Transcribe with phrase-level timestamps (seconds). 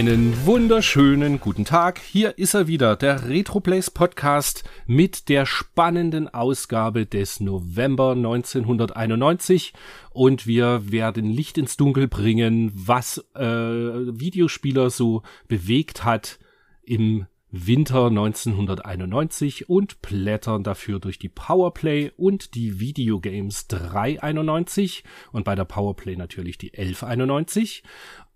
[0.00, 1.98] Einen wunderschönen guten Tag.
[2.00, 9.74] Hier ist er wieder, der Retroplays Podcast mit der spannenden Ausgabe des November 1991
[10.14, 16.38] und wir werden Licht ins Dunkel bringen, was äh, Videospieler so bewegt hat
[16.82, 25.54] im Winter 1991 und blättern dafür durch die Powerplay und die Videogames 391 und bei
[25.54, 27.82] der Powerplay natürlich die 1191.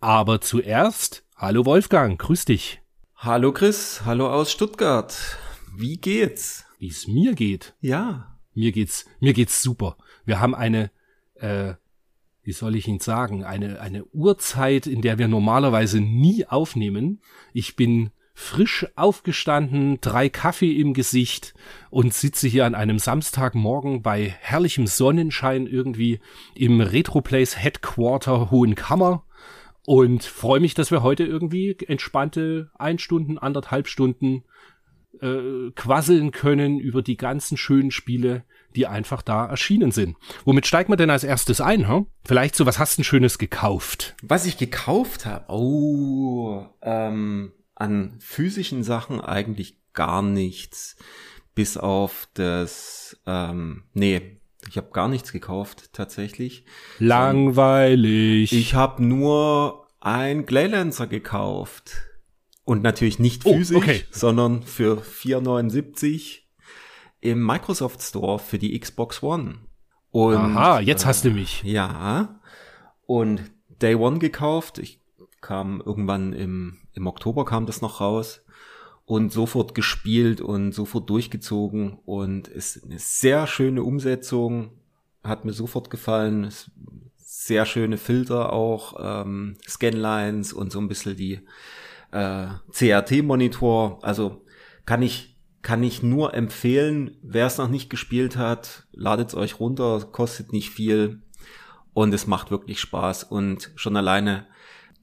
[0.01, 2.81] Aber zuerst, hallo Wolfgang, grüß dich.
[3.17, 5.39] Hallo Chris, hallo aus Stuttgart.
[5.77, 6.65] Wie geht's?
[6.79, 7.75] Wie es mir geht?
[7.81, 8.39] Ja.
[8.55, 9.97] Mir geht's, mir geht's super.
[10.25, 10.91] Wir haben eine,
[11.35, 11.75] äh,
[12.43, 17.21] wie soll ich Ihnen sagen, eine, eine Uhrzeit, in der wir normalerweise nie aufnehmen.
[17.53, 21.55] Ich bin frisch aufgestanden, drei Kaffee im Gesicht
[21.91, 26.21] und sitze hier an einem Samstagmorgen bei herrlichem Sonnenschein irgendwie
[26.55, 29.25] im Retroplace Headquarter Hohenkammer
[29.87, 34.45] und freue mich, dass wir heute irgendwie entspannte ein Stunden, anderthalb Stunden
[35.21, 40.17] äh, quasseln können über die ganzen schönen Spiele, die einfach da erschienen sind.
[40.45, 41.89] Womit steigt man denn als erstes ein?
[41.89, 42.07] Hm?
[42.25, 44.17] Vielleicht so, was hast du ein Schönes gekauft?
[44.23, 45.45] Was ich gekauft habe?
[45.49, 50.97] Oh, ähm, an physischen Sachen eigentlich gar nichts.
[51.55, 56.65] Bis auf das, ähm, nee, ich habe gar nichts gekauft tatsächlich.
[56.99, 58.53] Langweilig.
[58.53, 61.93] Ich habe nur ein Glaylancer gekauft.
[62.65, 64.05] Und natürlich nicht Oh, physisch, okay.
[64.11, 66.41] sondern für 4,79
[67.21, 69.57] im Microsoft Store für die Xbox One.
[70.11, 71.63] Und, Aha, jetzt äh, hast du mich.
[71.63, 72.41] Ja.
[73.05, 73.43] Und
[73.83, 74.79] Day One gekauft.
[74.79, 75.01] Ich
[75.41, 78.44] kam irgendwann im, im Oktober kam das noch raus.
[79.07, 81.99] Und sofort gespielt und sofort durchgezogen.
[82.07, 84.71] Und es ist eine sehr schöne Umsetzung.
[85.23, 86.45] Hat mir sofort gefallen.
[86.45, 86.71] Es,
[87.45, 91.41] sehr schöne Filter auch, ähm, Scanlines und so ein bisschen die
[92.13, 93.99] äh, CRT-Monitor.
[94.03, 94.45] Also
[94.87, 100.07] kann ich kann ich nur empfehlen, wer es noch nicht gespielt hat, ladet's euch runter,
[100.13, 101.23] kostet nicht viel
[101.95, 104.47] und es macht wirklich Spaß und schon alleine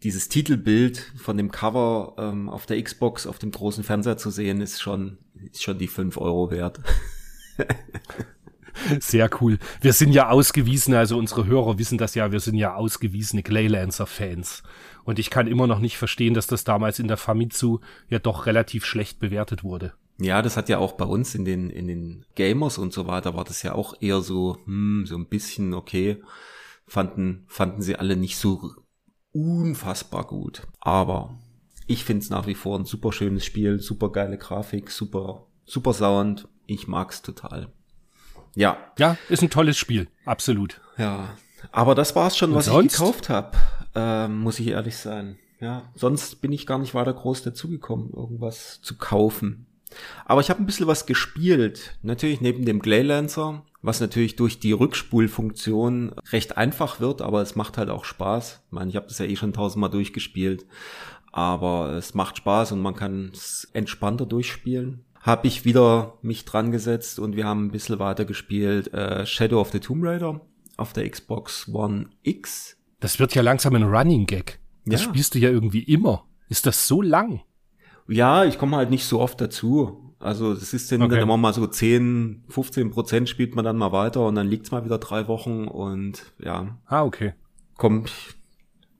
[0.03, 4.61] dieses Titelbild von dem Cover ähm, auf der Xbox auf dem großen Fernseher zu sehen,
[4.61, 5.17] ist schon
[5.51, 6.79] ist schon die fünf Euro wert.
[8.99, 9.59] Sehr cool.
[9.81, 14.63] Wir sind ja ausgewiesene, also unsere Hörer wissen das ja, wir sind ja ausgewiesene Glaylancer-Fans.
[15.03, 17.79] Und ich kann immer noch nicht verstehen, dass das damals in der Famitsu
[18.09, 19.93] ja doch relativ schlecht bewertet wurde.
[20.19, 23.35] Ja, das hat ja auch bei uns in den, in den Gamers und so weiter,
[23.35, 26.21] war das ja auch eher so, hm, so ein bisschen okay.
[26.87, 28.73] Fanden, fanden sie alle nicht so
[29.33, 30.63] unfassbar gut.
[30.79, 31.35] Aber
[31.87, 36.47] ich find's nach wie vor ein super schönes Spiel, super geile Grafik, super, super Sound.
[36.65, 37.69] Ich mag's total.
[38.55, 40.07] Ja, Ja, ist ein tolles Spiel.
[40.25, 40.81] Absolut.
[40.97, 41.35] ja.
[41.71, 42.93] Aber das war's schon, Und was sonst?
[42.93, 43.55] ich gekauft habe,
[43.93, 45.37] ähm, muss ich ehrlich sein.
[45.59, 49.67] Ja, sonst bin ich gar nicht weiter groß dazugekommen, irgendwas zu kaufen.
[50.25, 51.97] Aber ich habe ein bisschen was gespielt.
[52.01, 57.77] Natürlich neben dem Glaylancer, was natürlich durch die Rückspulfunktion recht einfach wird, aber es macht
[57.77, 58.61] halt auch Spaß.
[58.67, 60.65] Ich meine, ich habe das ja eh schon tausendmal durchgespielt,
[61.31, 65.03] aber es macht Spaß und man kann es entspannter durchspielen.
[65.21, 68.91] Habe ich wieder mich dran gesetzt und wir haben ein bisschen weiter gespielt.
[68.93, 70.41] Äh, Shadow of the Tomb Raider
[70.77, 72.75] auf der Xbox One X.
[72.99, 74.59] Das wird ja langsam ein Running Gag.
[74.85, 75.09] Das Ja.
[75.09, 76.25] spielst du ja irgendwie immer.
[76.49, 77.41] Ist das so lang?
[78.11, 80.13] Ja, ich komme halt nicht so oft dazu.
[80.19, 81.15] Also es ist dann, Okay.
[81.15, 84.69] dann immer mal so 10, 15 Prozent spielt man dann mal weiter und dann liegt's
[84.71, 87.33] mal wieder drei Wochen und ja, Ah, okay.
[87.77, 88.11] kommt,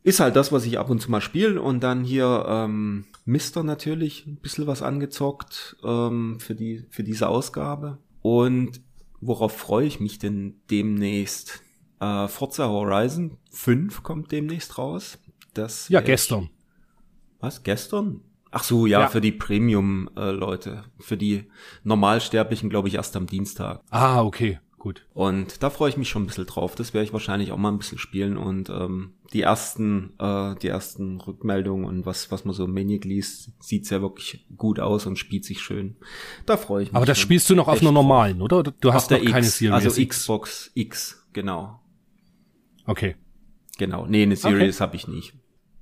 [0.03, 3.61] ist halt das, was ich ab und zu mal spiele und dann hier ähm, Mister
[3.61, 8.81] natürlich ein bisschen was angezockt ähm, für die für diese Ausgabe und
[9.19, 11.61] worauf freue ich mich denn demnächst?
[11.99, 15.19] Äh, Forza Horizon 5 kommt demnächst raus.
[15.53, 16.49] Das Ja, wär ich- gestern.
[17.39, 18.21] was, gestern?
[18.51, 19.07] Ach so, ja, Ja.
[19.07, 20.83] für die Premium-Leute.
[20.99, 21.45] für die
[21.83, 23.81] Normalsterblichen, glaube ich, erst am Dienstag.
[23.89, 24.59] Ah, okay.
[24.77, 25.05] Gut.
[25.13, 26.73] Und da freue ich mich schon ein bisschen drauf.
[26.73, 28.35] Das werde ich wahrscheinlich auch mal ein bisschen spielen.
[28.35, 33.05] Und ähm, die ersten, äh, die ersten Rückmeldungen und was, was man so im Maniac
[33.05, 35.97] liest, sieht's ja wirklich gut aus und spielt sich schön.
[36.47, 36.95] Da freue ich mich.
[36.95, 38.63] Aber das spielst du noch auf einer normalen, oder?
[38.63, 40.03] Du hast noch keine Series also.
[40.03, 41.79] Xbox X, genau.
[42.87, 43.15] Okay.
[43.77, 44.07] Genau.
[44.07, 45.35] Nee, eine Series habe ich nicht.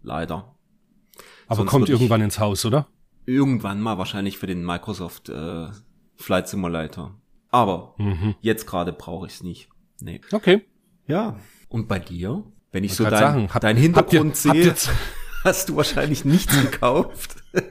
[0.04, 0.56] Leider.
[1.50, 2.88] Aber Sonst kommt ich- irgendwann ins Haus, oder?
[3.26, 5.68] Irgendwann mal wahrscheinlich für den Microsoft äh,
[6.16, 7.16] Flight Simulator.
[7.50, 8.36] Aber Mhm.
[8.42, 9.70] jetzt gerade brauche ich es nicht.
[10.00, 10.22] Nee.
[10.32, 10.62] Okay.
[11.08, 11.36] Ja.
[11.68, 12.44] Und bei dir?
[12.72, 14.74] Wenn ich so Wollte dein, sagen, habt- dein Hintergrund sehe,
[15.44, 17.36] hast du wahrscheinlich nichts gekauft.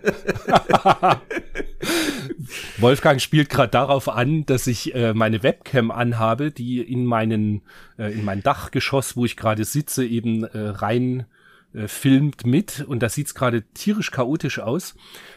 [2.78, 7.62] Wolfgang spielt gerade darauf an, dass ich äh, meine Webcam anhabe, die in meinen
[7.98, 11.26] äh, in mein Dachgeschoss, wo ich gerade sitze, eben äh, rein
[11.74, 14.94] äh, filmt mit und da sieht's gerade tierisch chaotisch aus,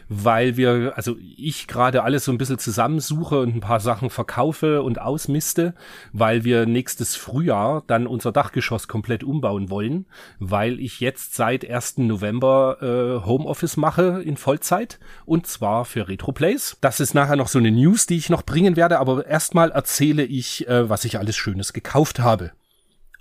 [0.08, 4.82] weil wir, also ich gerade alles so ein bisschen zusammensuche und ein paar Sachen verkaufe
[4.82, 5.74] und ausmiste,
[6.12, 10.06] weil wir nächstes Frühjahr dann unser Dachgeschoss komplett umbauen wollen,
[10.38, 11.98] weil ich jetzt seit 1.
[11.98, 16.78] November äh, Homeoffice mache in Vollzeit und zwar für Retroplays.
[16.80, 20.24] Das ist nachher noch so eine News, die ich noch bringen werde, aber erstmal erzähle
[20.24, 22.52] ich, äh, was ich alles Schönes gekauft habe.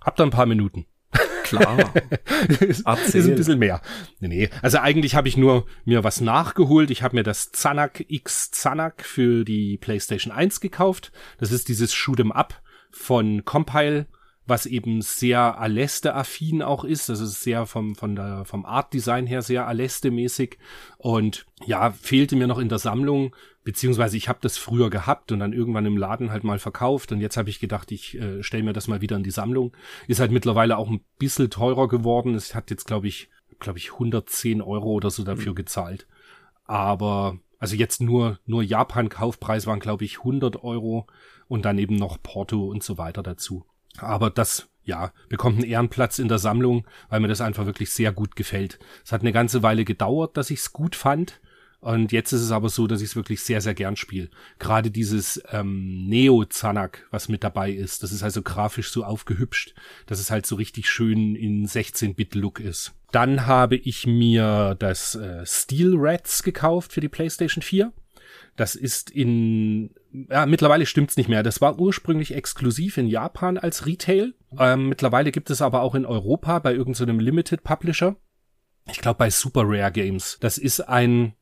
[0.01, 0.85] Habt ihr ein paar Minuten?
[1.57, 1.93] Klar.
[2.59, 3.81] ist, ist ein bisschen mehr.
[4.19, 4.49] Nee, nee.
[4.61, 6.91] Also eigentlich habe ich nur mir was nachgeholt.
[6.91, 11.11] Ich habe mir das Zanak X Zanak für die PlayStation 1 gekauft.
[11.37, 14.07] Das ist dieses Shoot'em Up von Compile
[14.51, 17.07] was eben sehr Aleste-affin auch ist.
[17.07, 20.57] Das ist sehr vom, von der, vom Art-Design her sehr Aleste-mäßig.
[20.97, 23.33] Und ja, fehlte mir noch in der Sammlung,
[23.63, 27.13] beziehungsweise ich habe das früher gehabt und dann irgendwann im Laden halt mal verkauft.
[27.13, 29.71] Und jetzt habe ich gedacht, ich äh, stelle mir das mal wieder in die Sammlung.
[30.09, 32.35] Ist halt mittlerweile auch ein bisschen teurer geworden.
[32.35, 35.55] Es hat jetzt, glaube ich, glaube ich, 110 Euro oder so dafür mhm.
[35.55, 36.07] gezahlt.
[36.65, 41.07] Aber also jetzt nur, nur Japan-Kaufpreis waren, glaube ich, 100 Euro
[41.47, 43.65] und dann eben noch Porto und so weiter dazu.
[43.97, 48.11] Aber das, ja, bekommt einen Ehrenplatz in der Sammlung, weil mir das einfach wirklich sehr
[48.11, 48.79] gut gefällt.
[49.03, 51.39] Es hat eine ganze Weile gedauert, dass ich es gut fand.
[51.81, 54.29] Und jetzt ist es aber so, dass ich es wirklich sehr, sehr gern spiele.
[54.59, 59.73] Gerade dieses ähm, Neo-Zanak, was mit dabei ist, das ist also grafisch so aufgehübscht,
[60.05, 62.93] dass es halt so richtig schön in 16-Bit-Look ist.
[63.11, 67.91] Dann habe ich mir das äh, Steel Rats gekauft für die PlayStation 4.
[68.55, 69.91] Das ist in,
[70.29, 71.43] ja, mittlerweile stimmt's nicht mehr.
[71.43, 74.33] Das war ursprünglich exklusiv in Japan als Retail.
[74.59, 78.17] Ähm, mittlerweile gibt es aber auch in Europa bei irgendeinem so Limited Publisher.
[78.89, 80.37] Ich glaube bei Super Rare Games.
[80.41, 81.33] Das ist ein,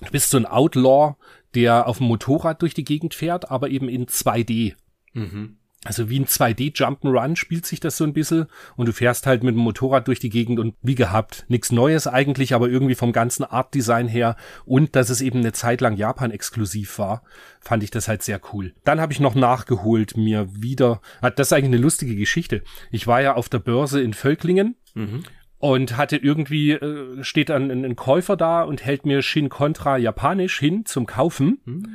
[0.00, 1.16] du bist so ein Outlaw,
[1.54, 4.74] der auf dem Motorrad durch die Gegend fährt, aber eben in 2D.
[5.14, 5.58] Mhm.
[5.86, 8.46] Also wie ein 2D Jump'n'Run spielt sich das so ein bisschen
[8.76, 12.06] und du fährst halt mit dem Motorrad durch die Gegend und wie gehabt, nichts Neues
[12.06, 15.96] eigentlich, aber irgendwie vom ganzen Art Design her und dass es eben eine Zeit lang
[15.96, 17.22] Japan exklusiv war,
[17.60, 18.74] fand ich das halt sehr cool.
[18.84, 22.62] Dann habe ich noch nachgeholt mir wieder, das ist eigentlich eine lustige Geschichte.
[22.90, 25.22] Ich war ja auf der Börse in Völklingen mhm
[25.58, 30.58] und hatte irgendwie äh, steht ein, ein, Käufer da und hält mir Shin Contra japanisch
[30.58, 31.58] hin zum Kaufen.
[31.64, 31.86] Mhm.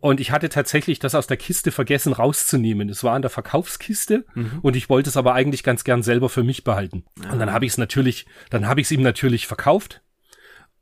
[0.00, 2.88] Und ich hatte tatsächlich das aus der Kiste vergessen rauszunehmen.
[2.88, 4.60] Es war in der Verkaufskiste mhm.
[4.62, 7.04] und ich wollte es aber eigentlich ganz gern selber für mich behalten.
[7.22, 7.32] Ja.
[7.32, 10.00] Und dann habe ich es natürlich, dann habe ich es ihm natürlich verkauft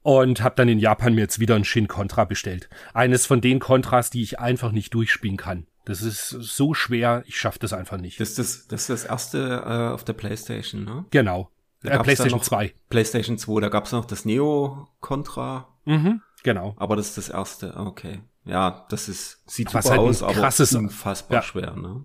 [0.02, 2.68] und habe dann in Japan mir jetzt wieder ein Shin Contra bestellt.
[2.94, 5.66] Eines von den Kontras, die ich einfach nicht durchspielen kann.
[5.84, 8.20] Das ist so schwer, ich schaffe das einfach nicht.
[8.20, 11.06] Das ist das, das, ist das erste äh, auf der PlayStation, ne?
[11.10, 11.50] Genau.
[11.82, 12.74] Äh, PlayStation 2.
[12.90, 15.68] PlayStation 2, da gab's noch das Neo Contra.
[15.86, 16.74] Mhm, genau.
[16.76, 21.38] Aber das ist das erste, okay ja, das ist, sieht super halt aus, aber unfassbar
[21.38, 21.42] ja.
[21.42, 22.04] schwer, ne?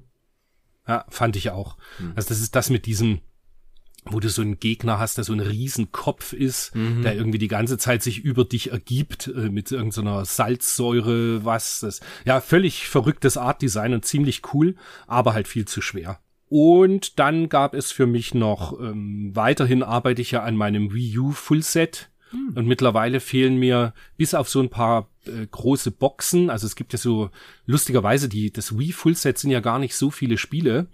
[0.88, 1.78] Ja, fand ich auch.
[1.98, 2.14] Hm.
[2.16, 3.22] Also das ist das mit diesem,
[4.06, 7.04] wo du so einen Gegner hast, der so ein Riesenkopf ist, mhm.
[7.04, 12.02] der irgendwie die ganze Zeit sich über dich ergibt, äh, mit irgendeiner Salzsäure, was, das,
[12.26, 14.76] ja, völlig verrücktes Artdesign und ziemlich cool,
[15.08, 16.20] aber halt viel zu schwer.
[16.50, 21.18] Und dann gab es für mich noch, ähm, weiterhin arbeite ich ja an meinem Wii
[21.20, 22.54] U Fullset, hm.
[22.56, 26.92] Und mittlerweile fehlen mir bis auf so ein paar äh, große Boxen, also es gibt
[26.94, 27.30] ja so
[27.66, 30.88] lustigerweise die das Wii Fullset sind ja gar nicht so viele Spiele,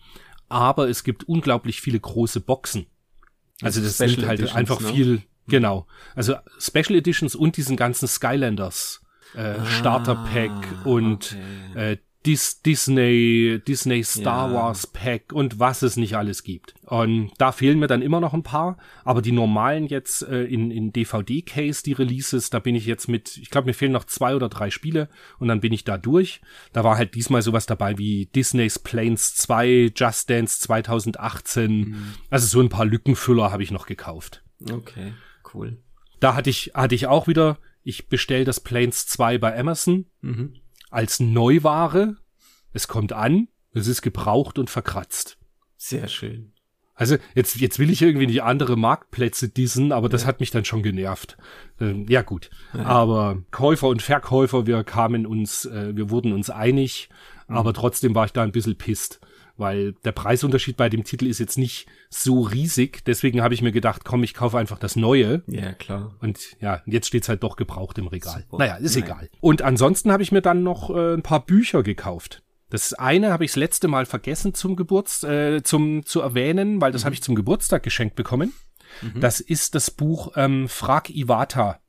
[0.49, 2.87] aber es gibt unglaublich viele große Boxen.
[3.61, 4.93] Also das Special sind halt Editions, einfach ne?
[4.93, 5.87] viel genau.
[6.13, 9.01] Also Special Editions und diesen ganzen Skylanders
[9.35, 11.37] äh, ah, Starter Pack und
[11.73, 11.93] okay.
[11.93, 14.53] äh, Dis Disney, Disney Star ja.
[14.53, 16.75] Wars Pack und was es nicht alles gibt.
[16.83, 20.69] Und da fehlen mir dann immer noch ein paar, aber die normalen jetzt äh, in,
[20.69, 24.35] in DVD-Case, die Releases, da bin ich jetzt mit, ich glaube, mir fehlen noch zwei
[24.35, 25.07] oder drei Spiele
[25.37, 26.41] und dann bin ich da durch.
[26.73, 31.71] Da war halt diesmal sowas dabei wie Disney's Planes 2, Just Dance 2018.
[31.71, 32.13] Mhm.
[32.29, 34.43] Also so ein paar Lückenfüller habe ich noch gekauft.
[34.69, 35.13] Okay,
[35.53, 35.77] cool.
[36.19, 40.05] Da hatte ich, hatte ich auch wieder, ich bestell das Planes 2 bei Amazon.
[40.19, 40.55] Mhm
[40.89, 42.17] als Neuware.
[42.73, 45.37] Es kommt an, es ist gebraucht und verkratzt.
[45.77, 46.53] Sehr schön.
[46.99, 50.27] Also jetzt, jetzt will ich irgendwie die andere Marktplätze dissen, aber das ja.
[50.27, 51.37] hat mich dann schon genervt.
[51.79, 52.83] Ähm, ja gut, ja.
[52.83, 57.07] aber Käufer und Verkäufer, wir kamen uns, äh, wir wurden uns einig,
[57.47, 57.55] mhm.
[57.55, 59.21] aber trotzdem war ich da ein bisschen pisst
[59.59, 63.03] weil der Preisunterschied bei dem Titel ist jetzt nicht so riesig.
[63.05, 65.43] Deswegen habe ich mir gedacht, komm, ich kaufe einfach das Neue.
[65.47, 66.15] Ja, klar.
[66.21, 68.45] Und ja, jetzt steht's halt doch gebraucht im Regal.
[68.49, 68.57] Super.
[68.57, 69.03] Naja, ist Nein.
[69.03, 69.29] egal.
[69.41, 72.41] Und ansonsten habe ich mir dann noch äh, ein paar Bücher gekauft.
[72.69, 76.91] Das eine habe ich das letzte Mal vergessen zum Geburts äh, zum zu erwähnen, weil
[76.91, 77.05] das mhm.
[77.05, 78.53] habe ich zum Geburtstag geschenkt bekommen.
[79.01, 79.19] Mhm.
[79.19, 81.79] Das ist das Buch ähm, Frag Iwata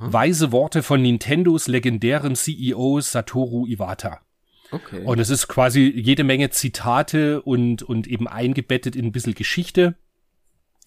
[0.00, 4.20] Weise Worte von Nintendos legendärem CEO Satoru Iwata.
[4.70, 5.02] Okay.
[5.04, 9.96] Und es ist quasi jede Menge Zitate und, und eben eingebettet in ein bisschen Geschichte,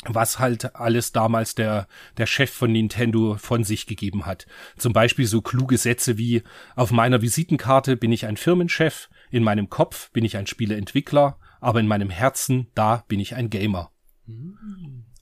[0.06, 4.48] was halt alles damals der, der Chef von Nintendo von sich gegeben hat.
[4.78, 6.44] Zum Beispiel so kluge Sätze wie,
[6.76, 11.80] auf meiner Visitenkarte bin ich ein Firmenchef, in meinem Kopf bin ich ein Spieleentwickler, aber
[11.80, 13.92] in meinem Herzen, da bin ich ein Gamer.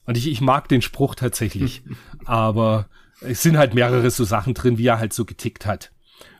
[0.05, 1.83] Und ich, ich mag den Spruch tatsächlich,
[2.25, 2.89] aber
[3.21, 5.91] es sind halt mehrere so Sachen drin, wie er halt so getickt hat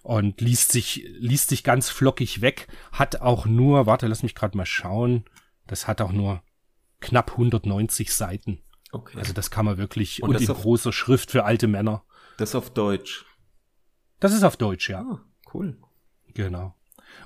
[0.10, 4.58] und liest sich, liest sich ganz flockig weg, hat auch nur, warte, lass mich gerade
[4.58, 5.26] mal schauen,
[5.68, 6.42] das hat auch nur
[7.00, 8.60] knapp 190 Seiten.
[8.92, 9.18] okay.
[9.20, 12.04] Also das kann man wirklich, Und und, in auf- großer Schrift für alte Männer.
[12.38, 13.24] das auf Deutsch.
[14.20, 15.02] Das ist auf Deutsch, ja.
[15.02, 15.22] Ah,
[15.54, 15.78] cool.
[16.34, 16.76] Genau.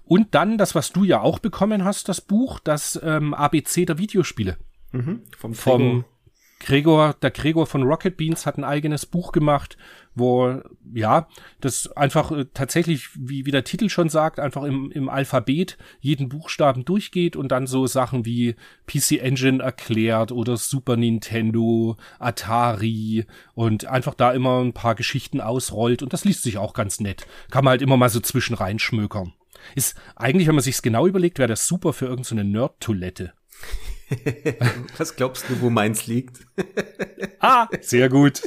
[0.04, 3.98] Und dann das, was du ja auch bekommen hast, das Buch, das ähm, ABC der
[3.98, 4.58] Videospiele.
[4.92, 5.24] Mhm.
[5.38, 6.06] Vom, Vom
[6.64, 7.14] Gregor.
[7.22, 9.78] Der Gregor von Rocket Beans hat ein eigenes Buch gemacht,
[10.16, 10.62] wo,
[10.94, 11.28] ja,
[11.60, 16.30] das einfach äh, tatsächlich, wie, wie der Titel schon sagt, einfach im, im Alphabet jeden
[16.30, 18.56] Buchstaben durchgeht und dann so Sachen wie
[18.88, 26.02] PC Engine erklärt oder Super Nintendo, Atari und einfach da immer ein paar Geschichten ausrollt
[26.02, 27.28] und das liest sich auch ganz nett.
[27.52, 29.34] Kann man halt immer mal so zwischen reinschmökern.
[29.76, 33.34] Ist eigentlich, wenn man sich's genau überlegt, wäre das super für irgendeine so Nerd-Toilette.
[34.98, 36.40] Was glaubst du, wo meins liegt?
[37.40, 38.42] Ah, sehr gut.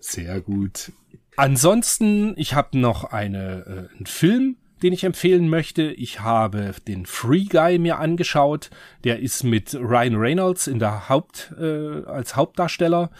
[0.00, 0.92] Sehr gut.
[1.36, 5.90] Ansonsten, ich habe noch eine, äh, einen Film, den ich empfehlen möchte.
[5.92, 8.70] Ich habe den Free Guy mir angeschaut.
[9.04, 13.10] Der ist mit Ryan Reynolds in der Haupt, äh, als Hauptdarsteller.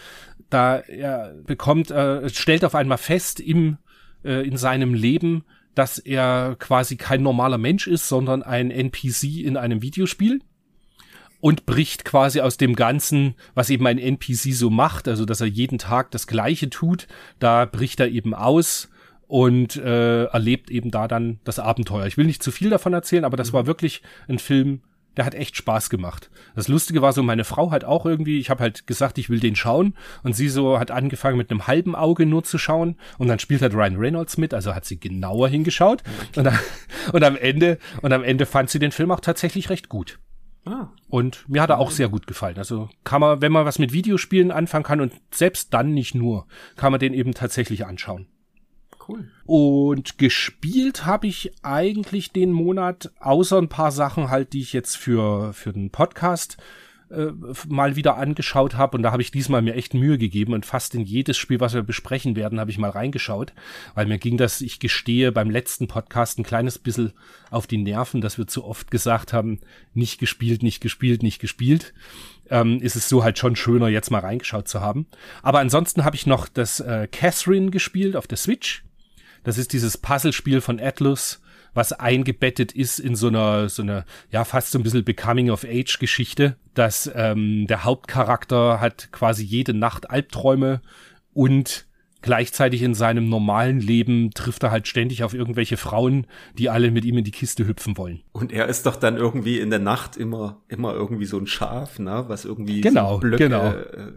[0.48, 3.78] Da er bekommt, äh, stellt auf einmal fest im,
[4.24, 5.44] äh, in seinem Leben,
[5.74, 10.40] dass er quasi kein normaler Mensch ist, sondern ein NPC in einem Videospiel
[11.40, 15.46] und bricht quasi aus dem Ganzen, was eben ein NPC so macht, also dass er
[15.46, 17.06] jeden Tag das Gleiche tut,
[17.38, 18.88] da bricht er eben aus
[19.26, 22.06] und äh, erlebt eben da dann das Abenteuer.
[22.06, 24.82] Ich will nicht zu viel davon erzählen, aber das war wirklich ein Film,
[25.16, 26.30] der hat echt Spaß gemacht.
[26.54, 29.40] Das Lustige war so, meine Frau hat auch irgendwie, ich habe halt gesagt, ich will
[29.40, 33.28] den schauen und sie so hat angefangen mit einem halben Auge nur zu schauen und
[33.28, 36.02] dann spielt halt Ryan Reynolds mit, also hat sie genauer hingeschaut
[36.36, 36.48] und,
[37.12, 40.18] und am Ende und am Ende fand sie den Film auch tatsächlich recht gut.
[40.66, 42.58] Ah, Und mir hat er auch sehr gut gefallen.
[42.58, 46.46] Also kann man, wenn man was mit Videospielen anfangen kann und selbst dann nicht nur,
[46.76, 48.26] kann man den eben tatsächlich anschauen.
[49.08, 49.30] cool.
[49.46, 54.96] Und gespielt habe ich eigentlich den Monat, außer ein paar Sachen halt, die ich jetzt
[54.96, 56.58] für, für den Podcast
[57.10, 57.32] äh,
[57.68, 58.96] mal wieder angeschaut habe.
[58.96, 61.74] Und da habe ich diesmal mir echt Mühe gegeben und fast in jedes Spiel, was
[61.74, 63.52] wir besprechen werden, habe ich mal reingeschaut.
[63.94, 67.12] Weil mir ging das, ich gestehe, beim letzten Podcast ein kleines bisschen
[67.50, 69.60] auf die Nerven, dass wir zu oft gesagt haben,
[69.92, 71.92] nicht gespielt, nicht gespielt, nicht gespielt.
[72.48, 75.06] Ähm, ist es so halt schon schöner, jetzt mal reingeschaut zu haben.
[75.42, 78.84] Aber ansonsten habe ich noch das äh, Catherine gespielt auf der Switch.
[79.44, 81.40] Das ist dieses Puzzlespiel von Atlus,
[81.74, 87.10] was eingebettet ist in so einer, so einer, ja, fast so ein bisschen Becoming-of-Age-Geschichte, dass
[87.14, 90.80] ähm, der Hauptcharakter hat quasi jede Nacht Albträume
[91.32, 91.86] und
[92.22, 96.26] gleichzeitig in seinem normalen Leben trifft er halt ständig auf irgendwelche Frauen,
[96.58, 98.22] die alle mit ihm in die Kiste hüpfen wollen.
[98.32, 101.98] Und er ist doch dann irgendwie in der Nacht immer, immer irgendwie so ein Schaf,
[101.98, 103.70] ne, was irgendwie Genau, so Blöcke genau.
[103.70, 104.12] äh,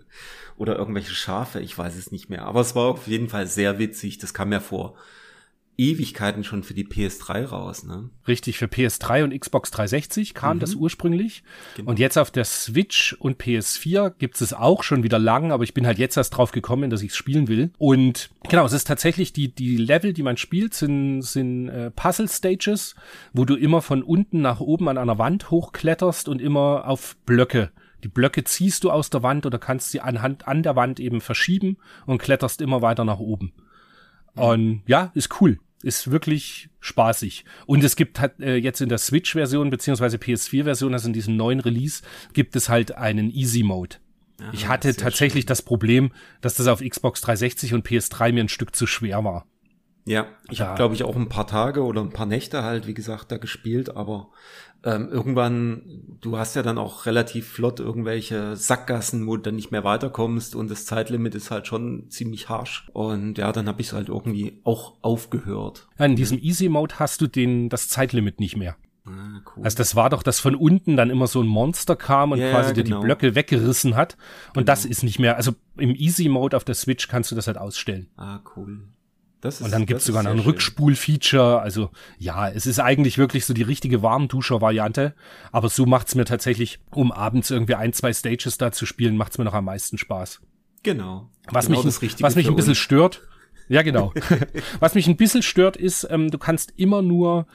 [0.58, 2.44] oder irgendwelche Schafe, ich weiß es nicht mehr.
[2.46, 4.18] Aber es war auf jeden Fall sehr witzig.
[4.18, 4.96] Das kam ja vor
[5.78, 8.10] Ewigkeiten schon für die PS3 raus, ne?
[8.28, 11.44] Richtig, für PS3 und Xbox 360 kam das ursprünglich.
[11.76, 11.90] Genau.
[11.90, 15.74] Und jetzt auf der Switch und PS4 gibt es auch schon wieder lang, aber ich
[15.74, 17.72] bin halt jetzt erst drauf gekommen, dass ich es spielen will.
[17.78, 22.96] Und genau, es ist tatsächlich, die, die Level, die man spielt, sind, sind äh, Puzzle-Stages,
[23.34, 27.72] wo du immer von unten nach oben an einer Wand hochkletterst und immer auf Blöcke.
[28.04, 31.22] Die Blöcke ziehst du aus der Wand oder kannst sie anhand an der Wand eben
[31.22, 33.54] verschieben und kletterst immer weiter nach oben.
[34.36, 35.60] Und ja, ist cool.
[35.84, 37.44] Ist wirklich spaßig.
[37.66, 41.60] Und es gibt halt äh, jetzt in der Switch-Version beziehungsweise PS4-Version, also in diesem neuen
[41.60, 43.98] Release, gibt es halt einen Easy-Mode.
[44.54, 46.12] ich hatte tatsächlich das Problem,
[46.42, 49.46] dass das auf Xbox 360 und PS3 mir ein Stück zu schwer war.
[50.06, 50.68] Ja, ich Ja.
[50.68, 53.38] habe, glaube ich, auch ein paar Tage oder ein paar Nächte halt, wie gesagt, da
[53.38, 54.30] gespielt, aber
[54.84, 59.72] ähm, irgendwann, du hast ja dann auch relativ flott irgendwelche Sackgassen, wo du dann nicht
[59.72, 62.90] mehr weiterkommst und das Zeitlimit ist halt schon ziemlich harsch.
[62.94, 65.88] Und ja, dann habe ich es halt irgendwie auch aufgehört.
[65.98, 68.76] Ja, in diesem Easy-Mode hast du den, das Zeitlimit nicht mehr.
[69.06, 69.64] Ah, cool.
[69.64, 72.52] Also das war doch, dass von unten dann immer so ein Monster kam und Ja,
[72.52, 73.00] quasi dir genau.
[73.02, 74.18] die Blöcke weggerissen hat.
[74.56, 77.58] Und das ist nicht mehr, also im Easy-Mode auf der Switch kannst du das halt
[77.58, 78.10] ausstellen.
[78.18, 78.80] ah, cool.
[79.46, 80.40] Ist, Und dann gibt's ist sogar noch ein.
[80.40, 81.60] Rückspul-Feature.
[81.62, 85.14] Also ja, es ist eigentlich wirklich so die richtige Warmduscher-Variante.
[85.52, 89.38] Aber so macht's mir tatsächlich, um abends irgendwie ein, zwei Stages da zu spielen, macht's
[89.38, 90.42] mir noch am meisten Spaß.
[90.84, 91.30] Genau.
[91.50, 92.78] Was genau mich, was mich ein bisschen uns.
[92.78, 93.22] stört,
[93.70, 94.14] Ja, genau.
[94.80, 97.48] Was mich ein bisschen stört, ist, ähm, du kannst immer nur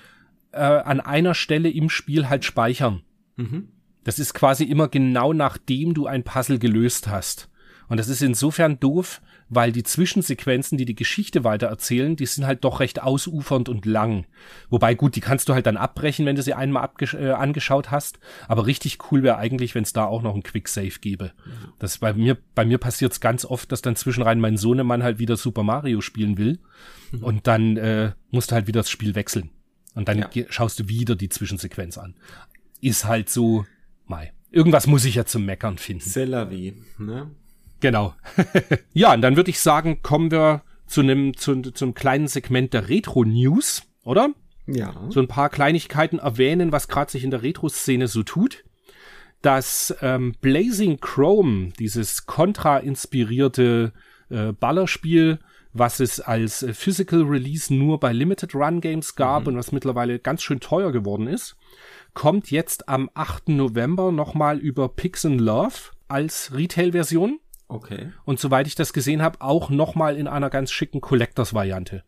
[0.52, 3.02] äh, an einer Stelle im Spiel halt speichern.
[3.37, 3.68] Mhm.
[4.04, 7.50] Das ist quasi immer genau nachdem du ein Puzzle gelöst hast.
[7.88, 12.64] Und das ist insofern doof, weil die Zwischensequenzen, die die Geschichte weitererzählen, die sind halt
[12.64, 14.26] doch recht ausufernd und lang.
[14.68, 18.18] Wobei gut, die kannst du halt dann abbrechen, wenn du sie einmal äh, angeschaut hast.
[18.46, 21.32] Aber richtig cool wäre eigentlich, wenn es da auch noch ein Quick Save gäbe.
[21.78, 25.18] Das bei mir, bei mir passiert es ganz oft, dass dann zwischenrein mein Sohnemann halt
[25.18, 26.58] wieder Super Mario spielen will.
[27.12, 27.24] Mhm.
[27.24, 29.50] Und dann äh, musst du halt wieder das Spiel wechseln.
[29.94, 30.44] Und dann ja.
[30.50, 32.14] schaust du wieder die Zwischensequenz an.
[32.80, 33.64] Ist halt so,
[34.06, 34.32] Mai.
[34.50, 36.04] Irgendwas muss ich ja zum Meckern finden.
[36.08, 37.30] C'est la vie, ne?
[37.80, 38.14] Genau.
[38.92, 42.73] ja, und dann würde ich sagen, kommen wir zu einem zu, zu einem kleinen Segment
[42.73, 44.30] der Retro News, oder?
[44.66, 44.94] Ja.
[45.08, 48.64] So ein paar Kleinigkeiten erwähnen, was gerade sich in der Retro-Szene so tut.
[49.40, 53.92] Das ähm, Blazing Chrome, dieses Contra-inspirierte
[54.30, 55.38] äh, Ballerspiel,
[55.73, 59.49] was es als äh, Physical Release nur bei Limited Run Games gab mhm.
[59.49, 61.56] und was mittlerweile ganz schön teuer geworden ist,
[62.14, 63.50] kommt jetzt am 8.
[63.50, 67.38] November nochmal über Pix Love als Retail-Version.
[67.68, 68.12] Okay.
[68.25, 72.02] Und soweit ich das gesehen habe, auch nochmal in einer ganz schicken Collectors-Variante.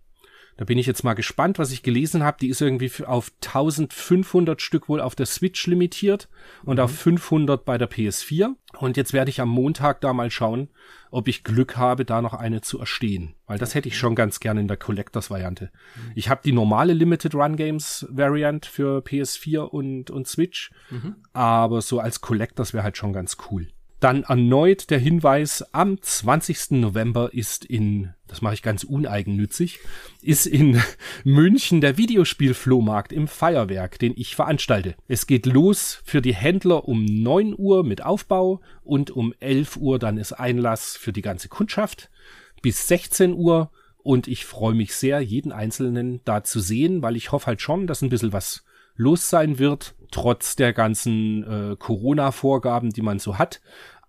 [0.60, 2.36] Da bin ich jetzt mal gespannt, was ich gelesen habe.
[2.38, 6.28] Die ist irgendwie auf 1500 Stück wohl auf der Switch limitiert
[6.64, 6.82] und mhm.
[6.82, 8.56] auf 500 bei der PS4.
[8.78, 10.68] Und jetzt werde ich am Montag da mal schauen,
[11.10, 13.36] ob ich Glück habe, da noch eine zu erstehen.
[13.46, 15.70] Weil das hätte ich schon ganz gerne in der Collectors-Variante.
[15.96, 16.12] Mhm.
[16.14, 20.72] Ich habe die normale Limited Run Games Variant für PS4 und, und Switch.
[20.90, 21.16] Mhm.
[21.32, 23.68] Aber so als Collectors wäre halt schon ganz cool.
[24.00, 26.70] Dann erneut der Hinweis, am 20.
[26.72, 29.78] November ist in, das mache ich ganz uneigennützig,
[30.22, 30.82] ist in
[31.24, 34.94] München der Videospielflohmarkt im Feuerwerk, den ich veranstalte.
[35.06, 39.98] Es geht los für die Händler um 9 Uhr mit Aufbau und um 11 Uhr
[39.98, 42.10] dann ist Einlass für die ganze Kundschaft
[42.62, 43.70] bis 16 Uhr
[44.02, 47.86] und ich freue mich sehr, jeden Einzelnen da zu sehen, weil ich hoffe halt schon,
[47.86, 48.64] dass ein bisschen was
[48.96, 53.60] los sein wird, trotz der ganzen äh, Corona-Vorgaben, die man so hat.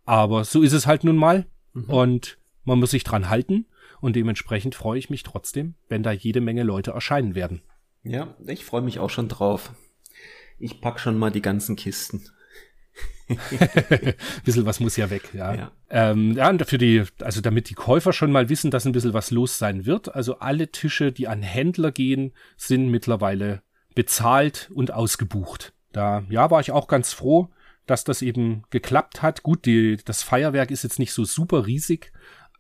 [0.05, 1.45] Aber so ist es halt nun mal.
[1.73, 1.83] Mhm.
[1.85, 3.65] Und man muss sich dran halten.
[3.99, 7.61] Und dementsprechend freue ich mich trotzdem, wenn da jede Menge Leute erscheinen werden.
[8.03, 9.73] Ja, ich freue mich auch schon drauf.
[10.57, 12.23] Ich pack schon mal die ganzen Kisten.
[14.43, 15.53] bisschen was muss ja weg, ja.
[15.53, 15.71] Ja.
[15.89, 19.13] Ähm, ja, und für die, also damit die Käufer schon mal wissen, dass ein bisschen
[19.13, 20.13] was los sein wird.
[20.13, 23.61] Also alle Tische, die an Händler gehen, sind mittlerweile
[23.95, 25.73] bezahlt und ausgebucht.
[25.91, 27.49] Da, ja, war ich auch ganz froh,
[27.85, 29.43] dass das eben geklappt hat.
[29.43, 32.11] Gut, die, das Feuerwerk ist jetzt nicht so super riesig,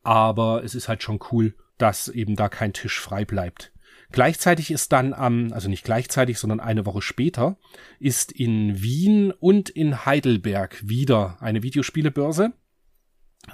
[0.03, 3.71] aber es ist halt schon cool, dass eben da kein Tisch frei bleibt.
[4.11, 7.57] Gleichzeitig ist dann am, also nicht gleichzeitig, sondern eine Woche später,
[7.99, 12.51] ist in Wien und in Heidelberg wieder eine Videospielebörse.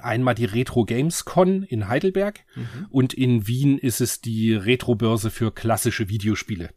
[0.02, 2.88] Einmal die Retro Games Con in Heidelberg mhm.
[2.90, 6.72] und in Wien ist es die Retro-Börse für klassische Videospiele.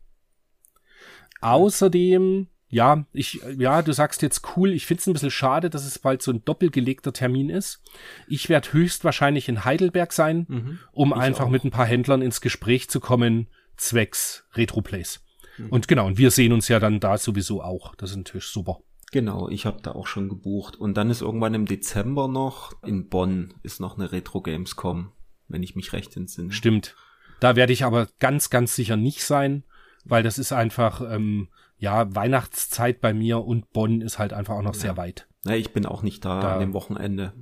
[1.41, 5.99] Außerdem, ja, ich, ja, du sagst jetzt cool, ich find's ein bisschen schade, dass es
[5.99, 7.83] bald so ein doppelgelegter Termin ist.
[8.29, 11.51] Ich werde höchstwahrscheinlich in Heidelberg sein, mhm, um einfach auch.
[11.51, 15.21] mit ein paar Händlern ins Gespräch zu kommen, zwecks Retroplays.
[15.59, 15.71] Mhm.
[15.71, 17.97] Und genau, und wir sehen uns ja dann da sowieso auch.
[17.97, 18.79] Das ist natürlich super.
[19.11, 20.77] Genau, ich habe da auch schon gebucht.
[20.77, 25.11] Und dann ist irgendwann im Dezember noch in Bonn ist noch eine Retro Gamescom,
[25.49, 26.53] wenn ich mich recht entsinne.
[26.53, 26.95] Stimmt.
[27.41, 29.65] Da werde ich aber ganz, ganz sicher nicht sein
[30.05, 31.49] weil das ist einfach, ähm,
[31.81, 34.81] ja, Weihnachtszeit bei mir und Bonn ist halt einfach auch noch ja.
[34.81, 35.27] sehr weit.
[35.47, 37.33] Ja, ich bin auch nicht da, da an dem Wochenende.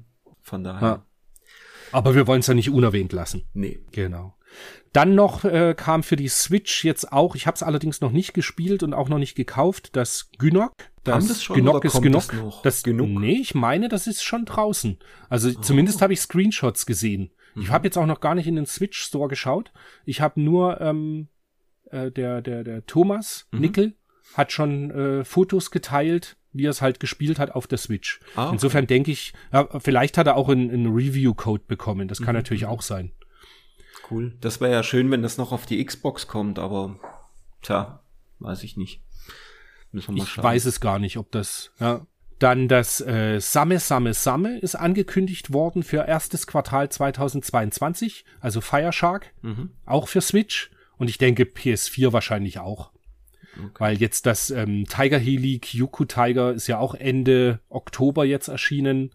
[0.41, 0.89] Von daher.
[0.89, 1.07] Ja.
[1.91, 3.45] Aber wir wollen es ja nicht unerwähnt lassen.
[3.53, 3.81] Nee.
[3.91, 4.37] Genau.
[4.93, 8.33] Dann noch äh, kam für die Switch jetzt auch, ich habe es allerdings noch nicht
[8.33, 10.73] gespielt und auch noch nicht gekauft, das Gynok.
[11.03, 12.31] Das, das schon, Gynok ist Gynok.
[12.31, 13.09] Das, das genug?
[13.09, 14.99] Nee, ich meine, das ist schon draußen.
[15.29, 15.61] Also oh.
[15.61, 17.33] zumindest habe ich Screenshots gesehen.
[17.55, 17.63] Mhm.
[17.63, 19.73] Ich habe jetzt auch noch gar nicht in den Switch Store geschaut.
[20.05, 21.29] Ich habe nur ähm,
[21.91, 23.61] äh, der, der, der Thomas mhm.
[23.61, 23.95] Nickel
[24.35, 28.21] hat schon äh, Fotos geteilt, wie er es halt gespielt hat auf der Switch.
[28.35, 28.55] Ah, okay.
[28.55, 32.09] Insofern denke ich, ja, vielleicht hat er auch einen, einen Review-Code bekommen.
[32.09, 32.41] Das kann mhm.
[32.41, 33.13] natürlich auch sein.
[34.11, 34.35] Cool.
[34.41, 36.99] Das wäre ja schön, wenn das noch auf die Xbox kommt, aber
[37.63, 38.01] tja,
[38.39, 39.03] weiß ich nicht.
[39.93, 40.45] Müssen wir mal ich schauen.
[40.45, 42.07] weiß es gar nicht, ob das, ja.
[42.39, 48.93] Dann das äh, Samme Samme Samme ist angekündigt worden für erstes Quartal 2022, also Fire
[48.93, 49.71] Shark, mhm.
[49.85, 50.71] auch für Switch.
[50.99, 52.93] Und ich denke PS4 wahrscheinlich auch.
[53.57, 53.75] Okay.
[53.79, 59.11] Weil jetzt das ähm, Tiger Heli Kyuku Tiger ist ja auch Ende Oktober jetzt erschienen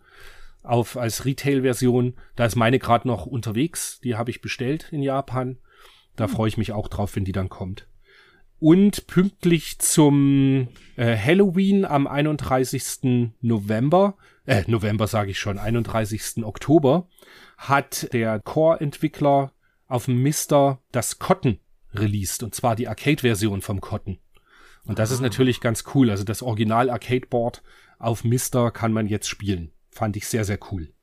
[0.64, 2.16] auf als Retail-Version.
[2.36, 4.00] Da ist meine gerade noch unterwegs.
[4.04, 5.58] Die habe ich bestellt in Japan.
[6.16, 6.32] Da hm.
[6.32, 7.88] freue ich mich auch drauf, wenn die dann kommt.
[8.60, 13.34] Und pünktlich zum äh, Halloween am 31.
[13.42, 14.16] November,
[14.46, 16.46] äh, November sage ich schon, 31.
[16.46, 17.10] Oktober,
[17.58, 19.52] hat der Core-Entwickler
[19.88, 21.60] auf dem Mister das Cotton
[21.94, 24.20] released, und zwar die Arcade-Version vom Cotton.
[24.86, 25.16] Und das ah.
[25.16, 26.10] ist natürlich ganz cool.
[26.10, 27.64] Also das Original Arcade-Board
[28.00, 29.72] auf Mister kann man jetzt spielen.
[29.92, 30.94] Fand ich sehr, sehr cool.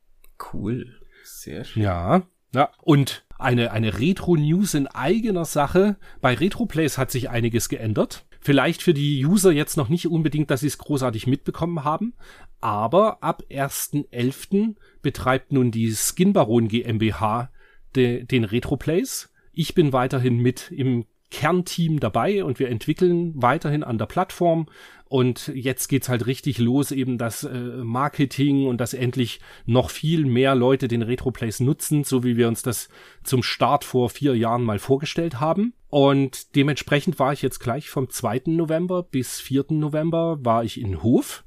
[0.52, 1.00] Cool.
[1.24, 1.82] Sehr schön.
[1.82, 2.22] Ja.
[2.52, 2.70] Ja.
[2.82, 5.96] Und eine, eine Retro-News in eigener Sache.
[6.20, 8.26] Bei RetroPlays hat sich einiges geändert.
[8.40, 12.14] Vielleicht für die User jetzt noch nicht unbedingt, dass sie es großartig mitbekommen haben,
[12.60, 14.76] aber ab 1.11.
[15.02, 17.50] betreibt nun die Skinbaron GmbH
[17.94, 19.29] de, den RetroPlays.
[19.52, 24.66] Ich bin weiterhin mit im Kernteam dabei und wir entwickeln weiterhin an der Plattform.
[25.06, 30.24] Und jetzt geht's halt richtig los, eben das äh, Marketing und dass endlich noch viel
[30.24, 32.88] mehr Leute den Retroplays nutzen, so wie wir uns das
[33.24, 35.72] zum Start vor vier Jahren mal vorgestellt haben.
[35.88, 38.42] Und dementsprechend war ich jetzt gleich vom 2.
[38.46, 39.66] November bis 4.
[39.70, 41.44] November war ich in Hof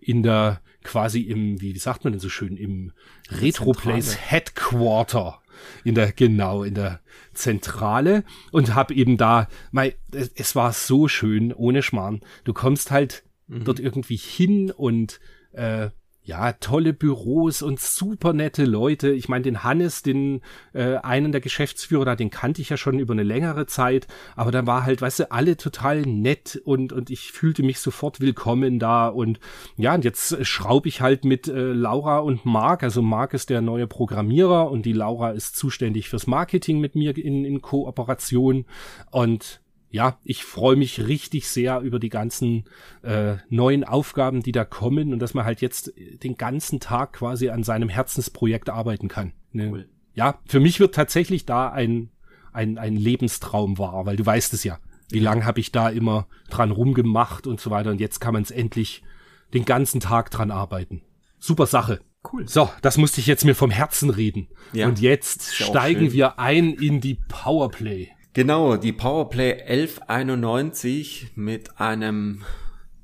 [0.00, 2.92] in der quasi im, wie sagt man denn so schön, im
[3.30, 5.40] Retroplays Headquarter
[5.84, 7.00] in der genau in der
[7.32, 13.24] Zentrale und hab eben da mein es war so schön ohne Schmarrn du kommst halt
[13.46, 13.64] mhm.
[13.64, 15.20] dort irgendwie hin und
[15.52, 15.90] äh,
[16.24, 19.10] ja, tolle Büros und super nette Leute.
[19.10, 20.40] Ich meine, den Hannes, den
[20.72, 24.50] äh, einen der Geschäftsführer, da, den kannte ich ja schon über eine längere Zeit, aber
[24.50, 28.78] da war halt, weißt du, alle total nett und und ich fühlte mich sofort willkommen
[28.78, 29.08] da.
[29.08, 29.38] Und
[29.76, 33.60] ja, und jetzt schraube ich halt mit äh, Laura und Marc, also Marc ist der
[33.60, 38.64] neue Programmierer und die Laura ist zuständig fürs Marketing mit mir in, in Kooperation.
[39.10, 39.60] Und
[39.94, 42.64] ja, ich freue mich richtig sehr über die ganzen
[43.02, 47.50] äh, neuen Aufgaben, die da kommen und dass man halt jetzt den ganzen Tag quasi
[47.50, 49.34] an seinem Herzensprojekt arbeiten kann.
[49.52, 49.70] Ne?
[49.70, 49.88] Cool.
[50.12, 52.10] Ja, für mich wird tatsächlich da ein,
[52.52, 54.80] ein, ein Lebenstraum wahr, weil du weißt es ja.
[55.10, 55.30] Wie ja.
[55.30, 58.50] lange habe ich da immer dran rumgemacht und so weiter und jetzt kann man es
[58.50, 59.04] endlich
[59.52, 61.02] den ganzen Tag dran arbeiten.
[61.38, 62.00] Super Sache.
[62.32, 62.48] Cool.
[62.48, 64.48] So, das musste ich jetzt mir vom Herzen reden.
[64.72, 64.88] Ja.
[64.88, 68.08] Und jetzt steigen wir ein in die Powerplay.
[68.34, 72.42] Genau, die Powerplay 1191 mit einem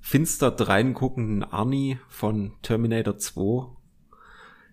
[0.00, 3.68] finster dreinguckenden Arnie von Terminator 2.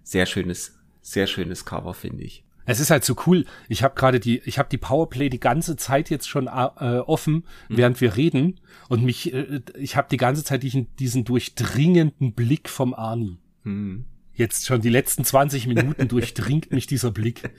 [0.01, 2.43] Sehr schönes, sehr schönes Cover, finde ich.
[2.65, 3.45] Es ist halt so cool.
[3.69, 7.45] Ich habe gerade die, ich habe die Powerplay die ganze Zeit jetzt schon äh, offen,
[7.69, 7.77] mhm.
[7.77, 8.59] während wir reden.
[8.89, 13.37] Und mich, äh, ich habe die ganze Zeit diesen, diesen durchdringenden Blick vom Arnie.
[13.63, 14.05] Mhm.
[14.37, 17.49] Jetzt schon die letzten 20 Minuten durchdringt mich dieser Blick.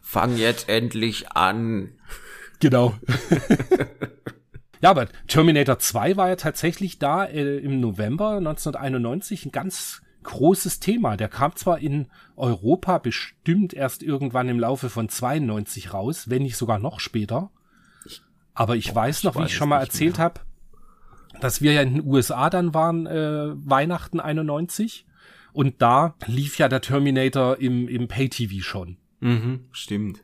[0.00, 1.94] Fang jetzt endlich an.
[2.60, 2.94] Genau.
[4.80, 10.78] ja, aber Terminator 2 war ja tatsächlich da äh, im November 1991 ein ganz großes
[10.78, 11.16] Thema.
[11.16, 16.56] Der kam zwar in Europa bestimmt erst irgendwann im Laufe von 92 raus, wenn nicht
[16.56, 17.50] sogar noch später.
[18.54, 20.40] Aber ich Boah, weiß noch, ich wie ich schon mal erzählt habe,
[21.40, 25.04] dass wir ja in den USA dann waren, äh, Weihnachten 91.
[25.52, 28.96] Und da lief ja der Terminator im, im Pay-TV schon.
[29.20, 30.22] Mhm, stimmt.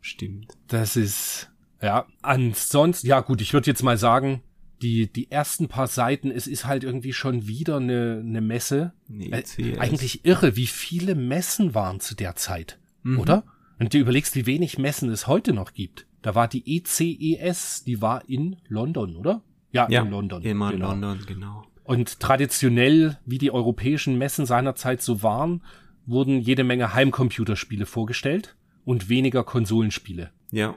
[0.00, 0.52] Stimmt.
[0.68, 1.50] Das ist,
[1.82, 4.42] ja, ansonsten, ja gut, ich würde jetzt mal sagen,
[4.80, 8.92] die, die ersten paar Seiten, es ist halt irgendwie schon wieder eine, eine Messe.
[9.08, 13.18] Nee, äh, eigentlich irre, wie viele Messen waren zu der Zeit, mhm.
[13.18, 13.44] oder?
[13.78, 16.06] Und du überlegst, wie wenig Messen es heute noch gibt.
[16.22, 19.42] Da war die ECES, die war in London, oder?
[19.70, 20.42] Ja, ja in London.
[20.42, 20.90] Immer in genau.
[20.90, 21.64] London, genau.
[21.88, 25.62] Und traditionell, wie die europäischen Messen seinerzeit so waren,
[26.04, 30.30] wurden jede Menge Heimcomputerspiele vorgestellt und weniger Konsolenspiele.
[30.50, 30.74] Ja.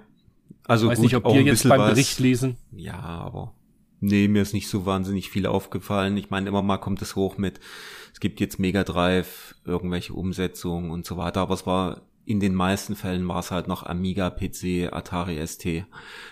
[0.64, 2.56] Also ich weiß gut, nicht, ob wir jetzt beim Bericht lesen.
[2.72, 3.54] Ja, aber
[4.00, 6.16] nee, mir ist nicht so wahnsinnig viel aufgefallen.
[6.16, 7.60] Ich meine, immer mal kommt es hoch mit,
[8.14, 12.56] es gibt jetzt Mega Drive, irgendwelche Umsetzungen und so weiter, aber es war in den
[12.56, 15.84] meisten Fällen war es halt noch Amiga, PC, Atari ST.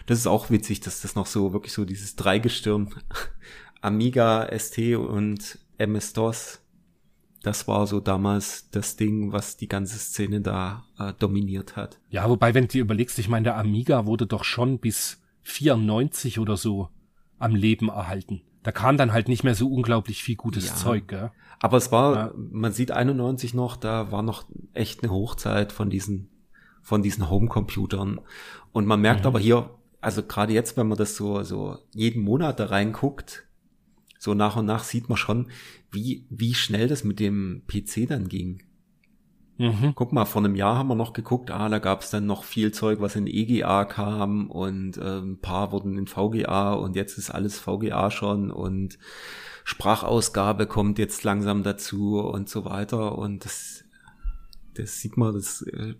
[0.05, 2.95] Das ist auch witzig, dass das noch so wirklich so dieses Dreigestirn
[3.81, 6.61] Amiga ST und MS-DOS,
[7.43, 11.99] das war so damals das Ding, was die ganze Szene da äh, dominiert hat.
[12.09, 16.39] Ja, wobei, wenn du dir überlegst, ich meine, der Amiga wurde doch schon bis 94
[16.39, 16.89] oder so
[17.37, 18.41] am Leben erhalten.
[18.63, 21.31] Da kam dann halt nicht mehr so unglaublich viel gutes ja, Zeug, gell?
[21.61, 22.33] Aber es war, ja.
[22.35, 26.29] man sieht 91 noch, da war noch echt eine Hochzeit von diesen,
[26.81, 28.19] von diesen Homecomputern.
[28.73, 29.27] Und man merkt mhm.
[29.27, 29.69] aber hier,
[30.01, 33.45] also gerade jetzt, wenn man das so, so jeden Monat da reinguckt,
[34.19, 35.47] so nach und nach sieht man schon,
[35.91, 38.61] wie, wie schnell das mit dem PC dann ging.
[39.57, 39.93] Mhm.
[39.95, 42.43] Guck mal, vor einem Jahr haben wir noch geguckt, ah, da gab es dann noch
[42.43, 47.17] viel Zeug, was in EGA kam und äh, ein paar wurden in VGA und jetzt
[47.17, 48.99] ist alles VGA schon und
[49.65, 53.83] Sprachausgabe kommt jetzt langsam dazu und so weiter und das,
[54.75, 55.95] das sieht man, das, äh,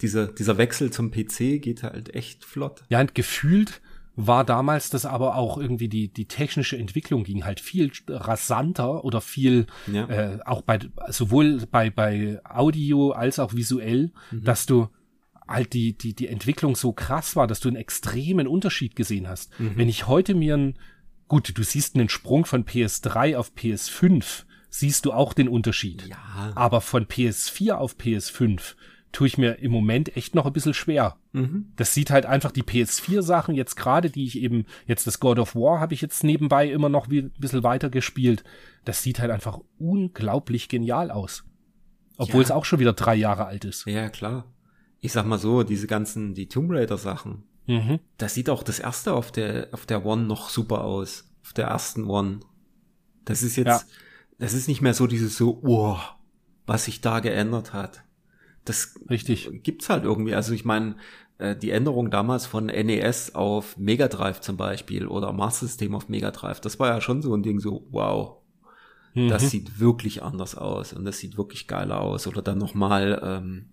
[0.00, 2.84] dieser, dieser Wechsel zum PC geht halt echt flott.
[2.88, 3.82] Ja, und gefühlt
[4.16, 9.20] war damals das aber auch irgendwie die, die technische Entwicklung ging halt viel rasanter oder
[9.20, 10.08] viel, ja.
[10.08, 14.44] äh, auch bei, sowohl bei, bei Audio als auch visuell, mhm.
[14.44, 14.88] dass du
[15.46, 19.58] halt die, die, die Entwicklung so krass war, dass du einen extremen Unterschied gesehen hast.
[19.60, 19.72] Mhm.
[19.76, 20.78] Wenn ich heute mir ein,
[21.28, 26.08] gut, du siehst einen Sprung von PS3 auf PS5, siehst du auch den Unterschied.
[26.08, 26.52] Ja.
[26.54, 28.74] Aber von PS4 auf PS5
[29.12, 31.16] tue ich mir im Moment echt noch ein bisschen schwer.
[31.32, 31.72] Mhm.
[31.76, 35.54] Das sieht halt einfach die PS4-Sachen jetzt gerade, die ich eben, jetzt das God of
[35.54, 38.44] War habe ich jetzt nebenbei immer noch ein bisschen weiter gespielt.
[38.84, 41.44] Das sieht halt einfach unglaublich genial aus.
[42.18, 42.44] Obwohl ja.
[42.44, 43.86] es auch schon wieder drei Jahre alt ist.
[43.86, 44.44] Ja, klar.
[45.00, 47.44] Ich sag mal so, diese ganzen, die Tomb Raider Sachen.
[47.66, 48.00] Mhm.
[48.16, 51.30] Das sieht auch das erste auf der, auf der One noch super aus.
[51.42, 52.40] Auf der ersten One.
[53.24, 53.80] Das ist jetzt, ja.
[54.38, 55.98] das ist nicht mehr so dieses so, oh,
[56.66, 58.02] was sich da geändert hat.
[58.66, 59.62] Das Richtig.
[59.62, 60.34] gibt's halt irgendwie.
[60.34, 60.96] Also ich meine,
[61.38, 66.08] äh, die Änderung damals von NES auf Mega Drive zum Beispiel oder Master System auf
[66.08, 68.36] Mega Drive, das war ja schon so ein Ding so, wow,
[69.14, 69.28] mhm.
[69.28, 72.26] das sieht wirklich anders aus und das sieht wirklich geiler aus.
[72.26, 73.66] Oder dann nochmal ähm,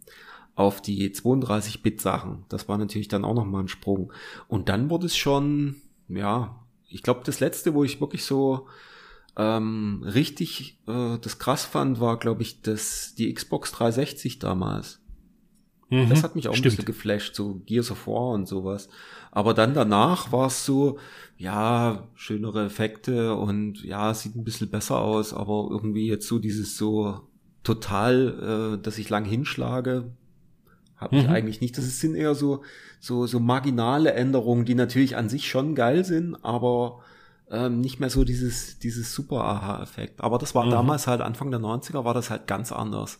[0.56, 2.45] auf die 32-Bit-Sachen.
[2.49, 4.13] Das war natürlich dann auch nochmal ein Sprung.
[4.47, 5.77] Und dann wurde es schon,
[6.08, 8.67] ja, ich glaube, das letzte, wo ich wirklich so
[9.36, 15.00] ähm, richtig äh, das krass fand, war, glaube ich, das, die Xbox 360 damals.
[15.89, 16.65] Mhm, das hat mich auch stimmt.
[16.65, 18.89] ein bisschen geflasht, so Gears of War und sowas.
[19.32, 21.00] Aber dann danach war es so,
[21.38, 26.78] ja, schönere Effekte und ja, sieht ein bisschen besser aus, aber irgendwie jetzt so dieses
[26.78, 27.22] so
[27.63, 30.12] total, äh, dass ich lang hinschlage,
[30.96, 31.34] habe ich mhm.
[31.34, 31.78] eigentlich nicht.
[31.78, 32.63] Das sind eher so,
[33.00, 37.02] so, so marginale Änderungen, die natürlich an sich schon geil sind, aber
[37.54, 40.22] ähm, nicht mehr so dieses, dieses super Aha-Effekt.
[40.22, 40.72] Aber das war mhm.
[40.72, 43.20] damals halt Anfang der 90er war das halt ganz anders.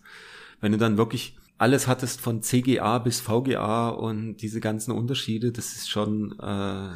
[0.60, 5.76] Wenn du dann wirklich alles hattest von CGA bis VGA und diese ganzen Unterschiede, das
[5.76, 6.89] ist schon, äh,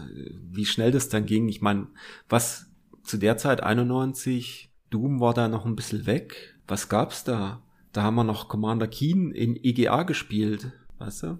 [0.51, 1.47] wie schnell das dann ging.
[1.47, 1.87] Ich meine,
[2.27, 2.65] was
[3.03, 6.55] zu der Zeit 91, Doom war da noch ein bisschen weg.
[6.67, 7.61] Was gab's da?
[7.93, 11.39] Da haben wir noch Commander Keen in EGA gespielt, weißt du?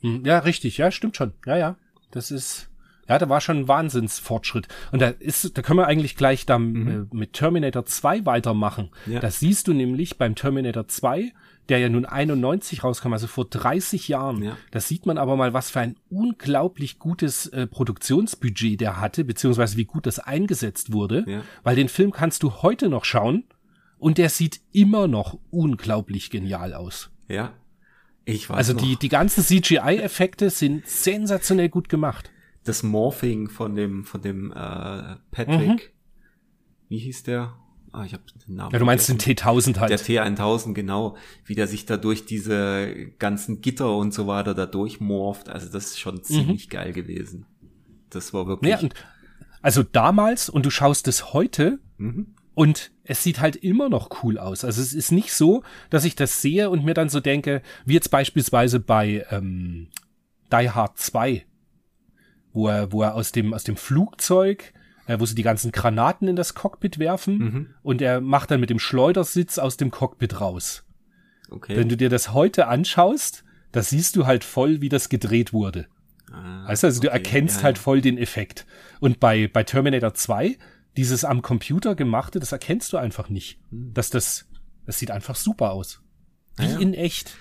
[0.00, 1.34] Hm, ja, richtig, ja, stimmt schon.
[1.46, 1.76] Ja, ja.
[2.10, 2.68] Das ist,
[3.08, 4.68] ja, da war schon ein Wahnsinnsfortschritt.
[4.92, 7.08] Und da ist, da können wir eigentlich gleich dann mhm.
[7.10, 8.90] äh, mit Terminator 2 weitermachen.
[9.06, 9.20] Ja.
[9.20, 11.32] Das siehst du nämlich beim Terminator 2,
[11.70, 14.42] der ja nun 91 rauskam, also vor 30 Jahren.
[14.42, 14.56] Ja.
[14.70, 19.78] Da sieht man aber mal, was für ein unglaublich gutes äh, Produktionsbudget der hatte, beziehungsweise
[19.78, 21.24] wie gut das eingesetzt wurde.
[21.26, 21.42] Ja.
[21.62, 23.44] Weil den Film kannst du heute noch schauen
[23.98, 27.10] und der sieht immer noch unglaublich genial aus.
[27.26, 27.52] Ja.
[28.26, 28.82] Ich weiß also noch.
[28.82, 32.30] die, die ganzen CGI-Effekte sind sensationell gut gemacht
[32.64, 35.68] das Morphing von dem, von dem äh, Patrick.
[35.68, 35.80] Mhm.
[36.88, 37.54] Wie hieß der?
[37.92, 38.72] Ah, ich habe den Namen.
[38.72, 39.90] Ja, du meinst den T1000 halt.
[39.90, 41.16] Der T1000, genau.
[41.44, 45.48] Wie der sich da durch diese ganzen Gitter und so weiter da durchmorpht.
[45.48, 46.22] Also das ist schon mhm.
[46.22, 46.70] ziemlich mhm.
[46.70, 47.46] geil gewesen.
[48.10, 48.72] Das war wirklich.
[48.72, 48.94] Ja, und
[49.62, 52.34] also damals und du schaust es heute mhm.
[52.54, 54.64] und es sieht halt immer noch cool aus.
[54.64, 57.94] Also es ist nicht so, dass ich das sehe und mir dann so denke, wie
[57.94, 59.88] jetzt beispielsweise bei ähm,
[60.52, 61.44] Die Hard 2
[62.58, 64.72] wo er, wo er aus dem, aus dem Flugzeug,
[65.06, 67.66] äh, wo sie die ganzen Granaten in das Cockpit werfen mhm.
[67.82, 70.84] und er macht dann mit dem Schleudersitz aus dem Cockpit raus.
[71.50, 71.76] Okay.
[71.76, 75.86] Wenn du dir das heute anschaust, da siehst du halt voll, wie das gedreht wurde.
[76.32, 78.66] Ah, weißt du, also okay, du erkennst ja, halt voll den Effekt.
[79.00, 80.58] Und bei, bei Terminator 2,
[80.96, 83.60] dieses am Computer gemachte, das erkennst du einfach nicht.
[83.70, 83.94] Hm.
[83.94, 84.46] Dass das,
[84.84, 86.02] das sieht einfach super aus.
[86.56, 86.78] Wie ja.
[86.78, 87.36] in echt.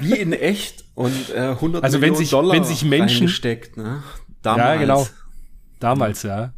[0.00, 3.76] Wie in echt und äh, 100 also Millionen wenn sich, Dollar wenn sich Menschen steckt,
[3.76, 4.02] ne?
[4.46, 4.68] Damals.
[4.68, 5.06] Ja, genau.
[5.78, 6.52] Damals, ja.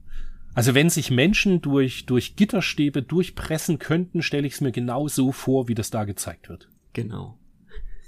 [0.55, 5.33] Also wenn sich Menschen durch, durch Gitterstäbe durchpressen könnten, stelle ich es mir genau so
[5.33, 6.69] vor, wie das da gezeigt wird.
[6.93, 7.39] Genau.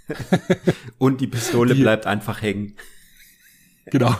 [0.98, 2.74] und die Pistole die, bleibt einfach hängen.
[3.86, 4.16] Genau.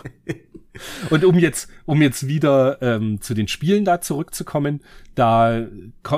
[1.11, 4.81] Und um jetzt, um jetzt wieder ähm, zu den Spielen da zurückzukommen,
[5.15, 5.67] da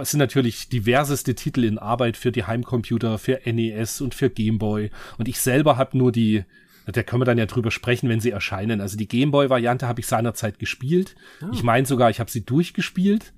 [0.03, 4.91] sind natürlich diverseste Titel in Arbeit für die Heimcomputer, für NES und für Gameboy.
[5.19, 6.45] Und ich selber habe nur die,
[6.87, 8.81] da können wir dann ja drüber sprechen, wenn sie erscheinen.
[8.81, 11.15] Also die Gameboy-Variante habe ich seinerzeit gespielt.
[11.43, 11.47] Oh.
[11.53, 13.33] Ich meine sogar, ich habe sie durchgespielt.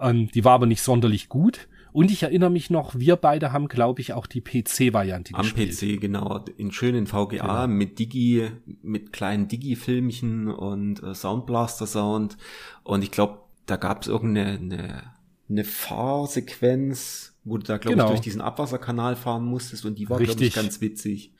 [0.00, 1.68] Ähm, die war aber nicht sonderlich gut.
[1.92, 5.70] Und ich erinnere mich noch, wir beide haben, glaube ich, auch die PC-Variante gespielt.
[5.82, 6.44] Am PC, genau.
[6.56, 7.66] In schönen VGA genau.
[7.66, 8.48] mit Digi,
[8.82, 12.36] mit kleinen Digi-Filmchen und äh, Soundblaster-Sound.
[12.84, 15.02] Und ich glaube, da gab es irgendeine eine,
[15.48, 18.04] eine Fahrsequenz, wo du da, glaube genau.
[18.06, 19.84] ich, durch diesen Abwasserkanal fahren musstest.
[19.84, 21.32] Und die war, glaube ich, ganz witzig.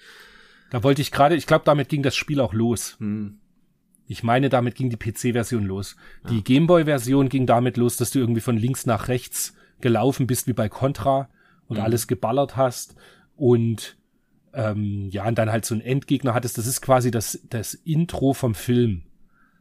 [0.70, 2.96] Da wollte ich gerade, ich glaube, damit ging das Spiel auch los.
[2.98, 3.38] Hm.
[4.06, 5.96] Ich meine, damit ging die PC-Version los.
[6.24, 6.30] Ja.
[6.30, 10.54] Die Gameboy-Version ging damit los, dass du irgendwie von links nach rechts gelaufen bist wie
[10.54, 11.28] bei Contra
[11.66, 11.84] und mhm.
[11.84, 12.96] alles geballert hast
[13.36, 13.98] und
[14.54, 16.58] ähm, ja, und dann halt so ein Endgegner hattest.
[16.58, 19.02] Das ist quasi das, das Intro vom Film.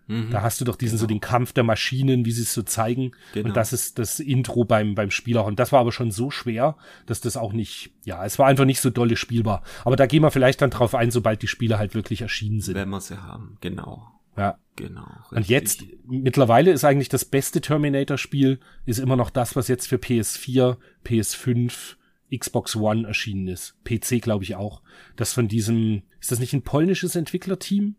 [0.08, 0.32] Mhm.
[0.32, 1.02] Da hast du doch diesen genau.
[1.02, 3.12] so den Kampf der Maschinen, wie sie es so zeigen.
[3.34, 3.50] Genau.
[3.50, 5.46] Und das ist das Intro beim, beim Spieler.
[5.46, 8.66] Und das war aber schon so schwer, dass das auch nicht, ja, es war einfach
[8.66, 9.64] nicht so dolle spielbar.
[9.84, 12.76] Aber da gehen wir vielleicht dann drauf ein, sobald die Spiele halt wirklich erschienen sind.
[12.76, 14.08] Wenn wir sie haben, genau.
[14.38, 14.58] Ja.
[14.78, 15.08] Genau.
[15.32, 15.38] Richtig.
[15.38, 19.96] Und jetzt, mittlerweile ist eigentlich das beste Terminator-Spiel, ist immer noch das, was jetzt für
[19.96, 21.96] PS4, PS5,
[22.36, 23.76] Xbox One erschienen ist.
[23.84, 24.84] PC, glaube ich, auch.
[25.16, 27.96] Das von diesem, ist das nicht ein polnisches Entwicklerteam?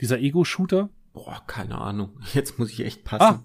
[0.00, 0.90] Dieser Ego-Shooter?
[1.12, 2.10] Boah, keine Ahnung.
[2.34, 3.22] Jetzt muss ich echt passen.
[3.22, 3.42] Ah,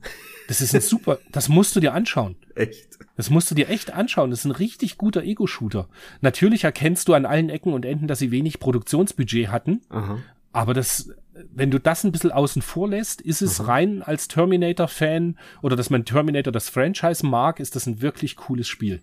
[0.47, 2.35] das ist ein super, das musst du dir anschauen.
[2.55, 2.99] Echt?
[3.17, 4.29] Das musst du dir echt anschauen.
[4.29, 5.87] Das ist ein richtig guter Ego-Shooter.
[6.21, 9.81] Natürlich erkennst du an allen Ecken und Enden, dass sie wenig Produktionsbudget hatten.
[9.89, 10.19] Aha.
[10.51, 11.09] Aber das,
[11.53, 13.67] wenn du das ein bisschen außen vor lässt, ist es Aha.
[13.67, 18.67] rein als Terminator-Fan oder dass man Terminator das Franchise mag, ist das ein wirklich cooles
[18.67, 19.01] Spiel.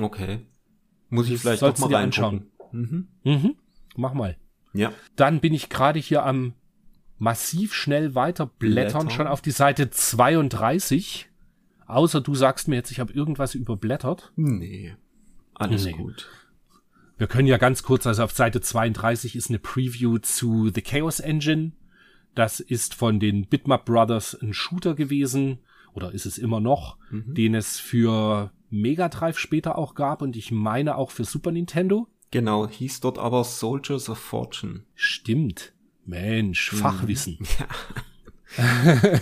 [0.00, 0.40] Okay.
[1.08, 2.50] Muss ich vielleicht doch mal reinschauen.
[2.72, 3.08] Mhm.
[3.24, 3.56] Mhm.
[3.96, 4.36] Mach mal.
[4.72, 4.92] Ja.
[5.16, 6.54] Dann bin ich gerade hier am
[7.18, 9.16] massiv schnell weiter blättern, Blätter.
[9.16, 11.28] schon auf die Seite 32.
[11.86, 14.32] Außer du sagst mir jetzt, ich habe irgendwas überblättert.
[14.36, 14.94] Nee.
[15.54, 15.92] Alles nee.
[15.92, 16.28] gut.
[17.16, 21.18] Wir können ja ganz kurz, also auf Seite 32 ist eine Preview zu The Chaos
[21.18, 21.72] Engine.
[22.34, 25.58] Das ist von den Bitmap Brothers ein Shooter gewesen,
[25.94, 27.34] oder ist es immer noch, mhm.
[27.34, 32.06] den es für Mega Drive später auch gab und ich meine auch für Super Nintendo.
[32.30, 34.84] Genau, hieß dort aber Soldiers of Fortune.
[34.94, 35.72] Stimmt.
[36.08, 36.76] Mensch, mhm.
[36.78, 37.38] Fachwissen.
[38.56, 39.20] Ja.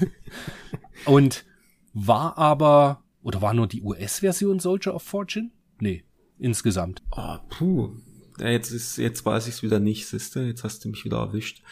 [1.05, 1.45] und
[1.93, 5.51] war aber, oder war nur die US-Version Soldier of Fortune?
[5.81, 6.05] Nee,
[6.39, 7.03] insgesamt.
[7.11, 7.97] Oh, puh.
[8.39, 11.17] Ja, jetzt ist, jetzt weiß ich es wieder nicht, siehste, jetzt hast du mich wieder
[11.19, 11.65] erwischt.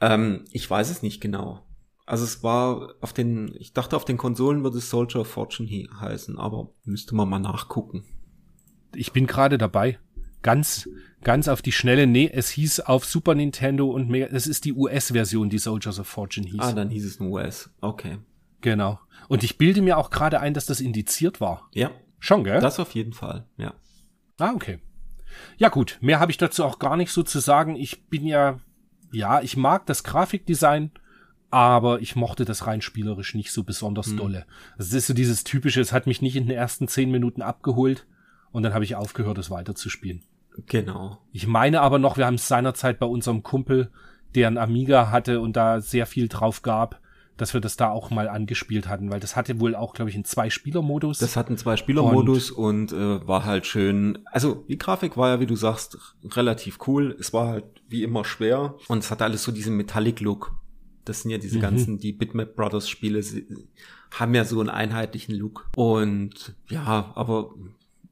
[0.00, 1.64] Ähm, ich weiß es nicht genau.
[2.06, 5.88] Also es war auf den, ich dachte auf den Konsolen würde es Soldier of Fortune
[6.00, 8.04] heißen, aber müsste man mal nachgucken.
[8.94, 10.00] Ich bin gerade dabei.
[10.42, 10.88] Ganz,
[11.22, 12.06] ganz auf die Schnelle.
[12.06, 16.06] Nee, es hieß auf Super Nintendo und Mega, es ist die US-Version, die Soldiers of
[16.06, 16.60] Fortune hieß.
[16.60, 17.70] Ah, dann hieß es nur US.
[17.80, 18.18] Okay.
[18.60, 18.98] Genau.
[19.28, 21.68] Und ich bilde mir auch gerade ein, dass das indiziert war.
[21.74, 21.90] Ja.
[22.18, 22.60] Schon, gell?
[22.60, 23.74] Das auf jeden Fall, ja.
[24.38, 24.78] Ah, okay.
[25.58, 27.76] Ja gut, mehr habe ich dazu auch gar nicht so zu sagen.
[27.76, 28.58] Ich bin ja,
[29.12, 30.90] ja, ich mag das Grafikdesign
[31.50, 34.16] aber ich mochte das rein spielerisch nicht so besonders hm.
[34.16, 34.46] dolle.
[34.76, 37.42] Also es ist so dieses typische, es hat mich nicht in den ersten zehn Minuten
[37.42, 38.06] abgeholt
[38.56, 40.22] und dann habe ich aufgehört, es weiterzuspielen.
[40.64, 41.18] Genau.
[41.30, 43.90] Ich meine aber noch, wir haben es seinerzeit bei unserem Kumpel,
[44.34, 46.98] der ein Amiga hatte und da sehr viel drauf gab,
[47.36, 50.16] dass wir das da auch mal angespielt hatten, weil das hatte wohl auch, glaube ich,
[50.16, 51.18] einen Zwei-Spieler-Modus.
[51.18, 54.20] Das hat einen Zwei-Spieler-Modus und, und äh, war halt schön.
[54.32, 57.14] Also die Grafik war ja, wie du sagst, relativ cool.
[57.20, 60.54] Es war halt wie immer schwer und es hatte alles so diesen Metallic-Look.
[61.04, 61.62] Das sind ja diese mhm.
[61.62, 63.22] ganzen, die Bitmap Brothers Spiele
[64.12, 65.68] haben ja so einen einheitlichen Look.
[65.76, 67.50] Und ja, aber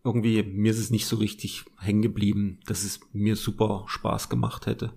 [0.04, 4.66] irgendwie, mir ist es nicht so richtig hängen geblieben, dass es mir super Spaß gemacht
[4.66, 4.92] hätte.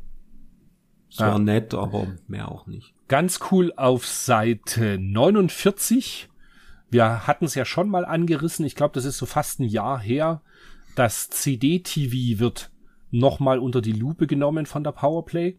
[1.09, 2.93] Es war nett, aber mehr auch nicht.
[3.07, 6.27] Ganz cool auf Seite 49.
[6.91, 8.65] Wir hatten es ja schon mal angerissen.
[8.65, 10.41] Ich glaube, das ist so fast ein Jahr her.
[10.95, 12.71] Das CD-TV wird
[13.09, 15.57] nochmal unter die Lupe genommen von der Powerplay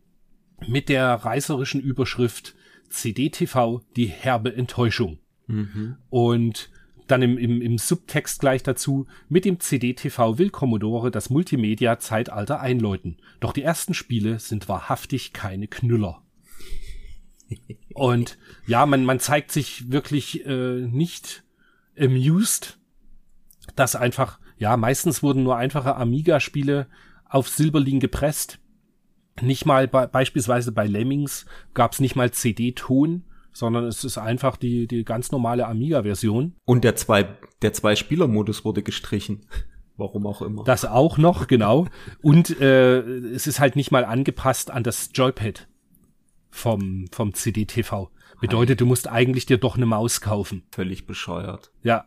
[0.66, 2.54] mit der reißerischen Überschrift
[2.90, 5.18] CDTV, die herbe Enttäuschung.
[5.46, 5.96] Mhm.
[6.11, 6.70] Und
[7.11, 13.16] dann im, im, im Subtext gleich dazu, mit dem CDTV will Commodore das Multimedia-Zeitalter einläuten.
[13.40, 16.23] Doch die ersten Spiele sind wahrhaftig keine Knüller.
[17.94, 21.44] Und ja, man, man zeigt sich wirklich äh, nicht
[21.99, 22.79] amused,
[23.75, 26.87] dass einfach, ja, meistens wurden nur einfache Amiga-Spiele
[27.29, 28.61] auf Silberlin gepresst
[29.42, 33.25] nicht mal bei, beispielsweise bei Lemmings gab es nicht mal CD-Ton,
[33.59, 36.55] sondern es ist einfach die, die ganz normale Amiga-Version.
[36.64, 37.29] Und der zwei,
[37.61, 39.40] der Zwei-Spieler-Modus wurde gestrichen.
[39.97, 40.62] Warum auch immer.
[40.62, 41.88] Das auch noch, genau.
[42.23, 45.66] Und äh, es ist halt nicht mal angepasst an das Joypad
[46.51, 48.09] vom, vom CD-TV.
[48.40, 50.62] Bedeutet, du musst eigentlich dir doch eine Maus kaufen.
[50.71, 51.73] Völlig bescheuert.
[51.83, 52.05] Ja,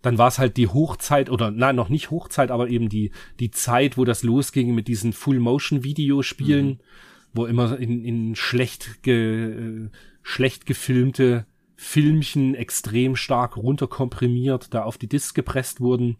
[0.00, 3.50] dann war es halt die Hochzeit oder nein, noch nicht Hochzeit, aber eben die, die
[3.50, 6.80] Zeit, wo das losging mit diesen Full-Motion-Videospielen, mhm.
[7.36, 9.90] Wo immer in, in schlecht, ge, äh,
[10.22, 16.16] schlecht gefilmte Filmchen extrem stark runterkomprimiert da auf die Disk gepresst wurden.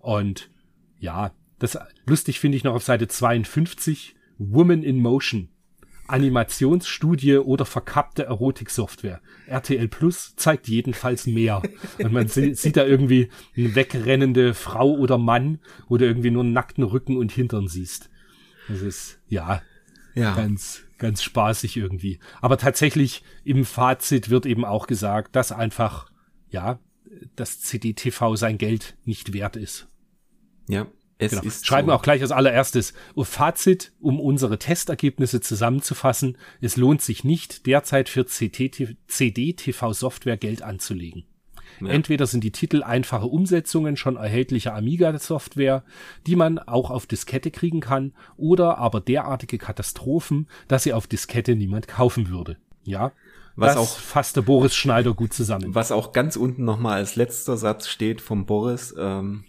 [0.00, 0.50] Und
[0.98, 5.48] ja, das lustig finde ich noch auf Seite 52, Woman in Motion.
[6.08, 9.20] Animationsstudie oder verkappte Erotiksoftware.
[9.46, 11.62] RTL Plus zeigt jedenfalls mehr.
[11.98, 16.54] Und man sieht da irgendwie eine wegrennende Frau oder Mann, wo du irgendwie nur einen
[16.54, 18.08] nackten Rücken und Hintern siehst.
[18.68, 19.60] Das ist, ja,
[20.18, 20.34] ja.
[20.34, 22.18] ganz, ganz spaßig irgendwie.
[22.40, 26.10] Aber tatsächlich im Fazit wird eben auch gesagt, dass einfach,
[26.50, 26.80] ja,
[27.36, 29.88] das CDTV sein Geld nicht wert ist.
[30.68, 30.86] Ja.
[31.20, 31.42] Es Genau.
[31.42, 31.92] ist Schreiben so.
[31.92, 32.94] wir auch gleich als allererstes.
[33.16, 36.38] Fazit, um unsere Testergebnisse zusammenzufassen.
[36.60, 41.24] Es lohnt sich nicht, derzeit für CD-TV-Software Geld anzulegen.
[41.80, 41.88] Ja.
[41.88, 45.84] Entweder sind die Titel einfache Umsetzungen schon erhältlicher Amiga-Software,
[46.26, 51.54] die man auch auf Diskette kriegen kann, oder aber derartige Katastrophen, dass sie auf Diskette
[51.56, 52.56] niemand kaufen würde.
[52.84, 53.12] Ja,
[53.56, 55.74] Was das auch- fasste Boris Schneider gut zusammen.
[55.74, 59.44] Was auch ganz unten nochmal als letzter Satz steht vom Boris, ähm,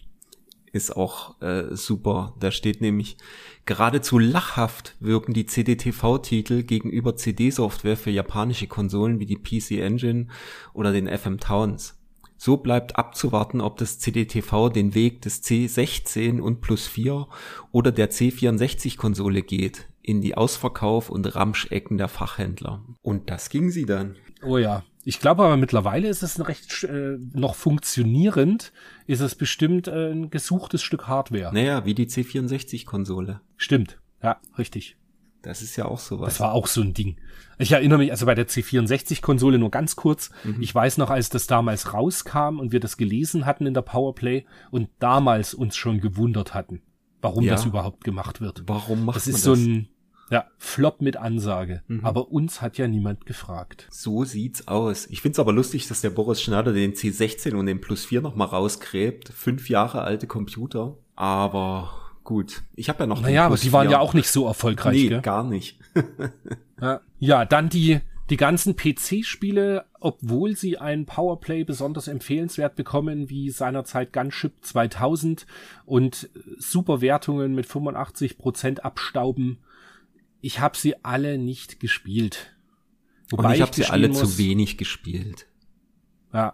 [0.71, 2.35] ist auch äh, super.
[2.39, 3.17] Da steht nämlich,
[3.65, 10.27] geradezu lachhaft wirken die CDTV-Titel gegenüber CD-Software für japanische Konsolen wie die PC Engine
[10.73, 11.98] oder den FM Towns.
[12.41, 17.27] So bleibt abzuwarten, ob das CDTV den Weg des C16 und Plus 4
[17.73, 22.81] oder der C64-Konsole geht, in die Ausverkauf und Ramschecken der Fachhändler.
[23.01, 24.15] Und das ging sie dann.
[24.41, 24.83] Oh ja.
[25.03, 28.71] Ich glaube aber mittlerweile ist es ein recht äh, noch funktionierend,
[29.05, 31.53] ist es bestimmt äh, ein gesuchtes Stück Hardware.
[31.53, 33.41] Naja, wie die C64-Konsole.
[33.57, 33.99] Stimmt.
[34.23, 34.95] Ja, richtig.
[35.41, 36.33] Das ist ja auch sowas.
[36.33, 37.17] Das war auch so ein Ding.
[37.57, 40.29] Ich erinnere mich also bei der C64-Konsole nur ganz kurz.
[40.59, 44.45] Ich weiß noch, als das damals rauskam und wir das gelesen hatten in der Powerplay
[44.71, 46.81] und damals uns schon gewundert hatten,
[47.21, 47.53] warum Ja.
[47.53, 48.63] das überhaupt gemacht wird.
[48.67, 49.59] Warum macht Das man ist so das?
[49.63, 49.89] ein
[50.31, 51.81] ja, Flop mit Ansage.
[52.03, 53.87] Aber uns hat ja niemand gefragt.
[53.89, 55.07] So sieht's aus.
[55.07, 58.47] Ich find's aber lustig, dass der Boris Schneider den C16 und den Plus 4 nochmal
[58.49, 59.29] rausgräbt.
[59.29, 60.97] Fünf Jahre alte Computer.
[61.15, 62.63] Aber gut.
[62.75, 63.91] Ich habe ja noch Naja, aber die waren 4.
[63.91, 65.21] ja auch nicht so erfolgreich, Nee, gell?
[65.21, 65.79] gar nicht.
[67.19, 67.99] Ja, dann die,
[68.29, 75.45] die ganzen PC-Spiele, obwohl sie ein Powerplay besonders empfehlenswert bekommen, wie seinerzeit Gunship 2000
[75.85, 79.57] und super Wertungen mit 85% abstauben.
[80.39, 82.55] Ich habe sie alle nicht gespielt.
[83.31, 85.47] Und ich habe sie alle muss, zu wenig gespielt.
[86.33, 86.53] Ja.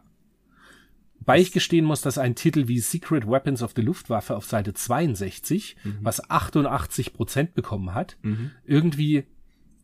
[1.26, 4.76] Wobei ich gestehen muss, dass ein Titel wie Secret Weapons of the Luftwaffe auf Seite
[4.76, 8.18] 62, was 88% bekommen hat,
[8.64, 9.24] irgendwie,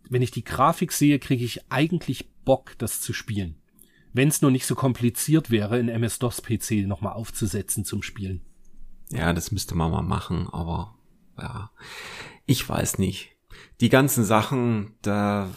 [0.08, 3.56] wenn ich die Grafik sehe, kriege ich eigentlich Bock, das zu spielen.
[4.14, 8.42] Wenn es nur nicht so kompliziert wäre, in MS-DOS-PC nochmal aufzusetzen zum Spielen.
[9.10, 10.96] Ja, das müsste man mal machen, aber
[11.39, 11.72] ja,
[12.46, 13.30] ich weiß nicht.
[13.80, 15.50] Die ganzen Sachen, da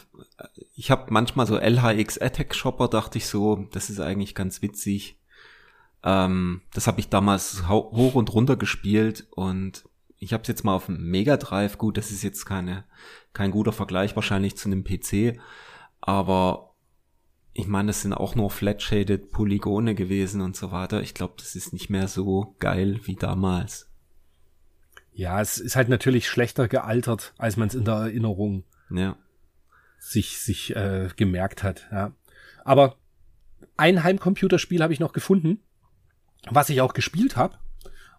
[0.75, 5.19] ich habe manchmal so LHX Attack Shopper, dachte ich so, das ist eigentlich ganz witzig.
[6.05, 9.89] Ähm, das habe ich damals hoch und runter gespielt und
[10.19, 11.79] ich habe es jetzt mal auf dem Mega Drive.
[11.79, 12.85] Gut, das ist jetzt keine
[13.33, 15.41] kein guter Vergleich wahrscheinlich zu einem PC,
[16.01, 16.75] aber
[17.53, 21.03] ich meine, das sind auch nur flat-shaded Polygone gewesen und so weiter.
[21.03, 23.91] Ich glaube, das ist nicht mehr so geil wie damals.
[25.13, 29.17] Ja, es ist halt natürlich schlechter gealtert, als man es in der Erinnerung Ja.
[29.99, 31.87] sich, sich äh, gemerkt hat.
[31.93, 32.13] Ja.
[32.65, 32.97] Aber
[33.77, 35.61] ein Heimcomputerspiel habe ich noch gefunden,
[36.51, 37.57] was ich auch gespielt habe.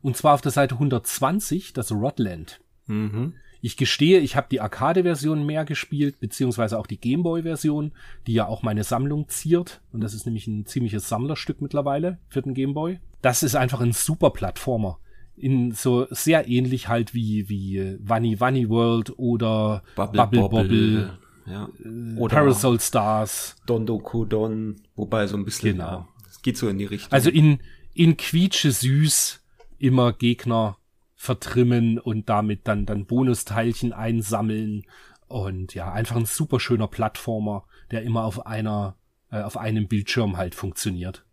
[0.02, 2.60] Und zwar auf der Seite 120, das Rodland.
[2.88, 3.34] Mhm.
[3.62, 7.94] Ich gestehe, ich habe die Arcade-Version mehr gespielt, beziehungsweise auch die Gameboy-Version,
[8.28, 9.82] die ja auch meine Sammlung ziert.
[9.92, 13.00] Und das ist nämlich ein ziemliches Sammlerstück mittlerweile für den Gameboy.
[13.24, 15.00] Das ist einfach ein super Plattformer.
[15.36, 21.18] In so sehr ähnlich halt wie, wie Wanny Wanny World oder Bubble Bubble Bobble.
[21.48, 21.68] Ja.
[21.84, 23.56] äh, Oder Parasol Stars.
[23.66, 25.86] Dondo Kodon, wobei so ein bisschen, Genau.
[25.88, 27.12] ja, es geht so in die Richtung.
[27.12, 27.60] Also in,
[27.96, 29.42] in Quietsche süß
[29.80, 30.78] immer Gegner
[31.16, 34.84] vertrimmen und damit dann, dann Bonusteilchen einsammeln.
[35.28, 38.96] Und ja, einfach ein super schöner Plattformer, der immer auf einer,
[39.32, 41.26] äh, auf einem Bildschirm halt funktioniert.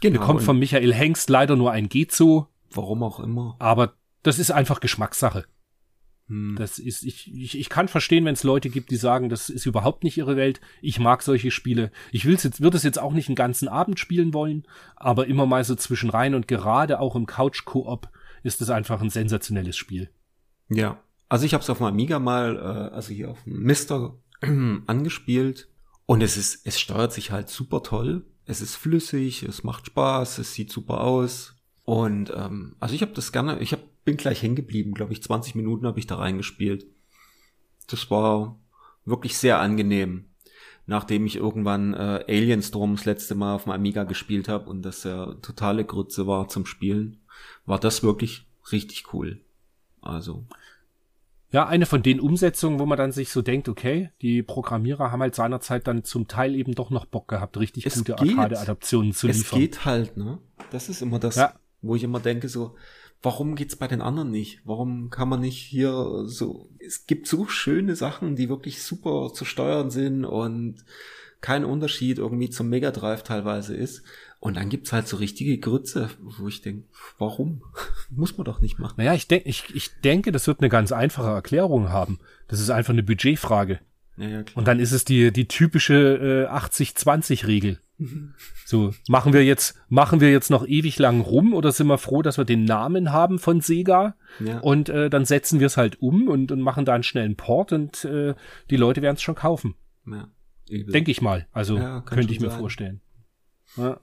[0.00, 3.54] genau, Kommt und von Michael Hengst leider nur ein Gezo, warum auch immer.
[3.58, 5.46] aber das ist einfach Geschmackssache.
[6.30, 6.54] Hm.
[6.56, 9.66] Das ist, ich, ich, ich kann verstehen, wenn es Leute gibt, die sagen, das ist
[9.66, 10.60] überhaupt nicht ihre Welt.
[10.80, 11.90] Ich mag solche Spiele.
[12.12, 14.62] Ich will's jetzt, würde es jetzt auch nicht einen ganzen Abend spielen wollen,
[14.94, 18.08] aber immer mal so zwischen rein und gerade auch im Couch-Koop
[18.44, 20.08] ist es einfach ein sensationelles Spiel.
[20.68, 21.02] Ja.
[21.28, 24.14] Also ich habe es auf dem Amiga mal, äh, also hier auf dem Mister
[24.86, 25.68] angespielt
[26.06, 28.24] und es ist, es steuert sich halt super toll.
[28.44, 31.56] Es ist flüssig, es macht Spaß, es sieht super aus.
[31.84, 35.22] Und ähm, also ich habe das gerne, ich hab, bin gleich hängen geblieben, glaube ich,
[35.22, 36.84] 20 Minuten habe ich da reingespielt.
[37.86, 38.58] Das war
[39.04, 40.24] wirklich sehr angenehm.
[40.86, 44.82] Nachdem ich irgendwann äh, Alien Storm das letzte Mal auf dem Amiga gespielt habe und
[44.82, 47.18] das ja totale Grütze war zum Spielen,
[47.66, 49.40] war das wirklich richtig cool.
[50.02, 50.44] Also,
[51.52, 55.20] Ja, eine von den Umsetzungen, wo man dann sich so denkt, okay, die Programmierer haben
[55.20, 58.18] halt seinerzeit dann zum Teil eben doch noch Bock gehabt, richtig Es gute.
[58.18, 59.58] Arcade-Adaptionen zu es liefern.
[59.60, 60.38] geht halt, ne?
[60.72, 61.54] Das ist immer das, Ja.
[61.82, 62.74] wo ich immer denke so,
[63.22, 64.60] warum geht's bei den anderen nicht?
[64.64, 69.44] Warum kann man nicht hier so, es gibt so schöne Sachen, die wirklich super zu
[69.44, 70.84] steuern sind und
[71.40, 74.02] kein Unterschied irgendwie zum Mega Drive teilweise ist.
[74.40, 77.62] Und dann gibt's halt so richtige Grütze, wo ich denke, warum?
[78.10, 78.94] Muss man doch nicht machen.
[78.96, 82.18] Naja, ich, denk, ich, ich denke, das wird eine ganz einfache Erklärung haben.
[82.48, 83.80] Das ist einfach eine Budgetfrage.
[84.16, 84.56] Ja, ja, klar.
[84.58, 87.80] Und dann ist es die, die typische äh, 80-20-Regel.
[88.64, 92.22] So, machen wir jetzt, machen wir jetzt noch ewig lang rum oder sind wir froh,
[92.22, 94.14] dass wir den Namen haben von Sega?
[94.38, 94.60] Ja.
[94.60, 97.72] Und äh, dann setzen wir es halt um und, und machen da einen schnellen Port
[97.72, 98.34] und äh,
[98.70, 99.74] die Leute werden es schon kaufen.
[100.06, 100.28] ja.
[100.68, 101.48] Denke ich mal.
[101.52, 102.60] Also Ja, könnte ich mir sein.
[102.60, 103.00] vorstellen.
[103.76, 103.98] Ja.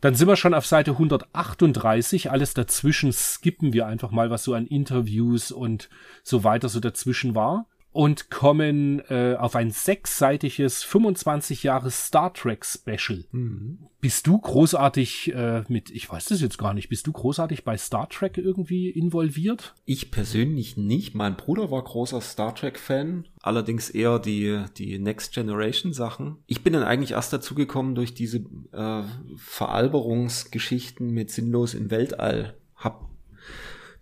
[0.00, 2.30] Dann sind wir schon auf Seite 138.
[2.30, 5.90] Alles dazwischen skippen wir einfach mal, was so an Interviews und
[6.22, 7.66] so weiter so dazwischen war.
[7.92, 13.24] Und kommen äh, auf ein sechsseitiges 25 Jahre Star Trek Special.
[13.32, 13.78] Mhm.
[14.00, 17.76] Bist du großartig äh, mit, ich weiß das jetzt gar nicht, bist du großartig bei
[17.76, 19.74] Star Trek irgendwie involviert?
[19.84, 21.14] Ich persönlich nicht.
[21.14, 26.36] Mein Bruder war großer Star Trek-Fan, allerdings eher die, die Next Generation-Sachen.
[26.46, 28.38] Ich bin dann eigentlich erst dazu gekommen durch diese
[28.72, 29.02] äh,
[29.36, 32.56] Veralberungsgeschichten mit Sinnlos im Weltall.
[32.76, 33.09] Hab,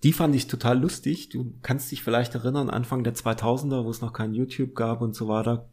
[0.03, 1.29] die fand ich total lustig.
[1.29, 5.15] Du kannst dich vielleicht erinnern, Anfang der 2000er, wo es noch kein YouTube gab und
[5.15, 5.69] so weiter,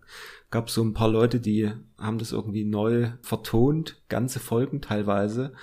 [0.50, 5.54] gab es so ein paar Leute, die haben das irgendwie neu vertont, ganze Folgen teilweise.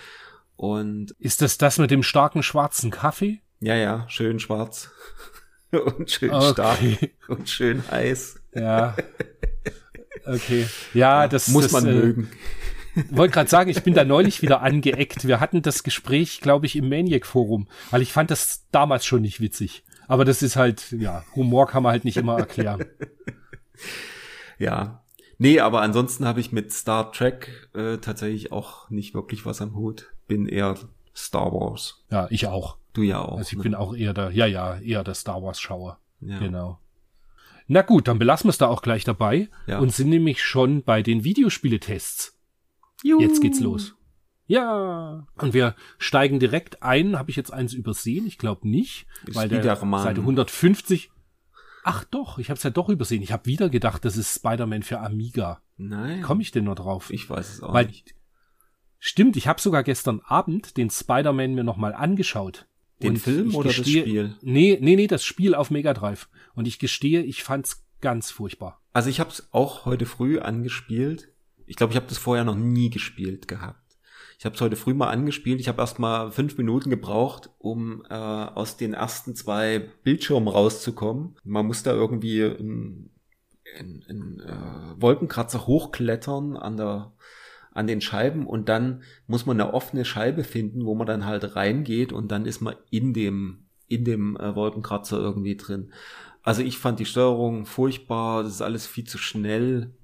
[0.56, 3.40] Und Ist das das mit dem starken schwarzen Kaffee?
[3.60, 4.90] ja, ja, schön schwarz.
[5.70, 6.78] und schön stark
[7.28, 8.40] und schön heiß.
[8.54, 8.96] Ja.
[10.24, 10.66] Okay.
[10.94, 12.30] Ja, das Muss das, man äh, mögen.
[13.10, 15.26] Wollte gerade sagen, ich bin da neulich wieder angeeckt.
[15.26, 19.40] Wir hatten das Gespräch, glaube ich, im Maniac-Forum, weil ich fand das damals schon nicht
[19.40, 19.82] witzig.
[20.08, 22.84] Aber das ist halt, ja, Humor kann man halt nicht immer erklären.
[24.58, 25.02] Ja.
[25.38, 29.74] Nee, aber ansonsten habe ich mit Star Trek äh, tatsächlich auch nicht wirklich was am
[29.74, 30.12] Hut.
[30.28, 30.76] Bin eher
[31.16, 32.04] Star Wars.
[32.10, 32.76] Ja, ich auch.
[32.92, 33.38] Du ja auch.
[33.38, 33.62] Also ich ne?
[33.64, 35.98] bin auch eher der, ja, ja, eher der Star Wars-Schauer.
[36.20, 36.38] ja.
[36.38, 36.78] Genau.
[37.68, 39.78] Na gut, dann belassen wir es da auch gleich dabei Ja.
[39.78, 42.31] und sind nämlich schon bei den Videospieletests.
[43.02, 43.20] Juhu.
[43.20, 43.94] Jetzt geht's los.
[44.46, 45.26] Ja.
[45.38, 47.18] Und wir steigen direkt ein.
[47.18, 48.26] Habe ich jetzt eins übersehen?
[48.26, 49.06] Ich glaube nicht.
[49.26, 50.02] Ist weil der Spider-Man.
[50.02, 51.10] Seite 150.
[51.84, 53.22] Ach doch, ich habe es ja doch übersehen.
[53.22, 55.62] Ich habe wieder gedacht, das ist Spider-Man für Amiga.
[55.76, 56.22] Nein.
[56.22, 57.10] Komme ich denn nur drauf?
[57.12, 58.14] Ich weiß es auch weil, nicht.
[58.98, 62.68] Stimmt, ich habe sogar gestern Abend den Spider-Man mir nochmal angeschaut.
[63.02, 64.36] Den Und Film oder das gestehe- Spiel?
[64.42, 66.28] Nee, nee, nee, das Spiel auf Mega Drive.
[66.54, 68.80] Und ich gestehe, ich fand's ganz furchtbar.
[68.92, 71.31] Also ich habe es auch heute früh angespielt.
[71.72, 73.96] Ich glaube, ich habe das vorher noch nie gespielt gehabt.
[74.38, 75.58] Ich habe es heute früh mal angespielt.
[75.58, 81.34] Ich habe erst mal fünf Minuten gebraucht, um äh, aus den ersten zwei Bildschirmen rauszukommen.
[81.44, 83.10] Man muss da irgendwie einen,
[83.78, 87.14] einen, einen äh, Wolkenkratzer hochklettern an der
[87.72, 91.56] an den Scheiben und dann muss man eine offene Scheibe finden, wo man dann halt
[91.56, 95.90] reingeht und dann ist man in dem in dem äh, Wolkenkratzer irgendwie drin.
[96.42, 99.94] Also ich fand die Steuerung furchtbar, das ist alles viel zu schnell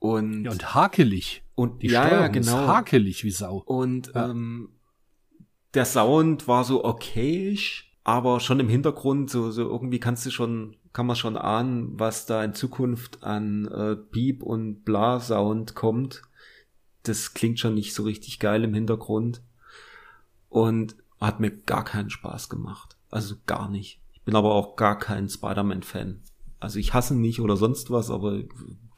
[0.00, 1.44] und Ja, und hakelig.
[1.54, 3.58] und Die ja, Steuerung ja, genau ist hakelig wie Sau.
[3.64, 4.30] und Ja.
[4.30, 4.70] ähm,
[5.74, 10.76] der Sound war so okayisch, aber schon im Hintergrund so so irgendwie kannst du schon
[10.92, 16.22] kann man schon ahnen, was da in Zukunft an äh, Beep und Bla Sound kommt.
[17.04, 19.40] Das klingt schon nicht so richtig geil im Hintergrund
[20.48, 22.96] und hat mir gar keinen Spaß gemacht.
[23.10, 24.00] Also gar nicht.
[24.12, 26.22] Ich bin aber auch gar kein Spider-Man-Fan.
[26.58, 28.40] Also ich hasse ihn nicht oder sonst was, aber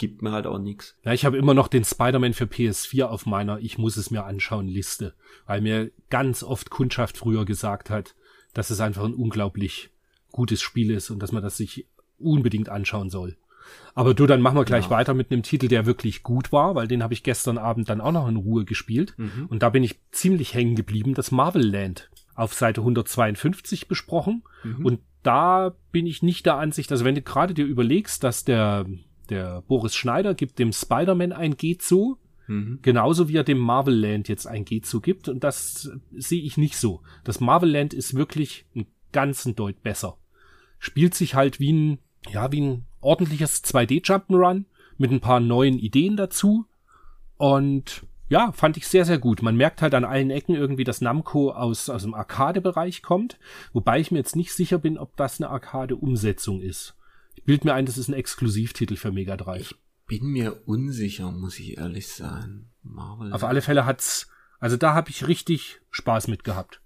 [0.03, 0.97] gibt mir halt auch nichts.
[1.05, 4.25] Ja, ich habe immer noch den Spider-Man für PS4 auf meiner Ich muss es mir
[4.25, 5.15] anschauen Liste,
[5.47, 8.17] weil mir ganz oft Kundschaft früher gesagt hat,
[8.53, 9.91] dass es einfach ein unglaublich
[10.33, 11.87] gutes Spiel ist und dass man das sich
[12.19, 13.37] unbedingt anschauen soll.
[13.95, 14.91] Aber du, dann machen wir gleich Ja.
[14.91, 18.01] weiter mit einem Titel, der wirklich gut war, weil den habe ich gestern Abend dann
[18.01, 19.15] auch noch in Ruhe gespielt.
[19.19, 19.47] Mhm.
[19.49, 24.43] Und da bin ich ziemlich hängen geblieben, das Marvel Land auf Seite 152 besprochen.
[24.65, 24.85] Mhm.
[24.85, 28.85] Und da bin ich nicht der Ansicht, also wenn du gerade dir überlegst, dass der,
[29.31, 32.19] der Boris Schneider gibt dem Spider-Man ein Geht so,
[32.49, 32.81] Mhm.
[32.83, 35.29] genauso wie er dem Marvel Land jetzt ein Geht so gibt.
[35.29, 37.01] Und das sehe ich nicht so.
[37.25, 40.17] Das Marvel Land ist wirklich ein ganzen Deut besser.
[40.79, 41.99] Spielt sich halt wie ein,
[42.31, 44.65] ja, wie ein ordentliches 2D Jump'n'Run
[44.99, 46.67] mit ein paar neuen Ideen dazu.
[47.37, 49.43] Und ja, fand ich sehr, sehr gut.
[49.43, 53.39] Man merkt halt an allen Ecken irgendwie, dass Namco aus, aus dem Arcade-Bereich kommt,
[53.73, 56.97] wobei ich mir jetzt nicht sicher bin, ob das eine Arcade-Umsetzung ist.
[57.35, 59.75] Ich bild mir ein, das ist ein Exklusivtitel für Mega Drive.
[60.07, 62.71] Bin mir unsicher, muss ich ehrlich sein.
[62.83, 63.33] Marvel.
[63.33, 64.29] Auf alle Fälle hat's,
[64.59, 66.81] also da habe ich richtig Spaß mit gehabt.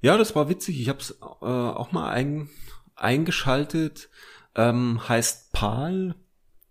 [0.00, 0.80] Ja, das war witzig.
[0.80, 2.48] Ich habe es äh, auch mal ein,
[2.94, 4.10] eingeschaltet.
[4.54, 6.14] Ähm, heißt PAL,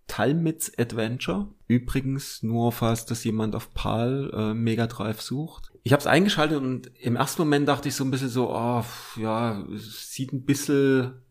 [0.06, 1.48] Talmits Adventure.
[1.66, 5.72] Übrigens nur, falls das jemand auf PAL äh, Mega Drive sucht.
[5.82, 8.84] Ich habe es eingeschaltet und im ersten Moment dachte ich so ein bisschen so, oh,
[9.16, 11.23] ja, sieht ein bisschen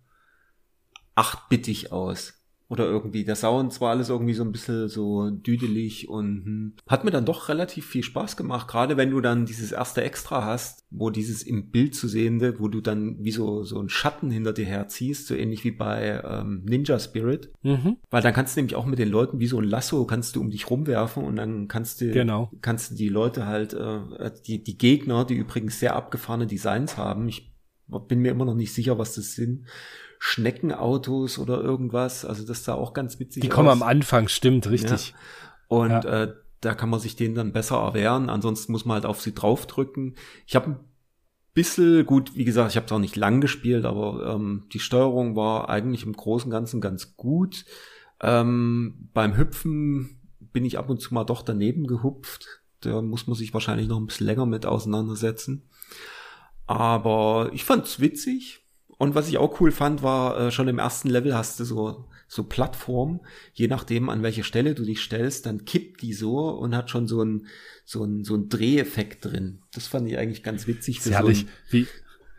[1.16, 2.40] achtbittig aus.
[2.70, 7.04] oder irgendwie der Sound war alles irgendwie so ein bisschen so düdelig und hm, hat
[7.04, 10.84] mir dann doch relativ viel Spaß gemacht, gerade wenn du dann dieses erste Extra hast,
[10.90, 14.54] wo dieses im Bild zu sehende, wo du dann wie so so einen Schatten hinter
[14.54, 17.98] dir herziehst, so ähnlich wie bei ähm, Ninja Spirit, mhm.
[18.10, 20.42] weil dann kannst du nämlich auch mit den Leuten wie so ein Lasso kannst du
[20.42, 22.50] um dich rumwerfen und dann kannst du genau.
[22.62, 27.28] kannst du die Leute halt äh, die die Gegner, die übrigens sehr abgefahrene Designs haben,
[27.28, 27.54] ich
[28.08, 29.66] bin mir immer noch nicht sicher, was das sind
[30.26, 32.24] Schneckenautos oder irgendwas.
[32.24, 33.56] Also das sah auch ganz witzig Die aus.
[33.56, 35.10] kommen am Anfang, stimmt, richtig.
[35.10, 35.16] Ja.
[35.68, 36.24] Und ja.
[36.24, 38.30] Äh, da kann man sich denen dann besser erwehren.
[38.30, 40.16] Ansonsten muss man halt auf sie draufdrücken.
[40.48, 40.80] Ich habe ein
[41.54, 45.36] bisschen, gut, wie gesagt, ich habe es auch nicht lang gespielt, aber ähm, die Steuerung
[45.36, 47.66] war eigentlich im Großen und Ganzen ganz gut.
[48.22, 52.62] Ähm, beim Hüpfen bin ich ab und zu mal doch daneben gehupft.
[52.80, 55.68] Da muss man sich wahrscheinlich noch ein bisschen länger mit auseinandersetzen.
[56.66, 58.63] Aber ich fand's witzig.
[58.98, 62.06] Und was ich auch cool fand, war äh, schon im ersten Level hast du so
[62.28, 63.20] so Plattform,
[63.54, 67.08] je nachdem an welche Stelle du dich stellst, dann kippt die so und hat schon
[67.08, 67.46] so ein
[67.86, 69.60] so ein so ein Dreheffekt drin.
[69.74, 71.88] Das fand ich eigentlich ganz witzig für so ein, wie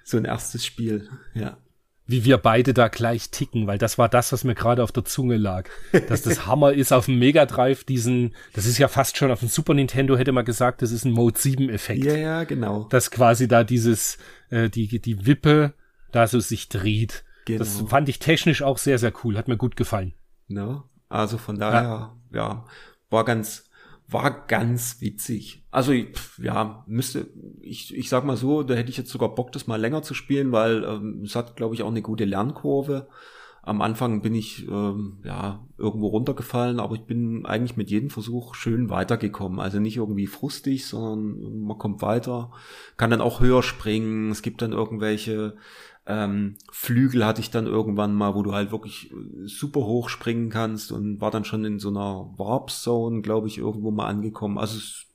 [0.03, 1.09] so ein erstes Spiel.
[1.35, 1.59] Ja
[2.07, 5.05] wie wir beide da gleich ticken, weil das war das, was mir gerade auf der
[5.05, 5.69] Zunge lag.
[6.09, 9.41] Dass das Hammer ist auf dem Mega Drive diesen, das ist ja fast schon auf
[9.41, 12.05] dem Super Nintendo hätte man gesagt, das ist ein Mode 7 Effekt.
[12.05, 12.87] Ja, ja, genau.
[12.91, 14.19] Dass quasi da dieses,
[14.51, 15.73] äh, die, die Wippe
[16.15, 17.25] da so sich dreht.
[17.47, 17.59] Genau.
[17.59, 19.37] Das fand ich technisch auch sehr, sehr cool.
[19.37, 20.15] Hat mir gut gefallen.
[20.49, 20.83] Ne?
[21.09, 22.65] Also von daher, ja, ja
[23.11, 23.71] war ganz,
[24.09, 25.65] war ganz witzig.
[25.71, 25.93] Also
[26.39, 27.29] ja, müsste,
[27.61, 30.15] ich, ich sag mal so, da hätte ich jetzt sogar Bock, das mal länger zu
[30.15, 33.09] spielen, weil ähm, es hat, glaube ich, auch eine gute Lernkurve.
[33.67, 38.55] Am Anfang bin ich ähm, ja irgendwo runtergefallen, aber ich bin eigentlich mit jedem Versuch
[38.55, 39.59] schön weitergekommen.
[39.59, 42.53] Also nicht irgendwie frustig, sondern man kommt weiter,
[42.99, 44.31] kann dann auch höher springen.
[44.31, 45.57] Es gibt dann irgendwelche
[46.07, 50.51] ähm, Flügel hatte ich dann irgendwann mal, wo du halt wirklich äh, super hoch springen
[50.51, 54.59] kannst und war dann schon in so einer Warp Zone, glaube ich, irgendwo mal angekommen.
[54.59, 55.07] Also es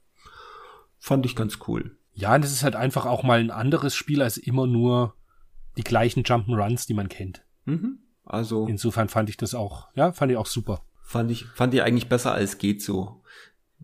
[0.98, 1.98] fand ich ganz cool.
[2.14, 5.14] Ja, und es ist halt einfach auch mal ein anderes Spiel als immer nur
[5.78, 7.46] die gleichen Jump'n'Runs, die man kennt.
[7.66, 8.00] Mhm.
[8.30, 10.82] Also insofern fand ich das auch, ja, fand ich auch super.
[11.02, 13.24] Fand ich, fand ich eigentlich besser als geht so.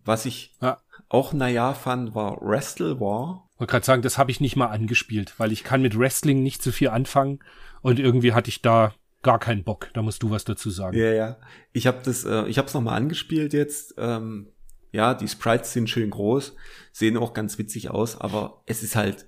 [0.04, 0.78] Was ich ja.
[1.08, 5.34] auch naja fand, war Wrestle War wollte gerade sagen, das habe ich nicht mal angespielt,
[5.38, 7.40] weil ich kann mit Wrestling nicht so viel anfangen
[7.82, 9.88] und irgendwie hatte ich da gar keinen Bock.
[9.94, 10.96] Da musst du was dazu sagen.
[10.96, 11.38] Ja, ja.
[11.72, 13.94] Ich habe das, äh, ich habe es nochmal angespielt jetzt.
[13.98, 14.52] Ähm,
[14.92, 16.54] ja, die Sprites sind schön groß,
[16.92, 19.26] sehen auch ganz witzig aus, aber es ist halt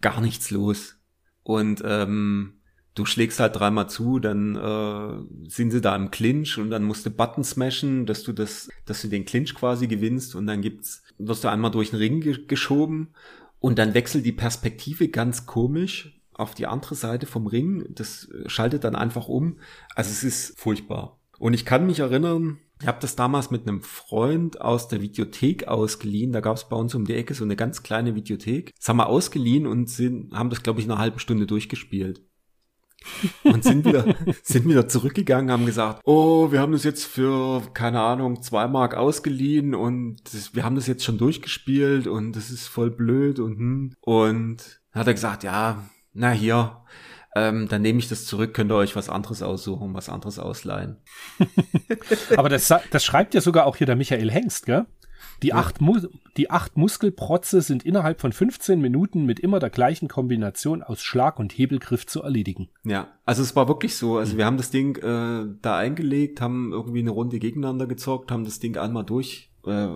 [0.00, 0.96] gar nichts los.
[1.42, 2.61] Und ähm,
[2.94, 7.06] du schlägst halt dreimal zu, dann äh, sind sie da im Clinch und dann musst
[7.06, 11.02] du Button smashen, dass du das, dass du den Clinch quasi gewinnst und dann gibt's,
[11.18, 13.08] wirst du einmal durch den Ring ge geschoben
[13.60, 17.86] und dann wechselt die Perspektive ganz komisch auf die andere Seite vom Ring.
[17.90, 19.58] Das schaltet dann einfach um.
[19.94, 21.18] Also es ist furchtbar.
[21.38, 25.68] Und ich kann mich erinnern, ich habe das damals mit einem Freund aus der Videothek
[25.68, 26.32] ausgeliehen.
[26.32, 28.74] Da gab es bei uns um die Ecke so eine ganz kleine Videothek.
[28.76, 32.22] Das haben wir ausgeliehen und sind, haben das, glaube ich, eine halbe Stunde durchgespielt
[33.42, 34.04] und sind wieder,
[34.42, 38.94] sind wieder zurückgegangen, haben gesagt, oh, wir haben das jetzt für, keine Ahnung, zwei Mark
[38.94, 43.58] ausgeliehen und das, wir haben das jetzt schon durchgespielt und das ist voll blöd und
[43.58, 43.94] hm.
[44.00, 45.82] Und hat er gesagt, ja,
[46.12, 46.82] na hier,
[47.34, 50.98] ähm, dann nehme ich das zurück, könnt ihr euch was anderes aussuchen, was anderes ausleihen.
[52.36, 54.86] Aber das, das schreibt ja sogar auch hier der Michael Hengst, gell?
[55.42, 55.56] Die, ja.
[55.56, 55.78] acht
[56.36, 61.38] die acht Muskelprotze sind innerhalb von 15 Minuten mit immer der gleichen Kombination aus Schlag
[61.38, 62.68] und Hebelgriff zu erledigen.
[62.84, 64.18] Ja, also es war wirklich so.
[64.18, 64.38] Also mhm.
[64.38, 68.60] wir haben das Ding äh, da eingelegt, haben irgendwie eine Runde gegeneinander gezockt, haben das
[68.60, 69.88] Ding einmal durch, äh,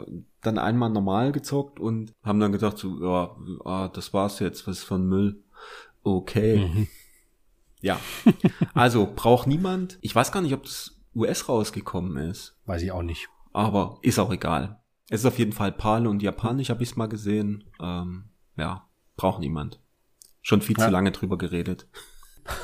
[0.43, 4.79] dann einmal normal gezockt und haben dann gedacht so, ja, ah, das war's jetzt, was
[4.79, 5.43] ist von Müll?
[6.03, 6.59] Okay.
[6.59, 6.89] Mhm.
[7.81, 8.01] Ja,
[8.75, 9.99] also braucht niemand.
[10.01, 12.57] Ich weiß gar nicht, ob das US rausgekommen ist.
[12.67, 13.29] Weiß ich auch nicht.
[13.53, 14.81] Aber ist auch egal.
[15.09, 17.65] Es ist auf jeden Fall PAL und Japanisch habe ich es mal gesehen.
[17.81, 18.25] Ähm,
[18.57, 19.81] ja, braucht niemand.
[20.43, 20.87] Schon viel ja.
[20.87, 21.87] zu lange drüber geredet.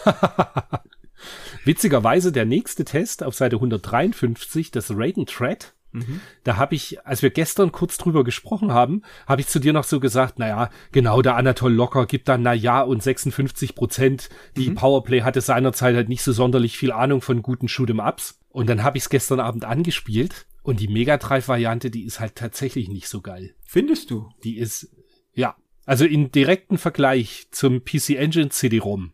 [1.65, 5.75] Witzigerweise der nächste Test auf Seite 153, das Raiden Thread.
[5.93, 6.21] Mhm.
[6.43, 9.85] Da habe ich, als wir gestern kurz drüber gesprochen haben, habe ich zu dir noch
[9.85, 14.31] so gesagt, naja, genau, der Anatol Locker gibt dann na ja und 56 Prozent.
[14.57, 14.75] Die mhm.
[14.75, 18.41] Powerplay hatte seinerzeit halt nicht so sonderlich viel Ahnung von guten Shoot'em Ups.
[18.49, 22.21] Und dann habe ich es gestern Abend angespielt und die Mega Drive Variante, die ist
[22.21, 23.55] halt tatsächlich nicht so geil.
[23.65, 24.29] Findest du?
[24.45, 24.95] Die ist,
[25.35, 25.57] ja.
[25.85, 29.13] Also in direkten Vergleich zum PC Engine CD-ROM.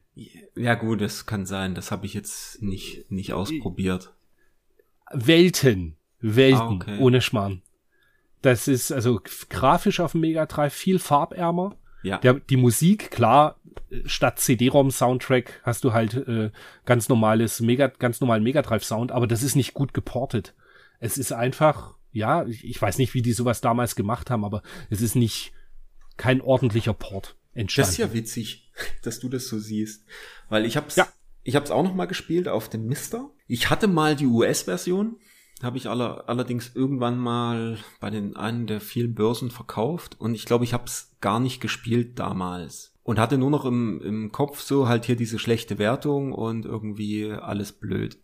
[0.54, 1.74] Ja gut, das kann sein.
[1.74, 4.14] Das habe ich jetzt nicht, nicht ausprobiert.
[5.12, 5.96] Welten.
[6.20, 6.60] Welten.
[6.60, 6.98] Ah, okay.
[6.98, 7.62] Ohne Schmarrn.
[8.42, 11.76] Das ist also grafisch auf dem Mega Drive viel farbärmer.
[12.02, 12.18] Ja.
[12.18, 13.56] Der, die Musik, klar,
[14.04, 16.50] statt CD-ROM-Soundtrack hast du halt äh,
[16.84, 20.54] ganz normales Mega, ganz normalen Megadrive-Sound, aber das ist nicht gut geportet.
[21.00, 24.62] Es ist einfach, ja, ich, ich weiß nicht, wie die sowas damals gemacht haben, aber
[24.90, 25.52] es ist nicht
[26.16, 27.86] kein ordentlicher Port entstanden.
[27.86, 28.70] Das ist ja witzig,
[29.02, 30.04] dass du das so siehst,
[30.48, 31.08] weil ich hab's, Ja.
[31.44, 33.30] ich hab's auch noch mal gespielt auf dem Mister.
[33.46, 35.16] Ich hatte mal die US-Version,
[35.62, 40.44] habe ich aller, allerdings irgendwann mal bei den einen der vielen Börsen verkauft und ich
[40.44, 44.86] glaube, ich hab's gar nicht gespielt damals und hatte nur noch im, im Kopf so
[44.86, 48.18] halt hier diese schlechte Wertung und irgendwie alles blöd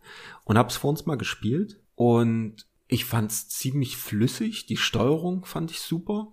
[0.44, 5.80] und hab's vor uns mal gespielt und ich fand's ziemlich flüssig, die Steuerung fand ich
[5.80, 6.32] super.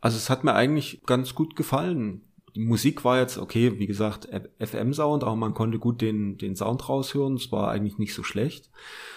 [0.00, 2.22] Also es hat mir eigentlich ganz gut gefallen.
[2.54, 4.28] Die Musik war jetzt okay, wie gesagt,
[4.60, 7.34] FM-Sound, aber man konnte gut den, den Sound raushören.
[7.34, 8.70] Es war eigentlich nicht so schlecht.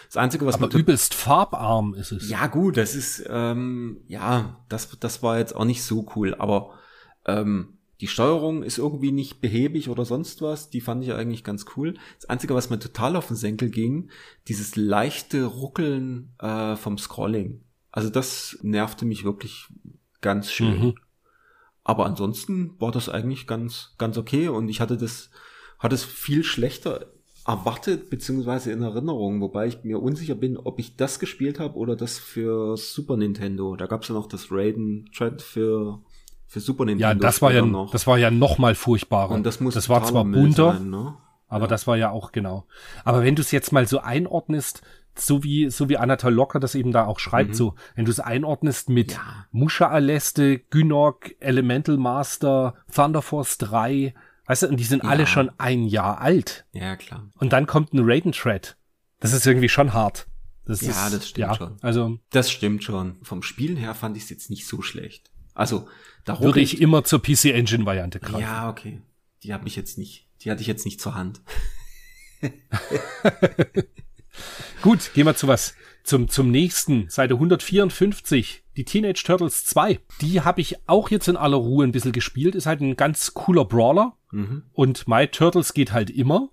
[0.08, 2.30] Das Einzige, was aber mir übelst farbarm ist es.
[2.30, 6.80] ja, gut, das ist, ähm, ja, das, das war jetzt auch nicht so cool, aber
[7.26, 10.70] ähm, die Steuerung ist irgendwie nicht behäbig oder sonst was.
[10.70, 11.96] Die fand ich eigentlich ganz cool.
[12.20, 14.10] Das Einzige, was mir total auf den Senkel ging,
[14.48, 17.64] dieses leichte Ruckeln äh, vom Scrolling.
[17.92, 19.68] Also das nervte mich wirklich
[20.22, 20.80] ganz schön.
[20.80, 20.96] Mhm.
[21.84, 25.32] Aber ansonsten war das eigentlich ganz, ganz okay und ich hatte das,
[25.80, 27.08] hatte es viel schlechter
[27.48, 31.96] erwartet beziehungsweise in Erinnerung, wobei ich mir unsicher bin, ob ich das gespielt habe oder
[31.96, 33.78] das für Super Nintendo.
[33.78, 36.02] Da gab es ja noch das Raiden Thread für
[36.48, 37.08] für Super Nintendo.
[37.08, 37.92] Ja, das war ja, noch.
[37.92, 39.32] das war ja noch mal furchtbarer.
[39.32, 41.16] und das muss das war zwar bunter, sein, ne?
[41.48, 41.68] aber Ja.
[41.68, 42.66] das war ja auch genau.
[43.04, 44.82] Aber wenn du es jetzt mal so einordnest,
[45.16, 47.54] so wie, so wie Anatol Locker das eben da auch schreibt, Mhm.
[47.56, 49.46] so, wenn du es einordnest mit Ja.
[49.52, 54.14] Musha Aleste, Gynok, Elemental Master, Thunder Force 3,
[54.46, 55.10] weißt du, und die sind Ja.
[55.10, 56.66] alle schon ein Jahr alt.
[56.72, 57.30] Ja, klar.
[57.40, 58.78] Und dann kommt ein Raiden Thread.
[59.20, 60.28] Das ist irgendwie schon hart.
[60.66, 61.78] Das Ja, ist, das stimmt ja, schon.
[61.82, 63.16] Also Das stimmt schon.
[63.24, 65.32] Vom Spielen her fand ich es jetzt nicht so schlecht.
[65.56, 65.88] Also,
[66.28, 68.42] da würde ich immer zur PC Engine Variante greifen.
[68.42, 69.02] Ja, okay.
[69.44, 70.28] Die habe ich jetzt nicht.
[70.42, 71.42] Die hatte ich jetzt nicht zur Hand.
[74.82, 75.76] Gut, gehen wir zu was.
[76.04, 80.00] Zum, zum nächsten, Seite 154, die Teenage Turtles 2.
[80.22, 82.56] Die habe ich auch jetzt in aller Ruhe ein bisschen gespielt.
[82.56, 84.18] Ist halt ein ganz cooler Brawler.
[84.32, 84.64] Mhm.
[84.74, 86.50] Und My Turtles geht halt immer.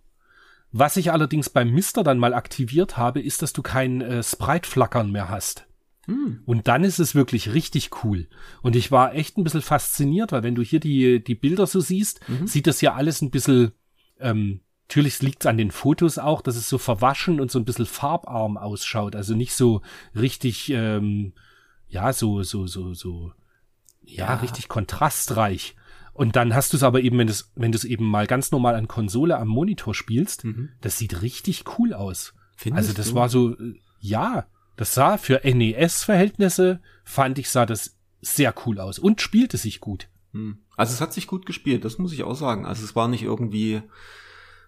[0.72, 5.12] Was ich allerdings beim Mister dann mal aktiviert habe, ist, dass du kein äh, Sprite-Flackern
[5.12, 5.66] mehr hast.
[6.07, 6.42] Hm.
[6.44, 8.28] Und dann ist es wirklich richtig cool.
[8.62, 11.80] Und ich war echt ein bisschen fasziniert, weil wenn du hier die, die Bilder so
[11.80, 13.72] siehst, sieht das ja alles ein bisschen,
[14.20, 17.64] ähm, natürlich liegt es an den Fotos auch, dass es so verwaschen und so ein
[17.64, 19.16] bisschen farbarm ausschaut.
[19.16, 19.80] Also nicht so
[20.14, 21.32] richtig, ähm,
[21.88, 23.32] ja, so, so, so, so,
[24.02, 24.34] ja, Ja.
[24.36, 25.74] richtig kontrastreich.
[26.12, 28.26] Und dann hast du es aber eben, wenn du es, wenn du es eben mal
[28.26, 30.68] ganz normal an Konsole am Monitor spielst, Mhm.
[30.80, 32.34] das sieht richtig cool aus.
[32.57, 33.14] Findest also das du?
[33.16, 34.46] war so, äh, ja,
[34.77, 40.09] das sah für NES-Verhältnisse, fand ich, sah das sehr cool aus und spielte sich gut.
[40.33, 40.59] Hm.
[40.77, 42.66] Also es hat sich gut gespielt, das muss ich auch sagen.
[42.66, 43.83] Also es war nicht irgendwie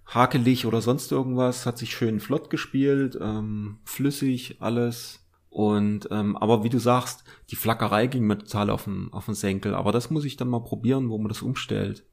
[0.07, 5.27] hakelig oder sonst irgendwas, hat sich schön flott gespielt, ähm, flüssig alles.
[5.49, 9.35] Und ähm, aber wie du sagst, die Flackerei ging mir total auf den, auf den
[9.35, 9.75] Senkel.
[9.75, 12.05] Aber das muss ich dann mal probieren, wo man das umstellt.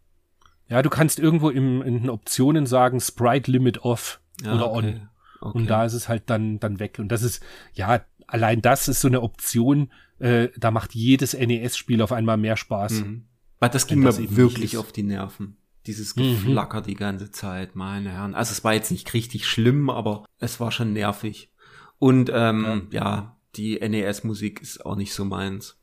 [0.70, 4.88] Ja, du kannst irgendwo im, in den Optionen sagen, Sprite Limit Off Ja, oder okay.
[4.88, 5.10] On.
[5.44, 5.58] Okay.
[5.58, 6.98] Und da ist es halt dann, dann weg.
[7.00, 12.02] Und das ist, ja, allein das ist so eine Option, äh, da macht jedes NES-Spiel
[12.02, 13.02] auf einmal mehr Spaß.
[13.02, 13.26] Mhm.
[13.60, 15.58] Das ging mir wirklich auf die Nerven.
[15.86, 16.46] Dieses Mhm.
[16.46, 18.36] Geflacker die ganze Zeit, meine Herren.
[18.36, 21.52] Also es war jetzt nicht richtig schlimm, aber es war schon nervig.
[22.00, 23.38] Und ähm, ja.
[23.56, 25.78] die NES-Musik ist auch nicht so meins.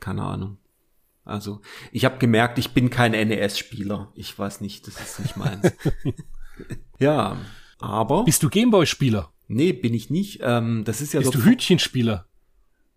[0.00, 0.58] Keine Ahnung.
[1.24, 4.12] Also ich habe gemerkt, ich bin kein NES-Spieler.
[4.14, 5.72] Ich weiß nicht, das ist nicht meins.
[6.98, 7.36] ja,
[7.78, 9.32] aber Bist du Gameboy-Spieler?
[9.48, 10.40] nee, bin ich nicht.
[10.42, 12.26] Ähm, das ist ja Bist du Hütchenspieler?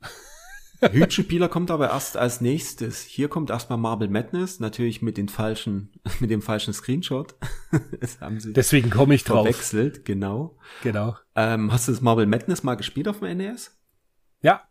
[0.82, 3.02] Hütchenspieler kommt aber erst als nächstes.
[3.02, 7.36] Hier kommt erstmal Marble Madness, natürlich mit den falschen, mit dem falschen Screenshot.
[8.00, 9.46] das haben sie Deswegen komme ich drauf.
[9.46, 10.58] verwechselt, genau.
[10.82, 11.16] Genau.
[11.36, 13.78] Ähm, hast du das Marble Madness mal gespielt auf dem NES?
[14.42, 14.64] Ja,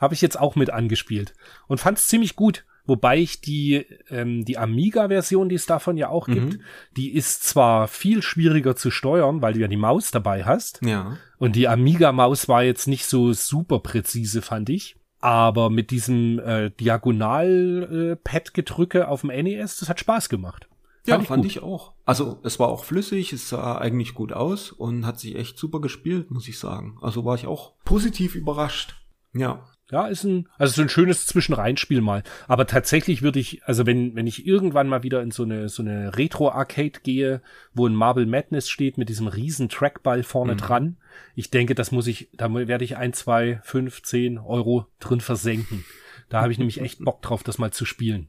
[0.00, 1.32] habe ich jetzt auch mit angespielt
[1.68, 2.64] und fand es ziemlich gut.
[2.84, 6.58] Wobei ich die, ähm, die Amiga-Version, die es davon ja auch gibt,
[6.96, 10.80] die ist zwar viel schwieriger zu steuern, weil du ja die Maus dabei hast.
[10.84, 11.16] Ja.
[11.38, 14.96] Und die Amiga-Maus war jetzt nicht so super präzise, fand ich.
[15.20, 20.66] Aber mit diesem äh, Diagonal-Pad-Gedrücke auf dem NES, das hat Spaß gemacht.
[21.06, 21.92] Ja, Fand ich fand ich auch.
[22.04, 25.80] Also es war auch flüssig, es sah eigentlich gut aus und hat sich echt super
[25.80, 26.98] gespielt, muss ich sagen.
[27.00, 28.96] Also war ich auch positiv überrascht.
[29.32, 29.64] Ja.
[29.92, 32.22] Ja, ist ein, also so ein schönes Zwischenreinspiel mal.
[32.48, 35.82] Aber tatsächlich würde ich, also wenn, wenn ich irgendwann mal wieder in so eine, so
[35.82, 37.42] eine Retro-Arcade gehe,
[37.74, 40.96] wo ein Marble Madness steht mit diesem riesen Trackball vorne dran,
[41.34, 45.84] ich denke, das muss ich, da werde ich ein, zwei, fünf, zehn Euro drin versenken.
[46.30, 48.28] Da habe ich nämlich echt Bock drauf, das mal zu spielen.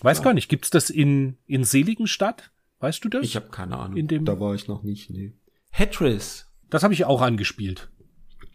[0.00, 2.50] Weiß gar nicht, gibt's das in, in Seligenstadt?
[2.80, 3.24] Weißt du das?
[3.24, 3.98] Ich habe keine Ahnung.
[3.98, 5.32] In dem- da war ich noch nicht, nee.
[5.76, 6.46] Tetris.
[6.70, 7.90] Das habe ich auch angespielt.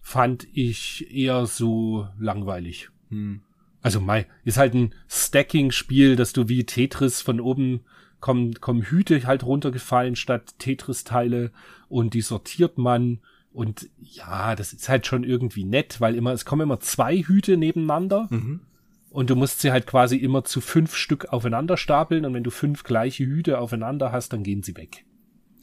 [0.06, 2.90] Fand ich eher so langweilig.
[3.10, 3.42] Hm.
[3.82, 7.82] Also Mai, ist halt ein Stacking-Spiel, dass du wie Tetris von oben
[8.20, 11.52] kommen, kommen Hüte halt runtergefallen statt Tetris-Teile
[11.88, 13.20] und die sortiert man.
[13.52, 17.56] Und ja, das ist halt schon irgendwie nett, weil immer, es kommen immer zwei Hüte
[17.58, 18.62] nebeneinander Mhm.
[19.10, 22.52] und du musst sie halt quasi immer zu fünf Stück aufeinander stapeln und wenn du
[22.52, 25.06] fünf gleiche Hüte aufeinander hast, dann gehen sie weg.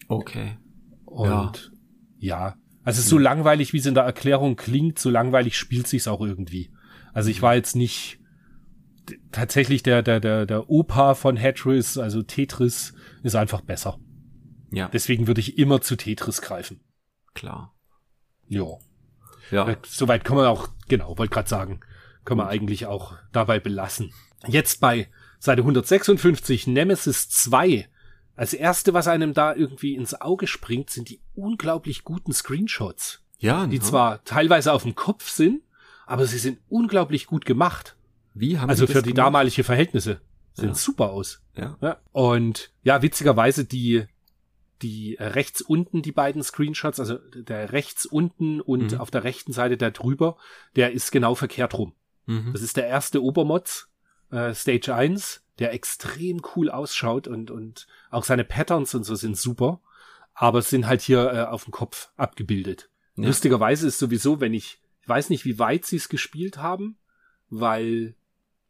[0.09, 0.57] Okay.
[1.05, 1.73] Und
[2.19, 2.55] ja,
[2.85, 6.71] also so langweilig, wie es in der Erklärung klingt, so langweilig spielt sich's auch irgendwie.
[7.13, 8.19] Also ich war jetzt nicht
[9.33, 13.99] tatsächlich der der der der Opa von Tetris, also Tetris ist einfach besser.
[14.73, 16.81] Ja, Deswegen würde ich immer zu Tetris greifen.
[17.35, 17.75] klar.
[18.47, 18.67] Ja.
[19.51, 19.69] Ja.
[19.69, 21.81] Äh, Soweit können wir auch, genau, wollte gerade sagen,
[22.25, 24.13] können wir eigentlich auch dabei belassen.
[24.47, 25.09] Jetzt bei
[25.41, 27.89] Seite 156, Nemesis 2.
[28.41, 33.67] Als erste, was einem da irgendwie ins Auge springt, sind die unglaublich guten Screenshots, Ja,
[33.67, 33.83] die ne?
[33.85, 35.63] zwar teilweise auf dem Kopf sind,
[36.07, 37.97] aber sie sind unglaublich gut gemacht.
[38.33, 39.19] Wie haben Also für die gemacht?
[39.27, 40.21] damalige Verhältnisse
[40.55, 40.75] sehen Ja.
[40.75, 41.43] super aus.
[41.55, 41.77] Ja.
[41.83, 41.99] Ja.
[42.13, 44.07] Und ja, witzigerweise die
[44.83, 48.99] die äh, rechts unten die beiden Screenshots, also der rechts unten und Mhm.
[49.01, 50.39] auf der rechten Seite der drüber,
[50.75, 51.93] der ist genau verkehrt rum.
[52.25, 52.55] Mhm.
[52.55, 53.91] Das ist der erste Obermods,
[54.31, 59.37] äh, Stage 1, der extrem cool ausschaut und, und auch seine Patterns und so sind
[59.37, 59.81] super,
[60.35, 62.89] aber es sind halt hier äh, auf dem Kopf abgebildet.
[63.17, 63.27] Ja.
[63.27, 66.97] Lustigerweise ist sowieso, wenn ich, ich weiß nicht, wie weit sie es gespielt haben,
[67.51, 68.15] weil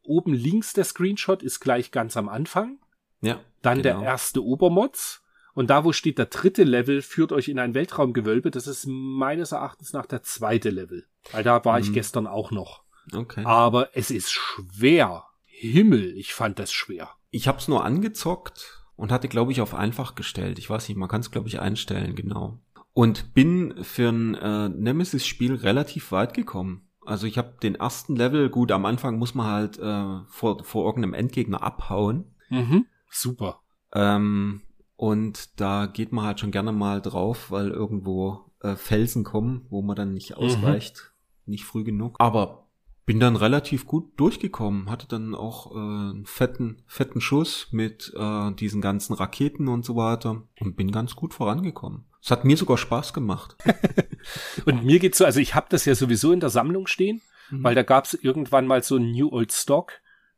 [0.03, 2.79] oben links der Screenshot ist gleich ganz am Anfang,
[3.21, 3.39] Ja.
[3.63, 4.01] dann genau.
[4.01, 5.23] der erste Obermods
[5.55, 8.51] und da, wo steht der dritte Level, führt euch in ein Weltraumgewölbe.
[8.51, 11.07] Das ist meines Erachtens nach der zweite Level.
[11.33, 11.95] Weil da war ich Mhm.
[11.95, 12.83] gestern auch noch.
[13.13, 13.45] Okay.
[13.45, 15.25] Aber es ist schwer.
[15.61, 17.11] Himmel, ich fand das schwer.
[17.31, 20.59] Ich habe es nur angezockt und hatte, glaube ich, auf einfach gestellt.
[20.59, 22.59] Ich weiß nicht, man kann es, glaube ich, einstellen, genau.
[22.93, 26.89] Und bin für ein äh, Nemesis-Spiel relativ weit gekommen.
[27.05, 30.87] Also ich habe den ersten Level, gut, am Anfang muss man halt äh, vor, vor
[30.87, 32.35] irgendeinem Endgegner abhauen.
[32.49, 32.87] Mhm.
[33.11, 33.61] Super.
[33.93, 34.63] Ähm,
[34.97, 39.83] und da geht man halt schon gerne mal drauf, weil irgendwo äh, Felsen kommen, wo
[39.83, 41.13] man dann nicht ausweicht,
[41.45, 42.17] nicht früh genug.
[42.19, 42.70] Aber
[43.07, 48.53] bin dann relativ gut durchgekommen, hatte dann auch äh, einen fetten, fetten Schuss mit äh,
[48.53, 52.05] diesen ganzen Raketen und so weiter und bin ganz gut vorangekommen.
[52.23, 53.57] Es hat mir sogar Spaß gemacht.
[54.67, 57.65] Und mir geht's so, also ich habe das ja sowieso in der Sammlung stehen, Mhm.
[57.65, 59.93] weil da gab's irgendwann mal so ein New Old Stock.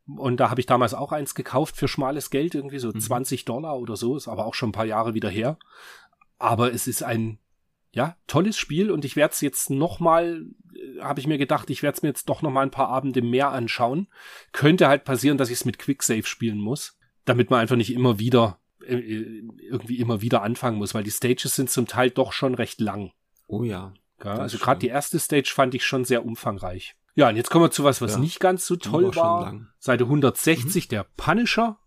[0.06, 3.00] Und da habe ich damals auch eins gekauft für schmales Geld, irgendwie so Mhm.
[3.00, 5.58] 20 Dollar oder so, ist aber auch schon ein paar Jahre wieder her.
[6.38, 7.38] Aber es ist ein,
[7.92, 10.46] ja, tolles Spiel und ich werde es jetzt nochmal,
[11.00, 13.50] habe ich mir gedacht, ich werde es mir jetzt doch nochmal ein paar Abende mehr
[13.50, 14.08] anschauen.
[14.52, 18.18] Könnte halt passieren, dass ich es mit Quicksave spielen muss, damit man einfach nicht immer
[18.18, 22.54] wieder, äh, irgendwie immer wieder anfangen muss, weil die Stages sind zum Teil doch schon
[22.54, 23.12] recht lang.
[23.46, 23.92] Oh ja.
[24.24, 26.94] Ja, also gerade die erste Stage fand ich schon sehr umfangreich.
[27.14, 28.18] Ja, und jetzt kommen wir zu was, was Ja.
[28.20, 29.60] nicht ganz so toll war.
[29.78, 31.78] Seite 160, der Punisher,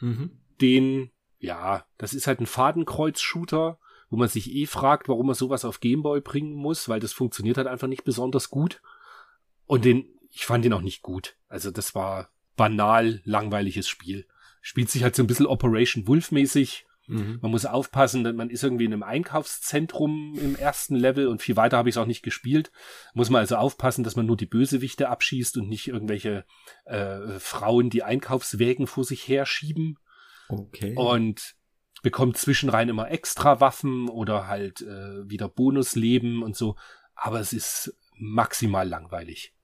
[0.00, 0.32] Mhm.
[0.60, 3.78] den, ja, das ist halt ein Fadenkreuz-Shooter,
[4.12, 7.56] wo man sich eh fragt, warum man sowas auf Gameboy bringen muss, weil das funktioniert
[7.56, 8.82] halt einfach nicht besonders gut.
[9.64, 11.36] Und den, ich fand den auch nicht gut.
[11.48, 14.26] Also das war banal langweiliges Spiel.
[14.60, 16.84] Spielt sich halt so ein bisschen Operation Wolf-mäßig.
[17.06, 17.38] Mhm.
[17.40, 21.56] Man muss aufpassen, denn man ist irgendwie in einem Einkaufszentrum im ersten Level und viel
[21.56, 22.70] weiter habe ich es auch nicht gespielt.
[23.14, 26.44] Muss man also aufpassen, dass man nur die Bösewichte abschießt und nicht irgendwelche
[26.84, 29.96] äh, Frauen, die Einkaufswägen vor sich herschieben
[30.48, 30.94] Okay.
[30.96, 31.54] und
[32.02, 36.76] bekommt zwischenrein immer extra Waffen oder halt äh, wieder Bonusleben und so.
[37.14, 39.54] Aber es ist maximal langweilig.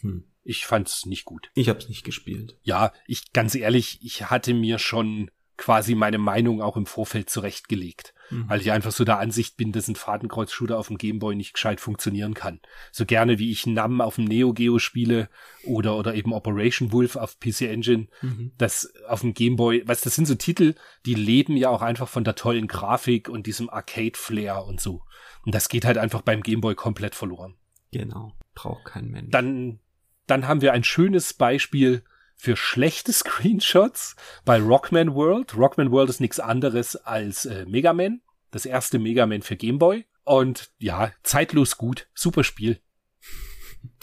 [0.00, 0.24] Hm.
[0.42, 1.50] Ich fand's nicht gut.
[1.54, 2.58] Ich habe es nicht gespielt.
[2.62, 8.14] Ja, ich ganz ehrlich, ich hatte mir schon quasi meine Meinung auch im Vorfeld zurechtgelegt,
[8.30, 8.48] Mhm.
[8.48, 11.80] weil ich einfach so der Ansicht bin, dass ein Fadenkreuz-Shooter auf dem Gameboy nicht gescheit
[11.80, 12.60] funktionieren kann.
[12.92, 15.28] So gerne wie ich Nam auf dem Neo Geo spiele
[15.64, 18.52] oder oder eben Operation Wolf auf PC Engine, Mhm.
[18.58, 20.74] das auf dem Gameboy, was das sind so Titel,
[21.06, 25.02] die leben ja auch einfach von der tollen Grafik und diesem Arcade-Flair und so.
[25.44, 27.54] Und das geht halt einfach beim Gameboy komplett verloren.
[27.92, 28.32] Genau.
[28.54, 29.30] Braucht kein Mensch.
[29.30, 29.80] Dann,
[30.26, 32.04] dann haben wir ein schönes Beispiel
[32.40, 35.56] für schlechte Screenshots bei Rockman World.
[35.56, 40.06] Rockman World ist nichts anderes als äh, Mega Man, das erste Mega Man für Gameboy.
[40.24, 42.80] Und ja, zeitlos gut, super Spiel.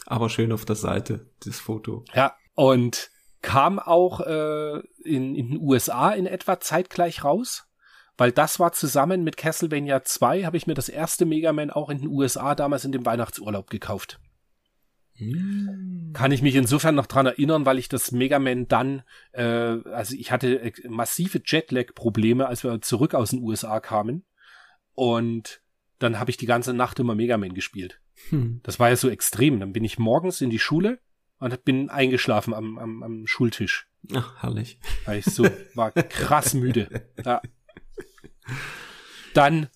[0.06, 2.06] Aber schön auf der Seite, das Foto.
[2.14, 3.10] Ja, und
[3.42, 7.66] kam auch äh, in, in den USA in etwa zeitgleich raus.
[8.20, 11.90] Weil das war zusammen mit Castlevania 2, habe ich mir das erste Mega Man auch
[11.90, 14.20] in den USA damals in dem Weihnachtsurlaub gekauft.
[16.14, 20.16] Kann ich mich insofern noch dran erinnern, weil ich das Mega Man dann, äh, also
[20.16, 24.26] ich hatte äh, massive Jetlag-Probleme, als wir zurück aus den USA kamen.
[24.94, 25.62] Und
[26.00, 28.00] dann habe ich die ganze Nacht immer Mega Man gespielt.
[28.30, 28.62] Hm.
[28.64, 29.60] Das war ja so extrem.
[29.60, 31.00] Dann bin ich morgens in die Schule
[31.40, 33.88] und bin eingeschlafen am, am, am Schultisch.
[34.14, 34.80] Ach, herrlich.
[35.06, 37.10] Weil ich so war krass müde.
[37.26, 37.42] Ja.
[39.34, 39.68] Dann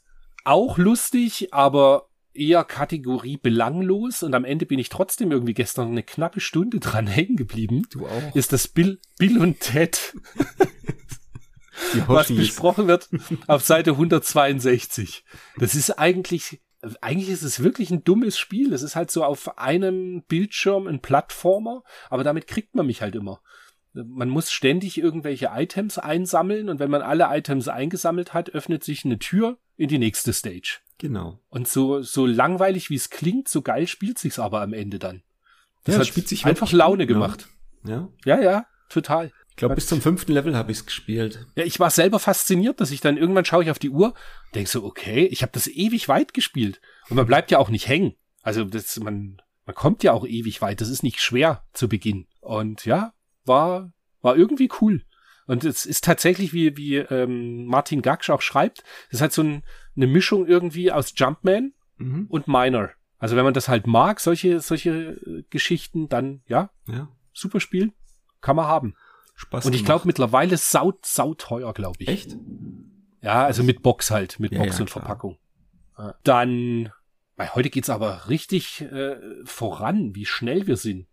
[0.46, 6.04] auch lustig, aber eher Kategorie belanglos und am Ende bin ich trotzdem irgendwie gestern eine
[6.04, 7.84] knappe Stunde dran hängen geblieben.
[7.92, 8.36] Du auch.
[8.36, 10.16] Ist das Bill, Bill und Ted,
[12.08, 13.10] was besprochen wird
[13.48, 15.26] auf Seite 162.
[15.58, 16.62] Das ist eigentlich,
[17.02, 18.74] eigentlich ist es wirklich ein dummes Spiel.
[18.74, 23.16] Es ist halt so auf einem Bildschirm ein Plattformer, aber damit kriegt man mich halt
[23.16, 23.42] immer.
[23.94, 29.04] Man muss ständig irgendwelche Items einsammeln und wenn man alle Items eingesammelt hat, öffnet sich
[29.04, 30.80] eine Tür in die nächste Stage.
[31.02, 31.40] Genau.
[31.50, 35.24] Und so, so langweilig wie es klingt, so geil spielt sich's aber am Ende dann.
[35.84, 37.48] Das ja, hat spielt sich einfach Laune gemacht.
[37.84, 38.08] Ja.
[38.24, 39.32] Ja, ja, total.
[39.50, 41.48] Ich glaube, bis zum fünften Level habe ich's gespielt.
[41.56, 44.14] Ja, ich war selber fasziniert, dass ich dann irgendwann schaue ich auf die Uhr,
[44.54, 46.80] denk so, okay, ich habe das ewig weit gespielt.
[47.10, 48.14] Und man bleibt ja auch nicht hängen.
[48.44, 50.82] Also das, man, man kommt ja auch ewig weit.
[50.82, 52.28] Das ist nicht schwer zu Beginn.
[52.42, 53.92] Und ja, war,
[54.22, 55.02] war irgendwie cool.
[55.48, 59.64] Und es ist tatsächlich, wie, wie ähm, Martin Gaksch auch schreibt, es halt so ein,
[59.96, 62.28] eine Mischung irgendwie aus Jumpman mhm.
[62.30, 62.92] und Miner.
[63.18, 67.08] Also wenn man das halt mag, solche, solche äh, Geschichten, dann ja, ja.
[67.34, 67.94] super Spiel,
[68.42, 68.96] kann man haben.
[69.36, 72.08] Spaß und ich glaube mittlerweile sau, sau teuer, glaube ich.
[72.08, 72.38] Echt?
[73.22, 75.04] Ja, also mit Box halt, mit ja, Box ja, und klar.
[75.04, 75.38] Verpackung.
[76.24, 76.92] Dann,
[77.36, 81.08] weil heute geht's aber richtig äh, voran, wie schnell wir sind.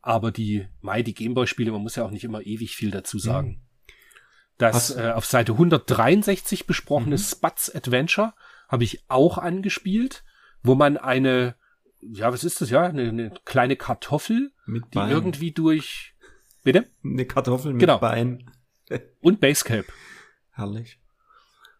[0.00, 3.48] Aber die, Mai, die Gameboy-Spiele, man muss ja auch nicht immer ewig viel dazu sagen.
[3.48, 3.60] Mhm.
[4.60, 7.20] Das äh, auf Seite 163 besprochene mhm.
[7.20, 8.34] Spatz Adventure
[8.68, 10.22] habe ich auch angespielt,
[10.62, 11.56] wo man eine,
[12.00, 15.10] ja, was ist das, ja, eine, eine kleine Kartoffel, mit die Bein.
[15.10, 16.14] irgendwie durch,
[16.62, 16.84] bitte?
[17.02, 17.98] Eine Kartoffel mit Genau.
[17.98, 18.50] Bein.
[19.22, 19.86] Und Basecap.
[20.50, 21.00] Herrlich.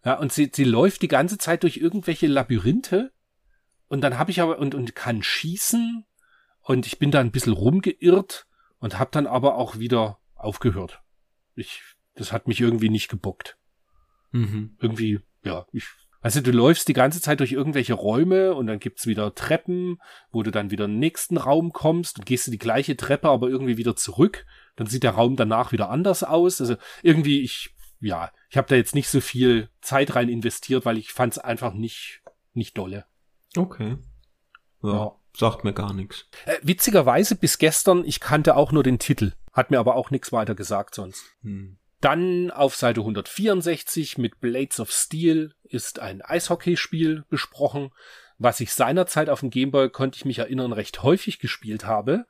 [0.02, 3.12] Ja, und sie, sie läuft die ganze Zeit durch irgendwelche Labyrinthe
[3.88, 6.06] und dann habe ich aber und, und kann schießen
[6.62, 8.46] und ich bin da ein bisschen rumgeirrt
[8.78, 11.02] und habe dann aber auch wieder aufgehört.
[11.54, 11.82] Ich
[12.14, 13.58] das hat mich irgendwie nicht gebockt.
[14.32, 14.76] Mhm.
[14.80, 15.84] Irgendwie, ja, ich,
[16.20, 19.98] also du läufst die ganze Zeit durch irgendwelche Räume und dann gibt's wieder Treppen,
[20.30, 23.30] wo du dann wieder in den nächsten Raum kommst und gehst du die gleiche Treppe,
[23.30, 24.46] aber irgendwie wieder zurück.
[24.76, 26.60] Dann sieht der Raum danach wieder anders aus.
[26.60, 30.98] Also irgendwie, ich, ja, ich habe da jetzt nicht so viel Zeit rein investiert, weil
[30.98, 33.06] ich fand's einfach nicht, nicht dolle.
[33.56, 33.96] Okay.
[34.82, 35.16] Ja, ja.
[35.34, 36.26] sagt mir gar nichts.
[36.44, 40.32] Äh, witzigerweise bis gestern, ich kannte auch nur den Titel, hat mir aber auch nichts
[40.32, 41.24] weiter gesagt sonst.
[41.42, 41.78] Hm.
[42.00, 47.92] Dann auf Seite 164 mit Blades of Steel ist ein Eishockeyspiel besprochen,
[48.38, 52.24] was ich seinerzeit auf dem Gameboy, konnte ich mich erinnern, recht häufig gespielt habe.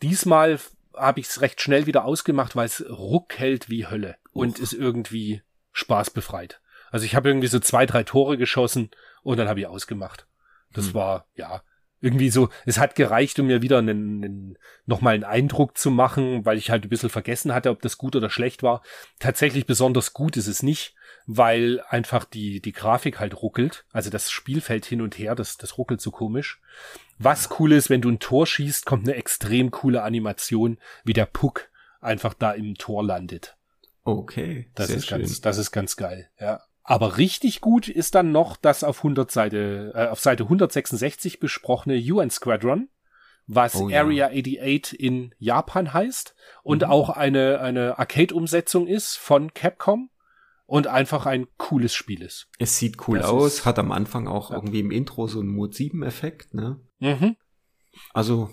[0.00, 0.60] Diesmal
[0.96, 5.42] habe ich es recht schnell wieder ausgemacht, weil es ruckelt wie Hölle und ist irgendwie
[5.72, 6.60] spaßbefreit.
[6.92, 8.92] Also ich habe irgendwie so zwei, drei Tore geschossen
[9.24, 10.28] und dann habe ich ausgemacht.
[10.72, 10.94] Das hm.
[10.94, 11.64] war, ja,
[12.04, 16.44] irgendwie so, es hat gereicht, um mir wieder einen, einen, nochmal einen Eindruck zu machen,
[16.44, 18.82] weil ich halt ein bisschen vergessen hatte, ob das gut oder schlecht war.
[19.18, 20.94] Tatsächlich besonders gut ist es nicht,
[21.26, 23.86] weil einfach die, die Grafik halt ruckelt.
[23.90, 26.60] Also das Spielfeld hin und her, das, das ruckelt so komisch.
[27.18, 31.26] Was cool ist, wenn du ein Tor schießt, kommt eine extrem coole Animation, wie der
[31.26, 31.70] Puck
[32.02, 33.56] einfach da im Tor landet.
[34.02, 34.70] Okay.
[34.74, 35.20] Das sehr ist schön.
[35.20, 36.60] ganz, das ist ganz geil, ja.
[36.84, 41.96] Aber richtig gut ist dann noch das auf 100 Seite, äh, auf Seite 166 besprochene
[41.96, 42.88] UN Squadron,
[43.46, 44.02] was Oh ja.
[44.02, 46.88] Area 88 in Japan heißt und Mhm.
[46.90, 50.10] auch eine, eine Arcade-Umsetzung ist von Capcom
[50.66, 52.48] und einfach ein cooles Spiel ist.
[52.58, 54.56] Es sieht cool Das aus, ist- hat am Anfang auch Ja.
[54.56, 56.80] irgendwie im Intro so einen Mode 7 Effekt, ne?
[57.00, 57.36] Mhm.
[58.12, 58.50] Also,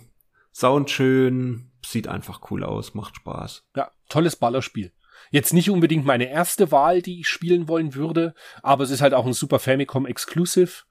[0.53, 3.63] Sound schön, sieht einfach cool aus, macht Spaß.
[3.75, 4.91] Ja, tolles Ballerspiel.
[5.31, 9.13] Jetzt nicht unbedingt meine erste Wahl, die ich spielen wollen würde, aber es ist halt
[9.13, 10.83] auch ein Super Famicom Exclusive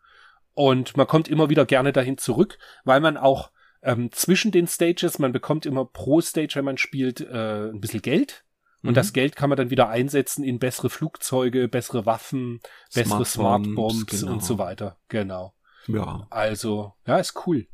[0.55, 3.51] und man kommt immer wieder gerne dahin zurück, weil man auch
[3.83, 8.03] ähm, zwischen den Stages, man bekommt immer pro Stage, wenn man spielt, äh, ein bisschen
[8.03, 8.45] Geld.
[8.83, 8.95] Und Mhm.
[8.95, 12.61] das Geld kann man dann wieder einsetzen in bessere Flugzeuge, bessere Waffen,
[12.95, 14.33] bessere Smart Bombs genau.
[14.33, 14.99] und so weiter.
[15.09, 15.55] Genau.
[15.87, 16.27] Ja.
[16.31, 17.69] Also, ja, ist cool.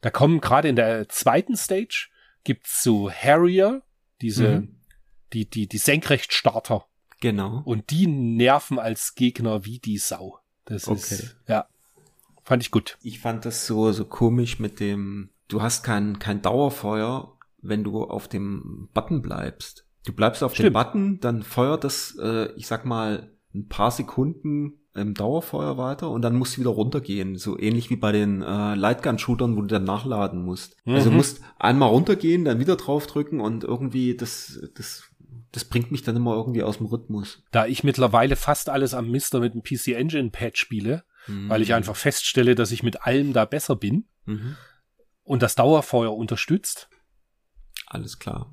[0.00, 2.08] Da kommen gerade in der zweiten Stage
[2.44, 3.82] gibt's so Harrier,
[4.20, 4.80] diese, Mhm.
[5.34, 6.86] Die, die, die Senkrechtstarter.
[7.20, 7.62] Genau.
[7.64, 10.38] Und die nerven als Gegner wie die Sau.
[10.64, 10.98] Das Okay.
[10.98, 11.66] ist, ja,
[12.42, 12.98] fand ich gut.
[13.02, 18.04] Ich fand das so, so komisch mit dem, du hast kein, kein Dauerfeuer, wenn du
[18.04, 19.84] auf dem Button bleibst.
[20.04, 20.74] Du bleibst auf dem Stimmt.
[20.74, 26.22] Button, dann feuert das, äh, ich sag mal, ein paar Sekunden im Dauerfeuer weiter und
[26.22, 27.36] dann musst du wieder runtergehen.
[27.36, 30.76] So ähnlich wie bei den äh, Lightgun-Shootern, wo du dann nachladen musst.
[30.84, 30.94] Also mhm.
[30.96, 35.04] Also du musst einmal runtergehen, dann wieder draufdrücken und irgendwie das, das,
[35.54, 37.44] das bringt mich dann immer irgendwie aus dem Rhythmus.
[37.52, 41.48] Da ich mittlerweile fast alles am Mister mit dem PC Engine Pad spiele, mhm.
[41.48, 44.56] weil ich einfach feststelle, dass ich mit allem da besser bin mhm.
[45.22, 46.88] und das Dauerfeuer unterstützt.
[47.86, 48.52] Alles klar.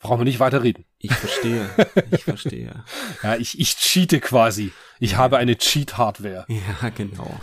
[0.00, 0.84] Brauchen wir nicht weiter reden.
[0.98, 1.68] Ich verstehe.
[2.12, 2.84] Ich verstehe.
[3.22, 4.72] ja, ich, ich cheate quasi.
[5.00, 6.46] Ich habe eine Cheat-Hardware.
[6.48, 7.38] Ja, genau.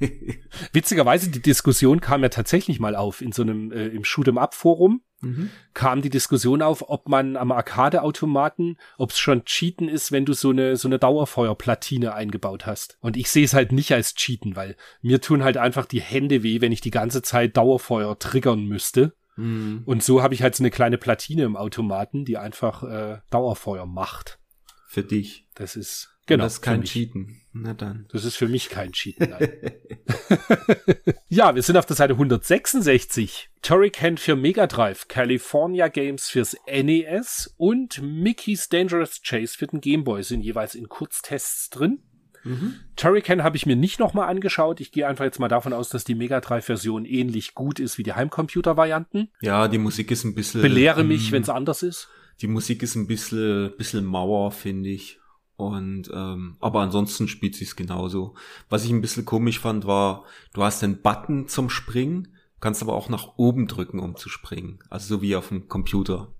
[0.72, 5.02] Witzigerweise, die Diskussion kam ja tatsächlich mal auf in so einem, äh, im Shoot'em-up-Forum.
[5.22, 5.50] Mhm.
[5.74, 10.32] kam die Diskussion auf, ob man am Arcade-Automaten, ob es schon Cheaten ist, wenn du
[10.32, 12.96] so eine, so eine Dauerfeuerplatine eingebaut hast.
[13.00, 16.42] Und ich sehe es halt nicht als Cheaten, weil mir tun halt einfach die Hände
[16.42, 19.14] weh, wenn ich die ganze Zeit Dauerfeuer triggern müsste.
[19.40, 19.82] Mhm.
[19.86, 23.86] Und so habe ich halt so eine kleine Platine im Automaten, die einfach äh, Dauerfeuer
[23.86, 24.38] macht.
[24.86, 25.46] Für dich.
[25.54, 26.42] Das ist genau.
[26.42, 27.40] Und das ist kein Cheaten.
[27.52, 28.06] Na dann.
[28.12, 29.32] Das ist für mich kein Cheaten.
[31.28, 33.50] ja, wir sind auf der Seite 166.
[33.62, 40.04] Turrican für Mega Drive, California Games fürs NES und Mickey's Dangerous Chase für den Game
[40.04, 42.02] Boy sind jeweils in Kurztests drin.
[42.44, 42.74] Mhm.
[42.96, 44.80] Turrican habe ich mir nicht nochmal angeschaut.
[44.80, 48.02] Ich gehe einfach jetzt mal davon aus, dass die Mega Drive-Version ähnlich gut ist wie
[48.02, 49.28] die Heimcomputer-Varianten.
[49.40, 50.62] Ja, die Musik ist ein bisschen.
[50.62, 52.08] Belehre mich, wenn es anders ist.
[52.40, 55.18] Die Musik ist ein bisschen, bisschen mauer, finde ich.
[55.56, 58.34] Und ähm, aber ansonsten spielt sich's genauso.
[58.70, 60.24] Was ich ein bisschen komisch fand, war,
[60.54, 64.78] du hast den Button zum Springen, kannst aber auch nach oben drücken, um zu springen.
[64.88, 66.32] Also so wie auf dem Computer.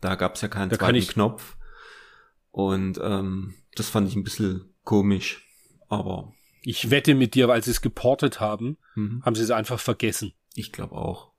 [0.00, 1.56] Da gab's ja keinen da zweiten Knopf.
[2.52, 5.46] Und ähm, das fand ich ein bisschen komisch,
[5.88, 6.32] aber.
[6.62, 9.22] Ich wette mit dir, weil sie es geportet haben, mhm.
[9.24, 10.34] haben sie es einfach vergessen.
[10.54, 11.30] Ich glaube auch.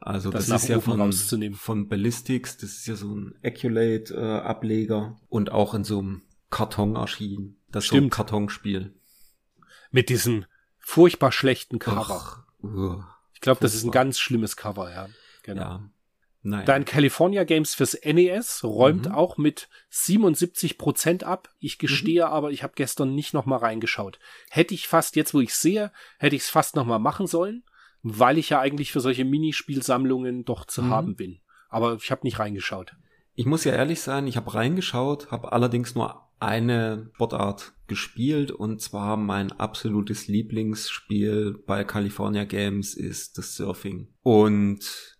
[0.00, 1.12] Also das, das ist ja von,
[1.54, 6.96] von Ballistics, das ist ja so ein Acculate-Ableger äh, und auch in so einem Karton
[6.96, 7.56] erschienen.
[7.70, 8.00] Das Stimmt.
[8.00, 8.94] so ein Kartonspiel.
[9.90, 10.44] Mit diesem
[10.78, 12.06] furchtbar schlechten Cover.
[12.08, 13.02] Ach, uh,
[13.34, 15.08] ich glaube, das ist ein ganz schlimmes Cover, ja.
[15.42, 15.62] Genau.
[15.62, 15.90] Ja.
[16.48, 16.64] Nein.
[16.64, 19.12] Dein California Games fürs NES räumt mhm.
[19.12, 21.50] auch mit 77 Prozent ab.
[21.58, 22.32] Ich gestehe mhm.
[22.32, 24.18] aber, ich habe gestern nicht noch mal reingeschaut.
[24.48, 27.64] Hätte ich fast, jetzt wo ich sehe, hätte ich es fast noch mal machen sollen,
[28.02, 30.90] weil ich ja eigentlich für solche Minispielsammlungen doch zu mhm.
[30.90, 31.40] haben bin.
[31.68, 32.96] Aber ich habe nicht reingeschaut.
[33.34, 38.80] Ich muss ja ehrlich sein, ich habe reingeschaut, habe allerdings nur eine Sportart gespielt und
[38.80, 44.08] zwar mein absolutes Lieblingsspiel bei California Games ist das Surfing.
[44.22, 45.17] Und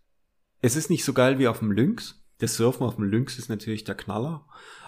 [0.61, 2.23] es ist nicht so geil wie auf dem Lynx.
[2.39, 4.47] Das Surfen auf dem Lynx ist natürlich der Knaller.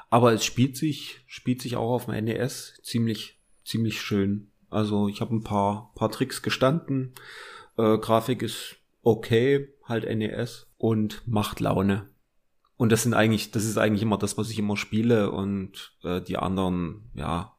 [0.09, 4.51] Aber es spielt sich, spielt sich auch auf dem NES ziemlich, ziemlich schön.
[4.69, 7.13] Also ich habe ein paar, paar Tricks gestanden.
[7.77, 12.09] Äh, Grafik ist okay, halt NES und macht Laune.
[12.77, 16.23] Und das sind eigentlich, das ist eigentlich immer das, was ich immer spiele und äh,
[16.23, 17.55] die anderen, ja,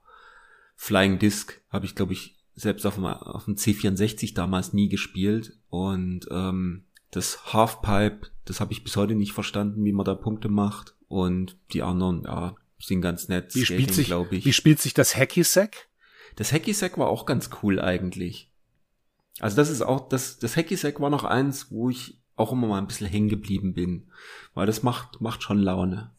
[0.75, 5.59] Flying Disc habe ich, glaube ich, selbst auf dem, auf dem C64 damals nie gespielt
[5.69, 10.49] und ähm, das Halfpipe, das habe ich bis heute nicht verstanden, wie man da Punkte
[10.49, 10.95] macht.
[11.07, 13.53] Und die anderen, ja, sind ganz nett.
[13.53, 14.45] Wie spielt sich, glaube ich.
[14.45, 15.89] Wie spielt sich das Hacky Sack?
[16.35, 18.49] Das Hacky Sack war auch ganz cool eigentlich.
[19.39, 22.67] Also das ist auch, das, das Hacky Sack war noch eins, wo ich auch immer
[22.67, 24.09] mal ein bisschen hängen geblieben bin.
[24.53, 26.11] Weil das macht, macht schon Laune.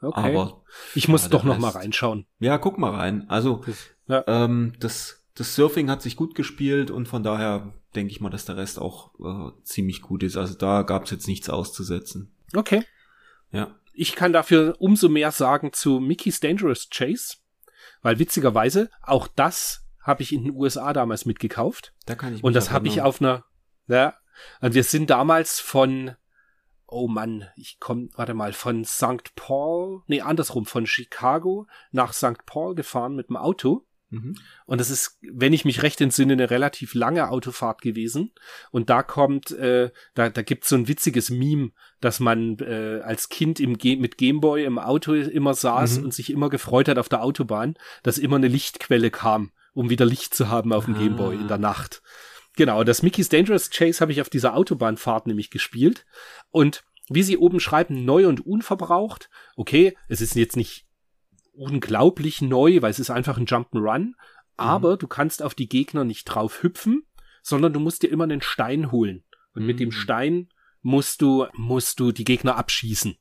[0.00, 0.20] Okay.
[0.20, 0.62] Aber
[0.94, 2.26] ich muss ja, doch noch mal reinschauen.
[2.38, 3.28] Ja, guck mal rein.
[3.30, 3.64] Also
[4.06, 4.24] ja.
[4.26, 8.44] ähm, das, das Surfing hat sich gut gespielt und von daher denke ich mal, dass
[8.44, 10.36] der Rest auch äh, ziemlich gut ist.
[10.36, 12.34] Also da gab es jetzt nichts auszusetzen.
[12.54, 12.84] Okay.
[13.50, 13.74] Ja.
[13.92, 17.36] Ich kann dafür umso mehr sagen zu Mickey's Dangerous Chase,
[18.02, 21.94] weil witzigerweise auch das habe ich in den USA damals mitgekauft.
[22.06, 23.44] Da kann ich Und das habe ich auf einer,
[23.86, 24.14] ja,
[24.60, 26.14] und wir sind damals von,
[26.86, 29.34] oh Mann, ich komme, warte mal, von St.
[29.36, 32.44] Paul, nee, andersrum, von Chicago nach St.
[32.46, 34.34] Paul gefahren mit dem Auto Mhm.
[34.66, 38.32] Und das ist, wenn ich mich recht entsinne, eine relativ lange Autofahrt gewesen.
[38.70, 41.70] Und da kommt, äh, da, da gibt's so ein witziges Meme,
[42.00, 46.04] dass man äh, als Kind im Ge mit Gameboy im Auto immer saß mhm.
[46.04, 50.06] und sich immer gefreut hat auf der Autobahn, dass immer eine Lichtquelle kam, um wieder
[50.06, 50.98] Licht zu haben auf dem ah.
[50.98, 52.02] Gameboy in der Nacht.
[52.56, 56.06] Genau, das Mickey's Dangerous Chase habe ich auf dieser Autobahnfahrt nämlich gespielt.
[56.50, 59.28] Und wie sie oben schreiben, neu und unverbraucht.
[59.56, 60.86] Okay, es ist jetzt nicht
[61.56, 64.12] unglaublich neu, weil es ist einfach ein Jump'n'Run.
[64.56, 64.98] Aber mhm.
[64.98, 67.06] du kannst auf die Gegner nicht drauf hüpfen,
[67.42, 69.24] sondern du musst dir immer einen Stein holen.
[69.54, 69.66] Und mhm.
[69.66, 69.92] mit dem mhm.
[69.92, 70.48] Stein
[70.82, 73.16] musst du, musst du die Gegner abschießen.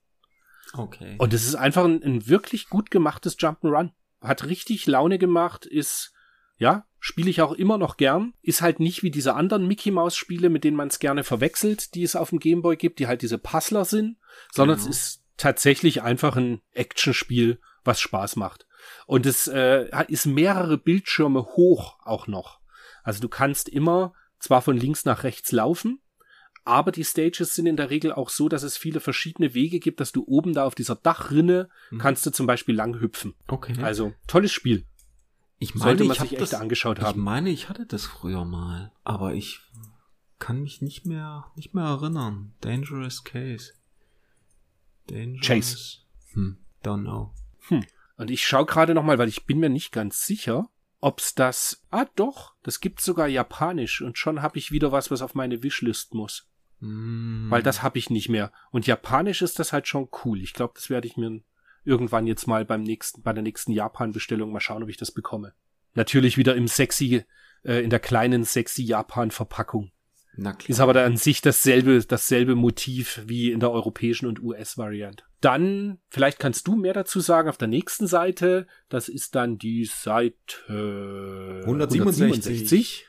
[0.74, 1.16] Okay.
[1.20, 3.92] Und es ist einfach ein, ein wirklich gut gemachtes Jump'n'Run.
[4.22, 6.14] Hat richtig Laune gemacht, ist,
[6.58, 8.34] ja, spiele ich auch immer noch gern.
[8.42, 11.94] Ist halt nicht wie diese anderen Mickey Mouse Spiele, mit denen man es gerne verwechselt,
[11.96, 14.18] die es auf dem Gameboy gibt, die halt diese Puzzler sind,
[14.52, 14.90] sondern genau.
[14.90, 18.66] es ist tatsächlich einfach ein Actionspiel, was Spaß macht.
[19.06, 22.60] Und es äh, ist mehrere Bildschirme hoch auch noch.
[23.04, 26.00] Also du kannst immer zwar von links nach rechts laufen,
[26.66, 30.00] aber die Stages sind in der Regel auch so, dass es viele verschiedene Wege gibt,
[30.00, 31.98] dass du oben da auf dieser Dachrinne mhm.
[31.98, 33.34] kannst du zum Beispiel lang hüpfen.
[33.48, 33.76] Okay.
[33.82, 34.86] Also tolles Spiel.
[35.60, 37.20] Ich meine, Sollte man ich sich echt das, angeschaut haben.
[37.20, 39.60] Ich meine, ich hatte das früher mal, aber ich
[40.40, 42.54] kann mich nicht mehr nicht mehr erinnern.
[42.62, 43.74] Dangerous Case.
[45.08, 45.46] Dangerous.
[45.46, 45.98] Chase.
[46.34, 47.34] Hm, don't know.
[47.68, 47.86] Hm.
[48.18, 50.70] Und ich schaue gerade noch mal, weil ich bin mir nicht ganz sicher,
[51.02, 51.84] ob's das.
[51.92, 55.64] Ah, doch, das gibt's sogar japanisch und schon habe ich wieder was, was auf meine
[55.64, 56.48] Wishlist muss.
[56.80, 57.50] Mm.
[57.50, 58.52] Weil das habe ich nicht mehr.
[58.72, 60.42] Und japanisch ist das halt schon cool.
[60.42, 61.42] Ich glaube, das werde ich mir
[61.86, 65.54] irgendwann jetzt mal beim nächsten, bei der nächsten Japan-Bestellung mal schauen, ob ich das bekomme.
[65.94, 67.26] Natürlich wieder im sexy,
[67.64, 69.92] äh, in der kleinen sexy Japan-Verpackung.
[70.36, 70.70] Na klar.
[70.70, 75.24] Ist aber da an sich dasselbe, dasselbe Motiv wie in der europäischen und US-Variante.
[75.42, 79.86] Dann, vielleicht kannst du mehr dazu sagen, auf der nächsten Seite, das ist dann die
[79.86, 80.36] Seite
[81.66, 82.32] 167.
[82.32, 83.08] 167.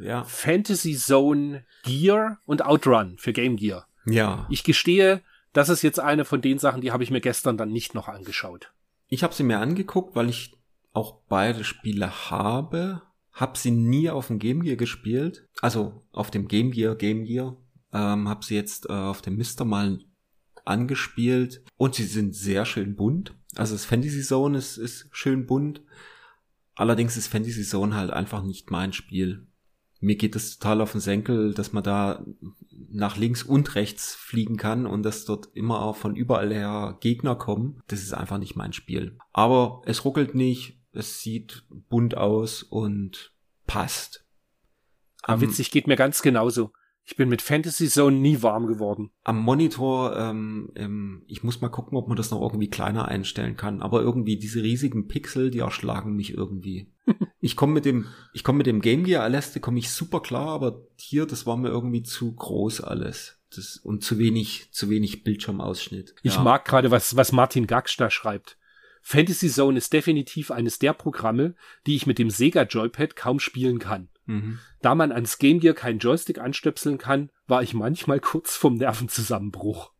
[0.00, 0.24] Ja.
[0.24, 3.86] Fantasy Zone Gear und Outrun für Game Gear.
[4.06, 4.46] Ja.
[4.50, 5.22] Ich gestehe,
[5.52, 8.08] das ist jetzt eine von den Sachen, die habe ich mir gestern dann nicht noch
[8.08, 8.72] angeschaut.
[9.06, 10.56] Ich habe sie mir angeguckt, weil ich
[10.92, 13.02] auch beide Spiele habe
[13.34, 15.48] hab sie nie auf dem Game Gear gespielt.
[15.60, 17.56] Also auf dem Game Gear, Game Gear.
[17.92, 19.98] Ähm, hab sie jetzt äh, auf dem Mister mal
[20.64, 21.62] angespielt.
[21.76, 23.36] Und sie sind sehr schön bunt.
[23.56, 25.82] Also das Fantasy Zone ist, ist schön bunt.
[26.76, 29.46] Allerdings ist Fantasy Zone halt einfach nicht mein Spiel.
[30.00, 32.24] Mir geht es total auf den Senkel, dass man da
[32.90, 37.36] nach links und rechts fliegen kann und dass dort immer auch von überall her Gegner
[37.36, 37.80] kommen.
[37.86, 39.16] Das ist einfach nicht mein Spiel.
[39.32, 43.34] Aber es ruckelt nicht, es sieht bunt aus und
[43.66, 44.24] passt.
[45.22, 46.72] Aber witzig, geht mir ganz genauso.
[47.06, 49.10] Ich bin mit Fantasy Zone nie warm geworden.
[49.24, 53.56] Am Monitor, ähm, ähm, ich muss mal gucken, ob man das noch irgendwie kleiner einstellen
[53.56, 53.82] kann.
[53.82, 56.90] Aber irgendwie diese riesigen Pixel, die erschlagen mich irgendwie.
[57.40, 60.48] ich komme mit dem, ich komme mit dem Game Gear Aleste komme ich super klar,
[60.48, 63.38] aber hier, das war mir irgendwie zu groß alles.
[63.54, 66.14] Das, und zu wenig, zu wenig Bildschirmausschnitt.
[66.22, 66.42] Ich ja.
[66.42, 68.56] mag gerade, was, was Martin Gax da schreibt.
[69.06, 71.54] Fantasy Zone ist definitiv eines der Programme,
[71.86, 74.08] die ich mit dem Sega Joypad kaum spielen kann.
[74.24, 74.58] Mhm.
[74.80, 79.92] Da man ans Game Gear keinen Joystick anstöpseln kann, war ich manchmal kurz vom Nervenzusammenbruch.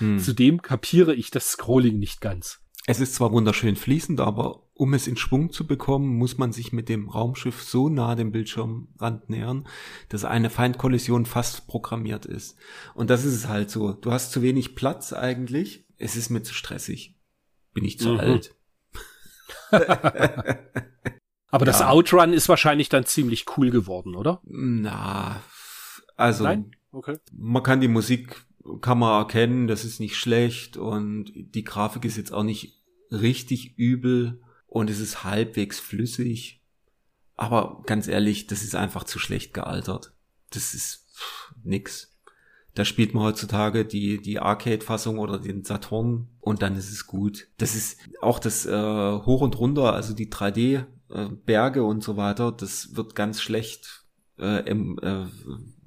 [0.00, 0.18] Mhm.
[0.18, 2.60] Zudem kapiere ich das Scrolling nicht ganz.
[2.88, 6.72] Es ist zwar wunderschön fließend, aber um es in Schwung zu bekommen, muss man sich
[6.72, 9.68] mit dem Raumschiff so nah dem Bildschirmrand nähern,
[10.08, 12.56] dass eine Feindkollision fast programmiert ist.
[12.94, 13.92] Und das ist es halt so.
[13.92, 15.84] Du hast zu wenig Platz eigentlich.
[15.96, 17.17] Es ist mir zu stressig
[17.78, 18.20] bin ich zu mhm.
[18.20, 18.56] alt.
[21.50, 24.40] Aber das Outrun ist wahrscheinlich dann ziemlich cool geworden, oder?
[24.44, 25.40] Na,
[26.16, 26.72] also Nein?
[26.90, 27.18] Okay.
[27.32, 28.44] man kann die Musik
[28.80, 32.82] kann man erkennen, das ist nicht schlecht und die Grafik ist jetzt auch nicht
[33.12, 36.60] richtig übel und es ist halbwegs flüssig.
[37.36, 40.12] Aber ganz ehrlich, das ist einfach zu schlecht gealtert.
[40.50, 42.07] Das ist pff, nix.
[42.78, 47.48] Da spielt man heutzutage die, die Arcade-Fassung oder den Saturn und dann ist es gut.
[47.56, 52.52] Das ist auch das äh, Hoch und Runter, also die 3D-Berge äh, und so weiter,
[52.52, 54.04] das wird ganz schlecht
[54.38, 55.26] äh, äh,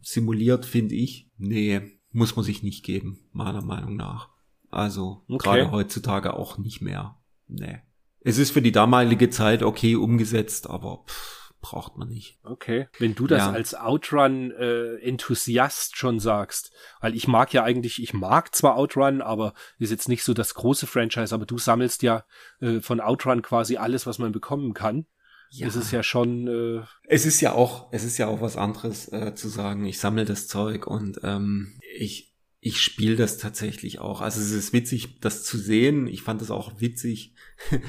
[0.01, 1.29] simuliert, finde ich.
[1.37, 4.27] Nee, muss man sich nicht geben, meiner Meinung nach.
[4.69, 5.37] Also okay.
[5.37, 7.15] gerade heutzutage auch nicht mehr.
[7.47, 7.79] Nee.
[8.19, 12.37] Es ist für die damalige Zeit okay umgesetzt, aber pff, braucht man nicht.
[12.43, 12.87] Okay.
[12.99, 13.51] Wenn du das ja.
[13.51, 19.53] als Outrun-Enthusiast äh, schon sagst, weil ich mag ja eigentlich, ich mag zwar Outrun, aber
[19.79, 22.25] ist jetzt nicht so das große Franchise, aber du sammelst ja
[22.59, 25.05] äh, von Outrun quasi alles, was man bekommen kann.
[25.51, 25.67] Ja.
[25.67, 26.47] Es ist ja schon.
[26.47, 29.85] Äh es ist ja auch, es ist ja auch was anderes äh, zu sagen.
[29.85, 32.31] Ich sammle das Zeug und ähm, ich
[32.61, 34.21] ich spiele das tatsächlich auch.
[34.21, 36.07] Also es ist witzig, das zu sehen.
[36.07, 37.33] Ich fand es auch witzig,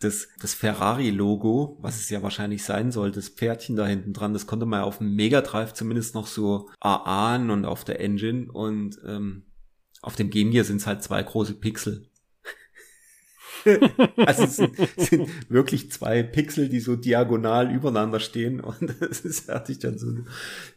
[0.00, 4.46] das, das Ferrari-Logo, was es ja wahrscheinlich sein soll, das Pferdchen da hinten dran, das
[4.46, 8.50] konnte man auf dem Mega Drive zumindest noch so erahnen und auf der Engine.
[8.50, 9.44] Und ähm,
[10.00, 12.06] auf dem Game Gear sind es halt zwei große Pixel.
[14.16, 18.60] also es sind, sind wirklich zwei Pixel, die so diagonal übereinander stehen.
[18.60, 20.08] Und das ist fertig dann so,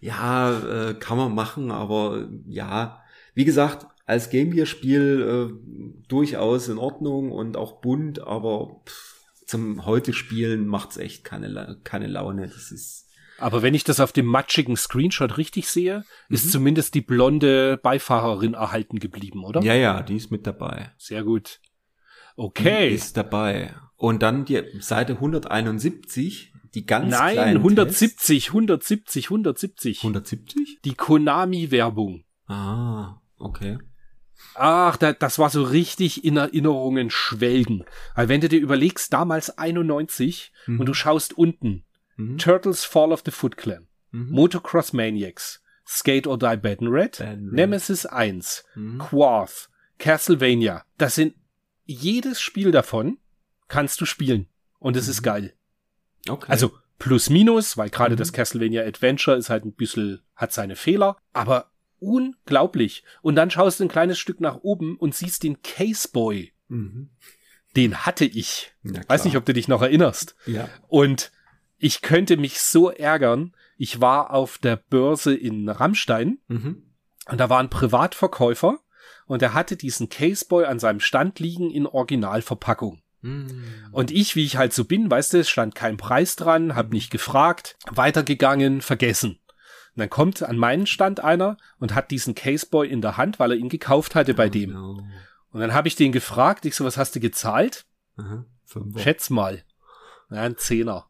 [0.02, 3.02] ja, äh, kann man machen, aber ja,
[3.36, 9.13] wie gesagt, als Game Gear Spiel äh, durchaus in Ordnung und auch bunt, aber pff,
[9.54, 12.48] zum heute spielen macht's echt keine, keine Laune.
[12.48, 13.08] Das ist.
[13.38, 16.36] Aber wenn ich das auf dem matschigen Screenshot richtig sehe, mhm.
[16.36, 19.62] ist zumindest die blonde Beifahrerin erhalten geblieben, oder?
[19.62, 20.92] Ja, ja, die ist mit dabei.
[20.98, 21.60] Sehr gut.
[22.36, 22.90] Okay.
[22.90, 23.76] Die ist dabei.
[23.96, 30.00] Und dann die Seite 171, die ganz Nein, 170, 170, 170.
[30.00, 30.80] 170?
[30.84, 32.24] Die Konami-Werbung.
[32.48, 33.78] Ah, okay.
[34.56, 37.86] Ach, da, das war so richtig in Erinnerungen schwelgen.
[38.16, 40.80] Weil wenn du dir überlegst, damals 91 Mhm.
[40.80, 41.84] und du schaust unten,
[42.18, 42.38] Mhm.
[42.38, 44.30] Turtles Fall of the Foot Clan, Mhm.
[44.32, 47.54] Motocross Maniacs, Skate or Die Bad and Red, Bad and Red.
[47.54, 49.00] Nemesis 1, Mhm.
[49.00, 50.84] Quarth, Castlevania.
[50.98, 51.34] Das sind
[51.86, 53.18] jedes Spiel davon
[53.68, 54.48] kannst du spielen.
[54.80, 55.26] Und es ist Mhm.
[55.26, 55.54] geil.
[56.30, 56.46] Okay.
[56.52, 58.20] Also plus minus, weil gerade Mhm.
[58.20, 61.72] das Castlevania Adventure ist halt ein bisschen, hat seine Fehler, aber
[62.04, 63.04] unglaublich.
[63.22, 66.52] Und dann schaust du ein kleines Stück nach oben und siehst den Caseboy.
[66.68, 67.10] Mhm.
[67.76, 68.74] Den hatte ich.
[68.84, 69.02] Ja.
[69.08, 70.36] Weiß nicht, ob du dich noch erinnerst.
[70.46, 70.70] Ja.
[70.88, 71.32] Und
[71.78, 73.54] ich könnte mich so ärgern.
[73.78, 76.84] Ich war auf der Börse in Rammstein Mhm.
[77.28, 78.80] und da war ein Privatverkäufer
[79.26, 83.02] und er hatte diesen Caseboy an seinem Stand liegen in Originalverpackung.
[83.22, 83.64] Mhm.
[83.92, 86.92] Und ich, wie ich halt so bin, weißt du, es stand kein Preis dran, hab
[86.92, 89.40] nicht gefragt, weitergegangen, vergessen.
[89.96, 93.52] Und dann kommt an meinen Stand einer und hat diesen Caseboy in der Hand, weil
[93.52, 94.72] er ihn gekauft hatte bei dem.
[94.74, 95.04] No.
[95.52, 97.86] Und dann habe ich den gefragt, ich so, was hast du gezahlt?
[98.18, 98.46] Aha.
[98.98, 99.64] Schätz mal.
[100.32, 101.06] Ja, ein Zehner.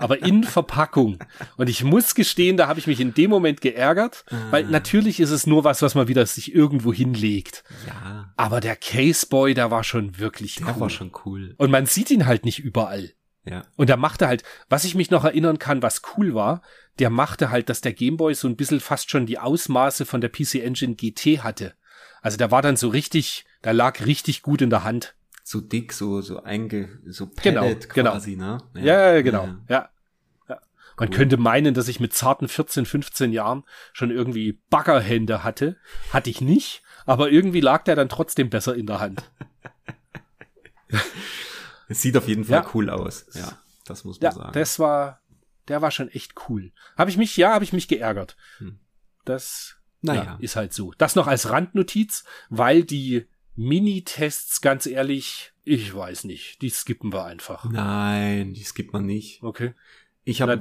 [0.00, 1.18] Aber in Verpackung.
[1.56, 4.70] Und ich muss gestehen, da habe ich mich in dem Moment geärgert, weil Ah.
[4.70, 7.62] natürlich ist es nur was, was man wieder sich irgendwo hinlegt.
[7.86, 10.80] Ja, Aber der Caseboy, der war schon wirklich der cool.
[10.80, 11.54] war schon cool.
[11.58, 13.12] Und man sieht ihn halt nicht überall.
[13.50, 13.62] Ja.
[13.76, 16.62] Und der machte halt, was ich mich noch erinnern kann, was cool war,
[17.00, 20.28] der machte halt, dass der Gameboy so ein bisschen fast schon die Ausmaße von der
[20.30, 21.74] PC Engine GT hatte.
[22.22, 25.14] Also der war dann so richtig, der lag richtig gut in der Hand.
[25.42, 28.12] So dick, so, so einge, so Genau, Pellet genau.
[28.12, 28.58] quasi, ne?
[28.74, 29.46] Ja, ja genau.
[29.46, 29.56] Ja.
[29.68, 29.88] Ja.
[30.48, 30.60] ja.
[30.98, 31.16] Man Cool.
[31.16, 35.76] könnte meinen, dass ich mit zarten 14, 15 Jahren schon irgendwie Baggerhände hatte.
[36.12, 39.24] Hatte ich nicht, aber irgendwie lag der dann trotzdem besser in der Hand.
[41.90, 42.70] Es sieht auf jeden Fall Ja.
[42.74, 43.26] cool aus.
[43.34, 44.52] Ja, das muss man Ja, sagen.
[44.52, 45.20] das war,
[45.68, 46.72] der war schon echt cool.
[46.96, 48.36] Habe ich mich, ja, habe ich mich geärgert.
[48.58, 48.78] Hm.
[49.24, 50.24] Das Naja.
[50.24, 50.92] ja, ist halt so.
[50.98, 53.26] Das noch als Randnotiz, weil die
[53.56, 57.64] Minitests, ganz ehrlich, ich weiß nicht, die skippen wir einfach.
[57.68, 59.42] Nein, die skippt man nicht.
[59.42, 59.74] Okay.
[60.24, 60.58] Ich habe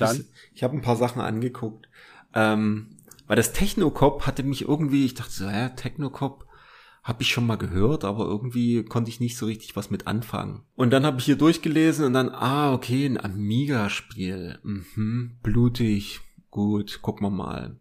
[0.54, 1.88] ich hab ein paar Sachen angeguckt.
[2.34, 2.98] Ähm,
[3.28, 6.46] weil das Technocop hatte mich irgendwie, ich dachte so, hä, Technocop
[7.10, 10.62] habe ich schon mal gehört, aber irgendwie konnte ich nicht so richtig was mit anfangen.
[10.76, 14.60] Und dann habe ich hier durchgelesen und dann, ah, okay, ein Amiga-Spiel.
[14.64, 16.22] Mhm, blutig.
[16.52, 17.80] Gut, gucken wir mal.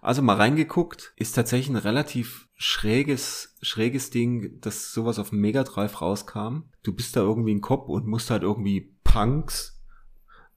[0.00, 6.00] Also mal reingeguckt, ist tatsächlich ein relativ schräges, schräges Ding, dass sowas auf Mega Drive
[6.00, 6.64] rauskam.
[6.82, 9.79] Du bist da irgendwie ein Kopf und musst halt irgendwie Punks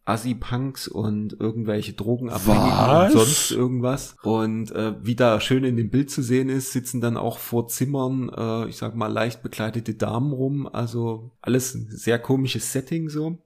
[0.05, 4.15] Assi-Punks und irgendwelche Drogenabhängigen und sonst irgendwas.
[4.23, 7.67] Und äh, wie da schön in dem Bild zu sehen ist, sitzen dann auch vor
[7.67, 10.67] Zimmern, äh, ich sag mal, leicht bekleidete Damen rum.
[10.67, 13.37] Also alles ein sehr komisches Setting so.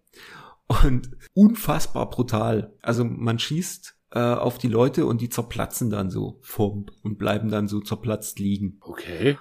[0.83, 2.73] Und unfassbar brutal.
[2.81, 7.49] Also man schießt äh, auf die Leute und die zerplatzen dann so vom und bleiben
[7.49, 8.77] dann so zerplatzt liegen.
[8.81, 9.37] Okay.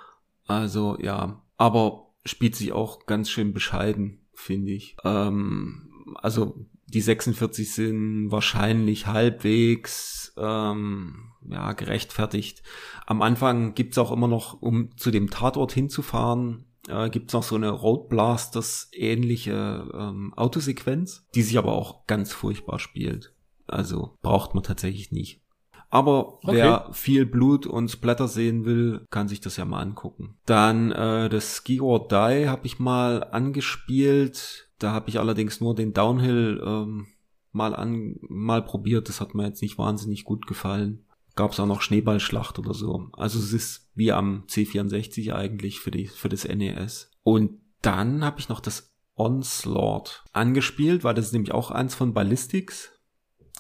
[0.47, 4.97] Also ja, aber spielt sich auch ganz schön bescheiden, finde ich.
[5.05, 12.63] Ähm, also die 46 sind wahrscheinlich halbwegs ähm, ja gerechtfertigt.
[13.07, 17.57] Am Anfang gibt's auch immer noch, um zu dem Tatort hinzufahren, äh, gibt's noch so
[17.57, 23.33] eine Road Blasters ähnliche ähm, Autosequenz, die sich aber auch ganz furchtbar spielt.
[23.67, 25.41] Also braucht man tatsächlich nicht.
[25.89, 26.53] Aber Okay.
[26.57, 30.37] wer viel Blut und Splatter sehen will, kann sich das ja mal angucken.
[30.45, 34.66] Dann äh, das Ski or Die habe ich mal angespielt.
[34.79, 37.07] Da habe ich allerdings nur den Downhill ähm,
[37.53, 39.09] mal an mal probiert.
[39.09, 41.05] Das hat mir jetzt nicht wahnsinnig gut gefallen.
[41.35, 43.09] Gab es auch noch Schneeballschlacht oder so.
[43.13, 47.11] Also es ist wie am C64 eigentlich für die für das NES.
[47.23, 52.13] Und dann habe ich noch das Onslaught angespielt, weil das ist nämlich auch eins von
[52.13, 52.93] Ballistics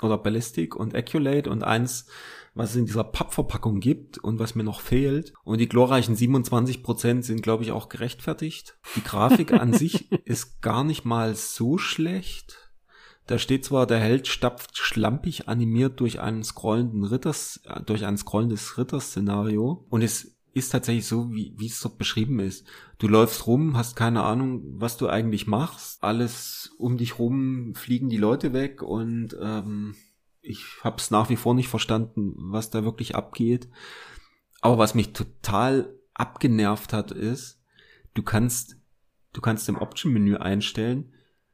[0.02, 2.06] oder Ballistic und Acculate und eins,
[2.56, 5.34] was es in dieser Pappverpackung gibt und was mir noch fehlt.
[5.44, 8.78] Und die glorreichen 27% sind, glaube ich, auch gerechtfertigt.
[8.96, 12.72] Die Grafik an sich ist gar nicht mal so schlecht.
[13.26, 18.16] Da steht zwar, der Held stapft schlampig animiert durch einen scrollenden Ritters, äh, durch ein
[18.16, 22.66] scrollendes Ritterszenario und es ist tatsächlich so, wie, wie es dort beschrieben ist.
[22.98, 26.02] Du läufst rum, hast keine Ahnung, was du eigentlich machst.
[26.02, 29.94] Alles um dich rum fliegen die Leute weg und ähm,
[30.46, 33.68] ich habe es nach wie vor nicht verstanden, was da wirklich abgeht.
[34.60, 37.60] Aber was mich total abgenervt hat, ist,
[38.14, 38.76] du kannst,
[39.32, 41.12] du kannst im Option-Menü einstellen,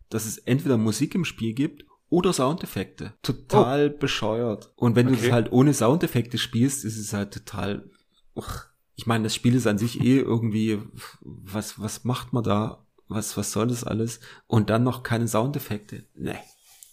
[0.09, 3.14] dass es entweder Musik im Spiel gibt oder Soundeffekte.
[3.23, 4.73] Total bescheuert.
[4.77, 5.23] Und wenn du Okay.
[5.23, 7.90] das halt ohne Soundeffekte spielst, ist es halt total.
[8.35, 8.64] Uch.
[8.94, 10.81] Ich meine, das Spiel ist an sich eh irgendwie,
[11.23, 12.86] was, was macht man da?
[13.09, 14.20] Was, was soll das alles?
[14.47, 16.06] Und dann noch keine Soundeffekte.
[16.14, 16.36] Nee.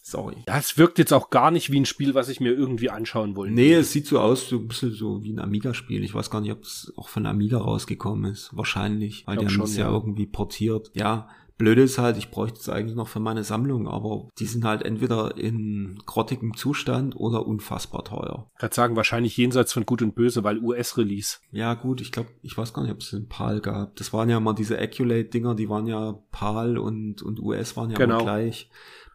[0.10, 0.38] Sorry.
[0.48, 3.36] Ja, es wirkt jetzt auch gar nicht wie ein Spiel, was ich mir irgendwie anschauen
[3.36, 3.54] wollte.
[3.54, 6.04] Nee, es sieht so aus, so ein bisschen so wie ein Amiga-Spiel.
[6.04, 8.50] Ich weiß gar nicht, ob es auch von Amiga rausgekommen ist.
[8.54, 10.90] Wahrscheinlich, weil die haben es ja, irgendwie portiert.
[10.94, 11.30] Ja,
[11.60, 14.82] Blöde ist halt, ich bräuchte es eigentlich noch für meine Sammlung, aber die sind halt
[14.82, 18.50] entweder in grottigem Zustand oder unfassbar teuer.
[18.56, 21.40] Ich würde sagen, wahrscheinlich jenseits von Gut und Böse, weil US-Release.
[21.52, 23.98] Ja, gut, ich glaube, ich weiß gar nicht, ob es einen PAL gab.
[23.98, 27.98] Das waren ja mal diese Acculate-Dinger, die waren ja PAL und, und US waren ja
[27.98, 28.24] genau.
[28.24, 28.70] gleich.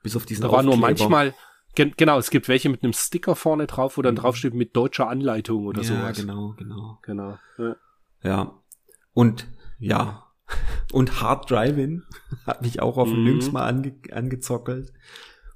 [0.04, 1.34] Bis auf diesen Da war nur manchmal,
[1.74, 4.18] gen genau, es gibt welche mit einem Sticker vorne drauf, wo dann mhm.
[4.18, 6.18] draufsteht mit deutscher Anleitung oder ja, sowas.
[6.18, 6.98] Ja, genau, genau.
[7.02, 7.38] Genau.
[7.58, 7.76] Ja.
[8.22, 8.60] ja.
[9.14, 9.48] Und
[9.78, 10.26] ja,
[10.92, 12.02] und Hard Driving
[12.46, 13.24] hat mich auch auf mhm.
[13.24, 14.92] Lynx mal ange angezockelt.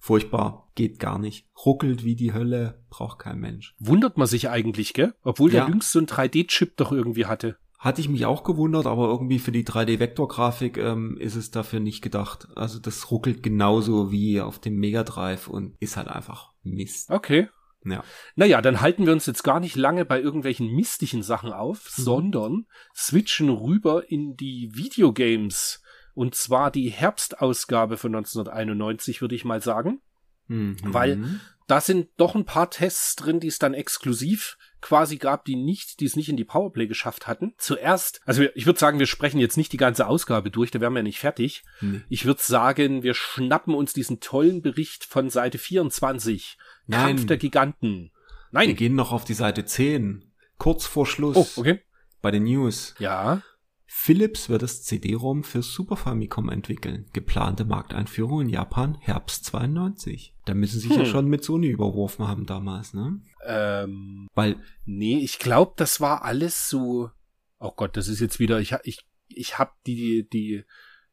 [0.00, 1.46] Furchtbar, geht gar nicht.
[1.66, 3.74] Ruckelt wie die Hölle, braucht kein Mensch.
[3.78, 5.12] Wundert man sich eigentlich, gell?
[5.22, 5.60] Obwohl ja.
[5.60, 7.58] der Lynx so ein 3D-Chip doch irgendwie hatte.
[7.78, 12.02] Hatte ich mich auch gewundert, aber irgendwie für die 3D-Vektor-Grafik ähm, ist es dafür nicht
[12.02, 12.48] gedacht.
[12.56, 17.08] Also das ruckelt genauso wie auf dem Mega Drive und ist halt einfach Mist.
[17.08, 17.48] Okay.
[17.84, 18.02] Ja.
[18.34, 22.02] Naja, dann halten wir uns jetzt gar nicht lange bei irgendwelchen mistischen Sachen auf, mhm.
[22.02, 25.82] sondern switchen rüber in die Videogames.
[26.14, 30.00] Und zwar die Herbstausgabe von 1991, würde ich mal sagen.
[30.48, 30.76] Mhm.
[30.82, 35.54] Weil da sind doch ein paar Tests drin, die es dann exklusiv quasi gab, die
[35.54, 37.54] nicht, die es nicht in die Powerplay geschafft hatten.
[37.58, 40.94] Zuerst, also ich würde sagen, wir sprechen jetzt nicht die ganze Ausgabe durch, da wären
[40.94, 41.64] wir nicht fertig.
[41.80, 42.04] Mhm.
[42.08, 47.16] Ich würde sagen, wir schnappen uns diesen tollen Bericht von Seite 24 Nein.
[47.16, 48.12] Kampf der Giganten.
[48.50, 48.68] Nein.
[48.68, 50.24] Wir gehen noch auf die Seite 10.
[50.56, 51.36] Kurz vor Schluss.
[51.36, 51.82] Oh, okay.
[52.22, 52.94] Bei den News.
[52.98, 53.42] Ja.
[53.90, 57.06] Philips wird das CD-ROM für Super Famicom entwickeln.
[57.14, 60.34] Geplante Markteinführung in Japan Herbst 92.
[60.44, 61.04] Da müssen sie sich hm.
[61.04, 63.22] ja schon mit Sony überworfen haben damals, ne?
[63.46, 64.56] Ähm, Weil.
[64.84, 67.10] Nee, ich glaube, das war alles so.
[67.58, 68.60] Oh Gott, das ist jetzt wieder.
[68.60, 70.64] Ich, ich, ich habe die, die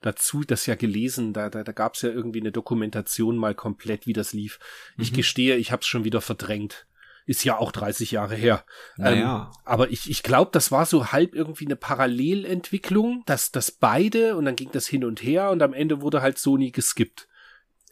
[0.01, 4.05] dazu das ja gelesen, da, da, da gab es ja irgendwie eine Dokumentation mal komplett,
[4.05, 4.59] wie das lief.
[4.97, 5.15] Ich mhm.
[5.15, 6.87] gestehe, ich habe es schon wieder verdrängt.
[7.25, 8.63] Ist ja auch 30 Jahre her.
[8.97, 9.51] Naja.
[9.51, 14.35] Ähm, aber ich, ich glaube, das war so halb irgendwie eine Parallelentwicklung, dass das beide
[14.35, 17.27] und dann ging das hin und her und am Ende wurde halt Sony geskippt.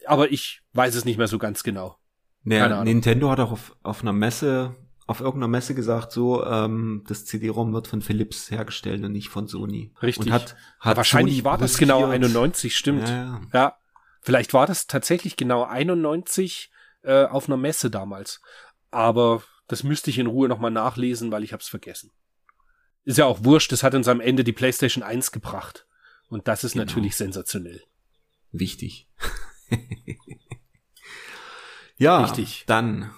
[0.06, 1.98] Aber ich weiß es nicht mehr so ganz genau.
[2.44, 7.26] Naja, Nintendo hat auch auf, auf einer Messe auf irgendeiner Messe gesagt, so, ähm, das
[7.26, 9.92] CD-ROM wird von Philips hergestellt und nicht von Sony.
[10.02, 10.28] Richtig.
[10.28, 13.08] Und hat, hat wahrscheinlich Sony war das genau 91, stimmt.
[13.08, 13.42] Ja, ja.
[13.54, 13.78] ja,
[14.22, 16.72] vielleicht war das tatsächlich genau 91
[17.04, 18.42] äh, auf einer Messe damals.
[18.94, 22.12] Aber das müsste ich in Ruhe nochmal nachlesen, weil ich hab's vergessen.
[23.06, 25.88] Ist ja auch wurscht, das hat uns am Ende die PlayStation 1 gebracht.
[26.30, 26.86] Und das ist genau.
[26.86, 27.82] natürlich sensationell.
[28.52, 29.10] Wichtig.
[31.98, 32.64] ja, Richtig.
[32.68, 33.12] dann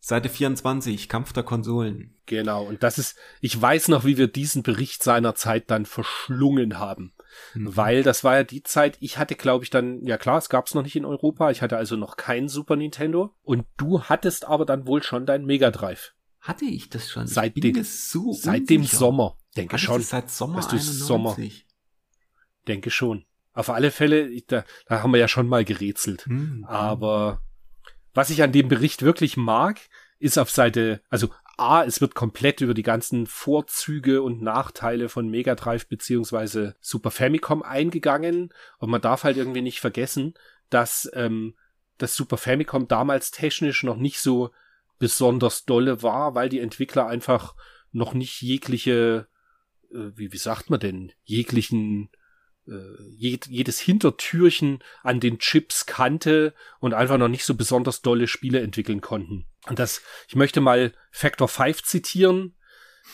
[0.00, 2.16] Seite 24, Kampf der Konsolen.
[2.26, 6.78] Genau, und das ist, ich weiß noch, wie wir diesen Bericht seiner Zeit dann verschlungen
[6.78, 7.12] haben.
[7.54, 7.76] Mhm.
[7.76, 10.66] Weil das war ja die Zeit, ich hatte, glaube ich, dann, ja klar, es gab
[10.66, 14.46] es noch nicht in Europa, ich hatte also noch kein Super Nintendo und du hattest
[14.46, 16.14] aber dann wohl schon dein Mega Drive.
[16.40, 17.26] Hatte ich das schon?
[17.26, 20.02] Seit, dem, so seit dem Sommer, denke Hatte schon.
[20.02, 21.36] seit Sommer weißt du, Sommer.
[22.66, 23.24] Denke schon.
[23.52, 26.26] Auf alle Fälle, da, da haben wir ja schon mal gerätselt.
[26.26, 26.64] Mhm.
[26.66, 27.42] Aber
[28.14, 29.80] was ich an dem Bericht wirklich mag,
[30.18, 31.28] ist auf Seite, also
[31.60, 37.10] A, es wird komplett über die ganzen Vorzüge und Nachteile von Mega Drive beziehungsweise Super
[37.10, 38.54] Famicom eingegangen.
[38.78, 40.34] Und man darf halt irgendwie nicht vergessen,
[40.70, 41.54] dass ähm,
[41.98, 44.50] das Super Famicom damals technisch noch nicht so
[44.98, 47.54] besonders dolle war, weil die Entwickler einfach
[47.92, 49.28] noch nicht jegliche,
[49.92, 52.08] äh, wie, wie sagt man denn, jeglichen
[52.66, 58.28] äh, jed, jedes Hintertürchen an den Chips kannte und einfach noch nicht so besonders dolle
[58.28, 59.49] Spiele entwickeln konnten.
[59.66, 62.56] Und das, ich möchte mal Factor 5 zitieren.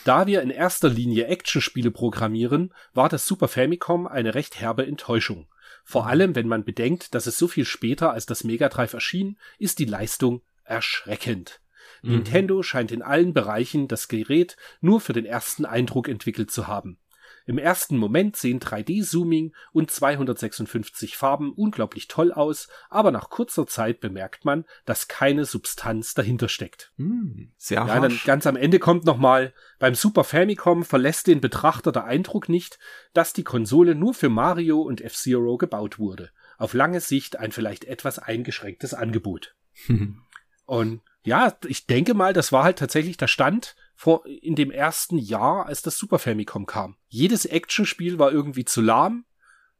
[0.05, 5.49] Da wir in erster Linie Actionspiele programmieren, war das Super Famicom eine recht herbe Enttäuschung.
[5.85, 6.09] Vor mhm.
[6.09, 9.79] allem, wenn man bedenkt, dass es so viel später als das Mega Drive erschien, ist
[9.79, 11.61] die Leistung erschreckend.
[12.03, 12.13] Mhm.
[12.13, 16.99] Nintendo scheint in allen Bereichen das Gerät nur für den ersten Eindruck entwickelt zu haben.
[17.47, 24.01] Im ersten Moment sehen 3D-Zooming und 256 Farben unglaublich toll aus, aber nach kurzer Zeit
[24.01, 26.93] bemerkt man, dass keine Substanz dahinter steckt.
[26.97, 31.93] Hm, sehr ja, dann ganz am Ende kommt nochmal, beim Super Famicom verlässt den Betrachter
[31.93, 32.81] der Eindruck nicht,
[33.15, 36.31] dass die Konsole nur für Mario und F-Zero gebaut wurde.
[36.59, 39.55] Auf lange Sicht ein vielleicht etwas eingeschränktes Angebot.
[40.67, 45.19] und ja, ich denke mal, das war halt tatsächlich der Stand vor, in dem ersten
[45.19, 46.97] Jahr, als das Super Famicom kam.
[47.09, 49.25] Jedes Actionspiel war irgendwie zu lahm.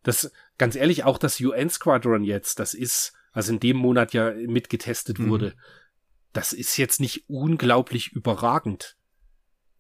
[0.03, 4.33] Das, ganz ehrlich, auch das UN Squadron jetzt, das ist, also in dem Monat ja
[4.33, 5.29] mitgetestet mhm.
[5.29, 5.55] wurde,
[6.33, 8.97] das ist jetzt nicht unglaublich überragend.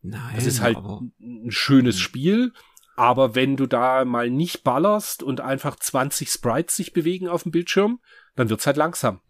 [0.03, 0.35] Nein.
[0.35, 2.53] Das ist halt ein schönes Spiel,
[2.97, 7.53] Aber wenn du da mal nicht ballerst und einfach 20 Sprites sich bewegen auf dem
[7.53, 8.01] Bildschirm,
[8.37, 9.21] dann wird's halt langsam.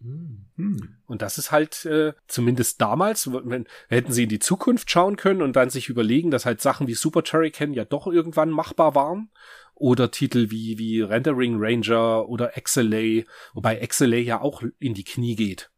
[0.55, 0.97] Hm.
[1.05, 5.41] Und das ist halt äh, zumindest damals, wenn, hätten sie in die Zukunft schauen können
[5.41, 9.29] und dann sich überlegen, dass halt Sachen wie Super Turrican ja doch irgendwann machbar waren
[9.75, 13.23] oder Titel wie wie Rendering Ranger oder XLA,
[13.53, 15.69] wobei XLA ja auch in die Knie geht.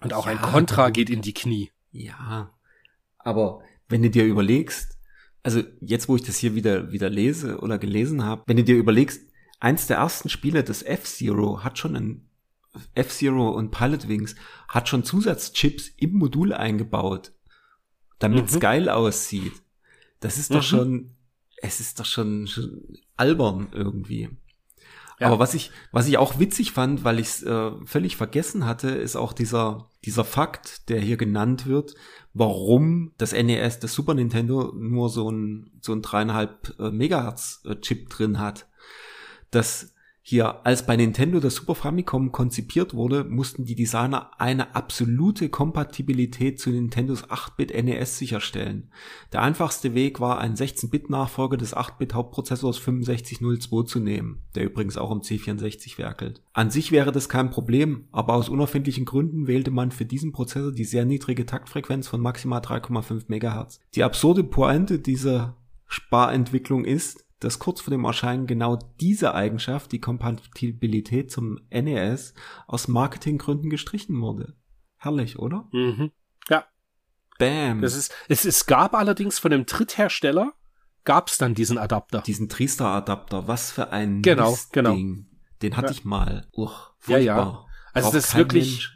[0.00, 1.70] Und auch ja, ein Contra geht in die Knie.
[1.90, 2.50] Ja,
[3.18, 4.91] aber wenn du dir überlegst,
[5.42, 8.76] also jetzt wo ich das hier wieder wieder lese oder gelesen habe, wenn du dir
[8.76, 9.26] überlegst,
[9.60, 12.28] eins der ersten Spiele, das F-Zero, hat schon ein
[12.94, 14.34] F-Zero und Pilot Wings
[14.68, 17.32] hat schon Zusatzchips im Modul eingebaut,
[18.18, 18.60] damit es mhm.
[18.60, 19.52] geil aussieht.
[20.20, 20.62] Das ist doch mhm.
[20.62, 21.16] schon,
[21.58, 24.30] es ist doch schon, schon albern irgendwie.
[25.22, 25.28] Ja.
[25.28, 28.90] Aber was ich, was ich auch witzig fand, weil ich es äh, völlig vergessen hatte,
[28.90, 31.94] ist auch dieser, dieser Fakt, der hier genannt wird,
[32.34, 37.76] warum das NES, das Super Nintendo, nur so ein, so ein dreieinhalb äh, Megahertz äh,
[37.76, 38.66] Chip drin hat
[39.52, 39.91] dass
[40.24, 46.60] hier, als bei Nintendo das Super Famicom konzipiert wurde, mussten die Designer eine absolute Kompatibilität
[46.60, 48.92] zu Nintendos 8-Bit NES sicherstellen.
[49.32, 55.22] Der einfachste Weg war, einen 16-Bit-Nachfolger des 8-Bit-Hauptprozessors 6502 zu nehmen, der übrigens auch im
[55.22, 56.40] C64 werkelt.
[56.52, 60.70] An sich wäre das kein Problem, aber aus unerfindlichen Gründen wählte man für diesen Prozessor
[60.70, 63.80] die sehr niedrige Taktfrequenz von maximal 3,5 MHz.
[63.96, 65.56] Die absurde Pointe dieser
[65.88, 72.34] Sparentwicklung ist, dass kurz vor dem Erscheinen genau diese Eigenschaft, die Kompatibilität zum NES,
[72.66, 74.54] aus Marketinggründen gestrichen wurde.
[74.96, 75.68] Herrlich, oder?
[75.72, 76.12] Mhm.
[76.48, 76.66] Ja.
[77.38, 77.80] Bam.
[77.80, 80.52] Das ist, es, es gab allerdings von dem Dritthersteller,
[81.04, 82.20] gab es dann diesen Adapter.
[82.20, 83.48] Diesen Triester-Adapter.
[83.48, 84.94] Was für ein genau, genau.
[84.94, 85.92] Den hatte ja.
[85.92, 86.46] ich mal.
[86.52, 87.66] Uch, ja, ja.
[87.92, 88.90] Also Braucht das ist wirklich,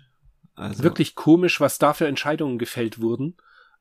[0.55, 0.83] also.
[0.85, 3.37] wirklich komisch, was da für Entscheidungen gefällt wurden.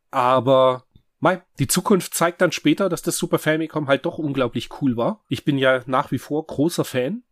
[0.10, 0.85] Aber
[1.20, 5.24] Mei, die Zukunft zeigt dann später, dass das Super Famicom halt doch unglaublich cool war.
[5.30, 7.24] Ich bin ja nach wie vor großer Fan.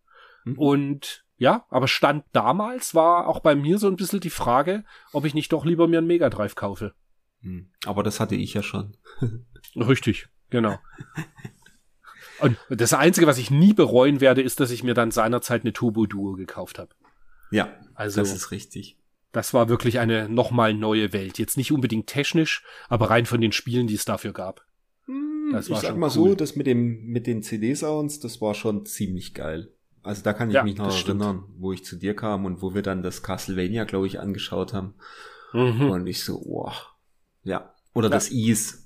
[0.46, 0.58] Mhm.
[0.58, 5.26] Und ja, aber Stand damals war auch bei mir so ein bisschen die Frage, ob
[5.26, 6.94] ich nicht doch lieber mir einen Mega Drive kaufe.
[7.42, 7.72] Mhm.
[7.86, 8.98] Aber das hatte ich ja schon.
[9.76, 10.80] Richtig, genau.
[12.40, 15.74] Und das Einzige, was ich nie bereuen werde, ist, dass ich mir dann seinerzeit eine
[15.74, 16.94] Turbo Duo gekauft habe.
[17.52, 18.98] Ja, also das ist richtig.
[19.34, 21.40] Das war wirklich eine nochmal neue Welt.
[21.40, 24.64] Jetzt nicht unbedingt technisch, aber rein von den Spielen, die es dafür gab.
[25.08, 26.30] Hm, das ich sag mal cool.
[26.30, 29.74] so, das mit dem, mit den CD-Sounds, das war schon ziemlich geil.
[30.04, 31.62] Also da kann ich ja, mich noch erinnern, stimmt.
[31.62, 34.94] wo ich zu dir kam und wo wir dann das Castlevania, glaube ich, angeschaut haben.
[35.52, 35.90] Mhm.
[35.90, 36.92] Und ich so, wow.
[37.44, 37.74] Ja.
[37.94, 38.14] Oder ja.
[38.14, 38.80] das Ease.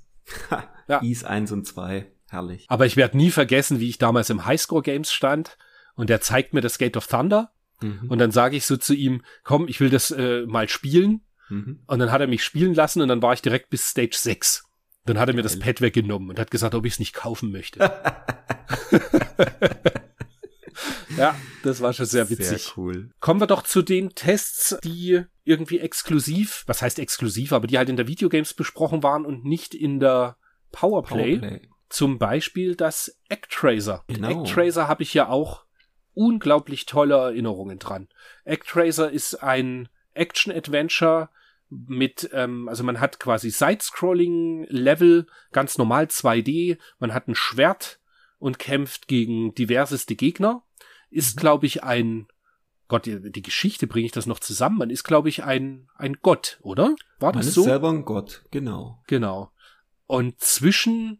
[0.87, 1.01] ja.
[1.03, 2.07] Ease 1 und 2.
[2.29, 2.65] Herrlich.
[2.69, 5.57] Aber ich werde nie vergessen, wie ich damals im Highscore Games stand
[5.95, 8.09] und der zeigt mir das Gate of Thunder Mhm.
[8.09, 11.21] Und dann sage ich so zu ihm, komm, ich will das äh, mal spielen.
[11.49, 11.79] Mhm.
[11.87, 14.65] Und dann hat er mich spielen lassen und dann war ich direkt bis Stage 6.
[15.05, 17.51] Dann hat er mir das Pad weggenommen und hat gesagt, ob ich es nicht kaufen
[17.51, 17.79] möchte.
[21.17, 22.63] ja, das war schon sehr witzig.
[22.63, 23.09] Sehr cool.
[23.19, 27.89] Kommen wir doch zu den Tests, die irgendwie exklusiv, was heißt exklusiv, aber die halt
[27.89, 30.37] in der Videogames besprochen waren und nicht in der
[30.71, 31.37] Powerplay.
[31.37, 31.69] Powerplay.
[31.89, 34.03] Zum Beispiel das Actracer.
[34.07, 34.41] Genau.
[34.41, 35.65] Actracer habe ich ja auch
[36.17, 38.07] unglaublich tolle Erinnerungen dran.
[38.45, 41.29] Actracer ist ein Action-Adventure
[41.69, 47.99] mit, ähm, also man hat quasi Side-Scrolling-Level, ganz normal 2D, man hat ein Schwert
[48.39, 50.63] und kämpft gegen diverseste Gegner.
[51.09, 51.41] Ist, mhm.
[51.41, 52.27] glaube ich, ein
[52.87, 54.77] Gott, die, Geschichte bringe ich das noch zusammen.
[54.77, 56.95] Man ist, glaube ich, ein, ein Gott, oder?
[57.19, 57.61] War das man so?
[57.61, 59.03] Man ist selber ein Gott, genau.
[59.07, 59.51] Genau.
[60.05, 61.19] Und zwischen,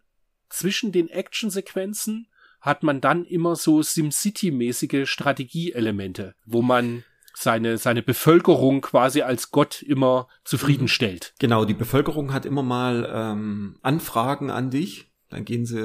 [0.50, 2.28] zwischen den Action-Sequenzen
[2.62, 7.04] hat man dann immer so SimCity-mäßige Strategieelemente, wo man
[7.36, 11.34] seine, seine Bevölkerung quasi als Gott immer zufriedenstellt.
[11.36, 11.40] Mhm.
[11.40, 15.06] Genau, die Bevölkerung hat immer mal ähm, Anfragen an dich.
[15.30, 15.82] Dann gehen sie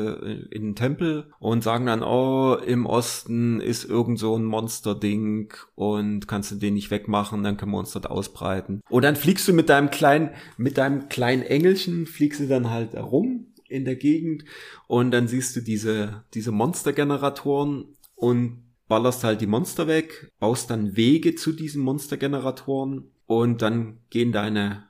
[0.52, 6.28] in den Tempel und sagen dann, oh, im Osten ist irgend so ein Monsterding und
[6.28, 8.82] kannst du den nicht wegmachen, dann können wir uns dort ausbreiten.
[8.88, 12.92] Und dann fliegst du mit deinem kleinen, mit deinem kleinen Engelchen, fliegst du dann halt
[12.92, 14.44] herum in der Gegend
[14.86, 20.96] und dann siehst du diese, diese Monstergeneratoren und ballerst halt die Monster weg, baust dann
[20.96, 24.88] Wege zu diesen Monstergeneratoren und dann gehen deine,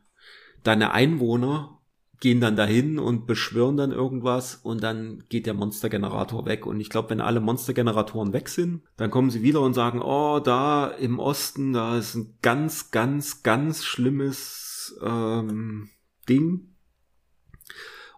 [0.64, 1.82] deine Einwohner
[2.22, 6.66] gehen dann dahin und beschwören dann irgendwas und dann geht der Monstergenerator weg.
[6.66, 10.38] Und ich glaube, wenn alle Monstergeneratoren weg sind, dann kommen sie wieder und sagen, oh,
[10.38, 15.90] da im Osten, da ist ein ganz, ganz, ganz schlimmes ähm,
[16.28, 16.72] Ding.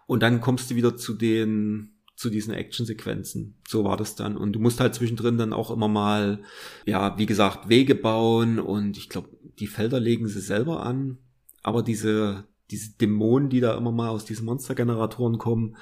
[0.07, 3.57] Und dann kommst du wieder zu den zu diesen Actionsequenzen.
[3.67, 4.37] So war das dann.
[4.37, 6.41] Und du musst halt zwischendrin dann auch immer mal,
[6.85, 9.29] ja, wie gesagt, Wege bauen und ich glaube,
[9.59, 11.17] die Felder legen sie selber an.
[11.61, 15.75] Aber diese, diese Dämonen, die da immer mal aus diesen Monstergeneratoren kommen,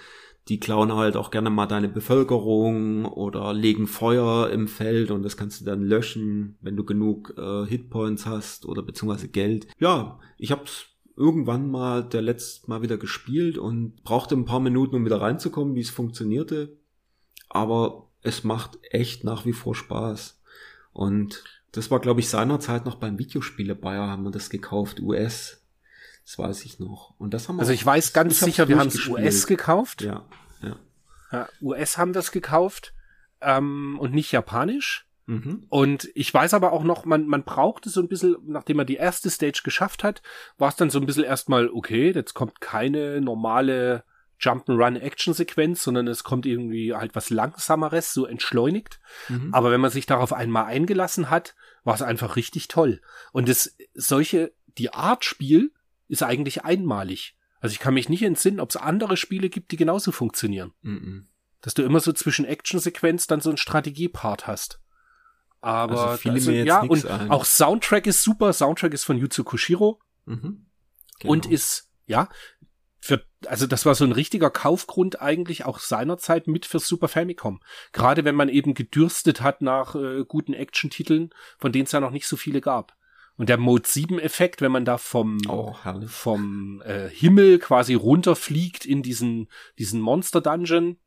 [0.48, 5.38] die klauen halt auch gerne mal deine Bevölkerung oder legen Feuer im Feld und das
[5.38, 9.68] kannst du dann löschen, wenn du genug äh, Hitpoints hast oder beziehungsweise Geld.
[9.80, 14.96] Ja, ich hab's irgendwann mal der letzte Mal wieder gespielt und brauchte ein paar Minuten,
[14.96, 16.78] um wieder reinzukommen, wie es funktionierte.
[17.50, 20.42] Aber es macht echt nach wie vor Spaß.
[20.92, 25.64] Und das war, glaube ich, seinerzeit noch beim Videospiele Bayer haben wir das gekauft, US.
[26.26, 27.14] Das weiß ich noch.
[27.18, 30.02] Und das haben wir Also ich weiß ganz sicher, wir haben es US gekauft.
[30.02, 30.26] Ja,
[30.62, 30.78] ja.
[31.32, 32.94] ja US haben wir es gekauft
[33.42, 35.08] ähm, und nicht japanisch.
[35.26, 35.66] Mhm.
[35.70, 38.96] Und ich weiß aber auch noch, man, man brauchte so ein bisschen, nachdem man die
[38.96, 40.22] erste Stage geschafft hat,
[40.58, 44.04] war es dann so ein bisschen erstmal, okay, jetzt kommt keine normale
[44.40, 49.00] Jump'n'Run-Action-Sequenz, sondern es kommt irgendwie halt was Langsameres, so entschleunigt.
[49.30, 49.54] Mhm.
[49.54, 53.02] Aber wenn man sich darauf einmal eingelassen hat, war es einfach richtig toll.
[53.32, 55.72] Und das, solche, die Art Spiel
[56.08, 57.36] ist eigentlich einmalig.
[57.60, 60.74] Also ich kann mich nicht entsinnen, ob es andere Spiele gibt, die genauso funktionieren.
[60.82, 61.28] Mhm.
[61.62, 64.83] Dass du immer so zwischen Action-Sequenz dann so ein Strategiepart hast.
[65.64, 67.32] Aber Also fiel das- mir jetzt ja, und ein.
[67.32, 68.52] auch Soundtrack ist super.
[68.52, 70.66] Soundtrack ist von Yuzo Koshiro Mhm.
[71.24, 71.54] und Genau.
[71.56, 72.28] ist, ja,
[73.00, 77.62] für, also das war so ein richtiger Kaufgrund eigentlich auch seinerzeit mit fürs Super Famicom.
[77.94, 82.12] Gerade wenn man eben gedürstet hat nach äh, guten Action-Titeln, von denen es ja noch
[82.12, 82.94] nicht so viele gab.
[83.36, 85.74] Und der Mode 7-Effekt, wenn man da vom, Oh,
[86.08, 89.50] vom äh, Himmel quasi runterfliegt in diesen,
[89.80, 90.98] diesen Monster-Dungeon,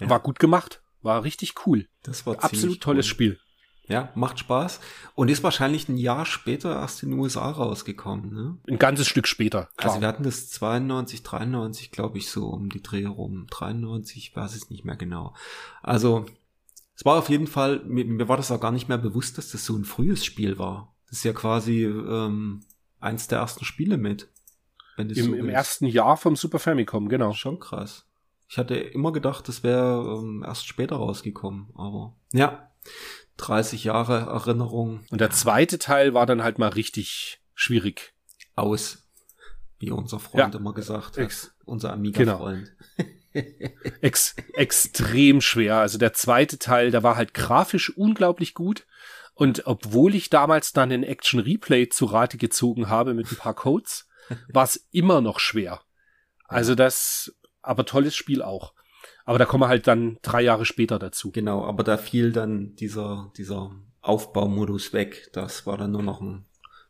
[0.00, 0.10] Ja.
[0.10, 0.82] war gut gemacht.
[1.00, 1.88] War richtig cool.
[2.02, 3.10] Das war Absolut tolles cool.
[3.10, 3.40] Spiel.
[3.88, 4.80] Ja, macht Spaß.
[5.14, 8.58] Und ist wahrscheinlich ein Jahr später erst in den USA rausgekommen, ne?
[8.68, 9.68] Ein ganzes Stück später.
[9.76, 9.92] Klar.
[9.92, 13.46] Also wir hatten das 92, 93, glaube ich, so um die Dreh rum.
[13.50, 15.34] 93, ich weiß es nicht mehr genau.
[15.82, 16.26] Also,
[16.94, 19.52] es war auf jeden Fall, mir, mir war das auch gar nicht mehr bewusst, dass
[19.52, 20.94] das so ein frühes Spiel war.
[21.08, 22.60] Das ist ja quasi ähm,
[23.00, 24.28] eins der ersten Spiele mit.
[24.98, 27.32] Im, so Im ersten Jahr vom Super Famicom, genau.
[27.32, 28.04] Schon krass.
[28.48, 32.70] Ich hatte immer gedacht, das wäre ähm, erst später rausgekommen, aber ja,
[33.38, 38.12] 30 Jahre Erinnerung Und der zweite Teil war dann halt mal richtig schwierig.
[38.56, 39.08] aus,
[39.78, 40.60] wie unser Freund Ja.
[40.60, 41.18] immer gesagt hat.
[41.18, 42.44] Ex- unser Genau.
[42.46, 42.72] Amiga-Freund.
[44.00, 45.76] Ex extrem schwer.
[45.76, 48.86] Also der zweite Teil, der war halt grafisch unglaublich gut.
[49.34, 53.54] Und obwohl ich damals dann den Action Replay zu Rate gezogen habe mit ein paar
[53.54, 54.08] Codes,
[54.48, 55.80] war es immer noch schwer.
[56.44, 57.32] Also das,
[57.62, 58.74] aber tolles Spiel auch.
[59.28, 61.30] Aber da kommen wir halt dann drei Jahre später dazu.
[61.30, 65.28] Genau, aber da fiel dann dieser, dieser Aufbaumodus weg.
[65.34, 66.46] Das war dann nur noch ein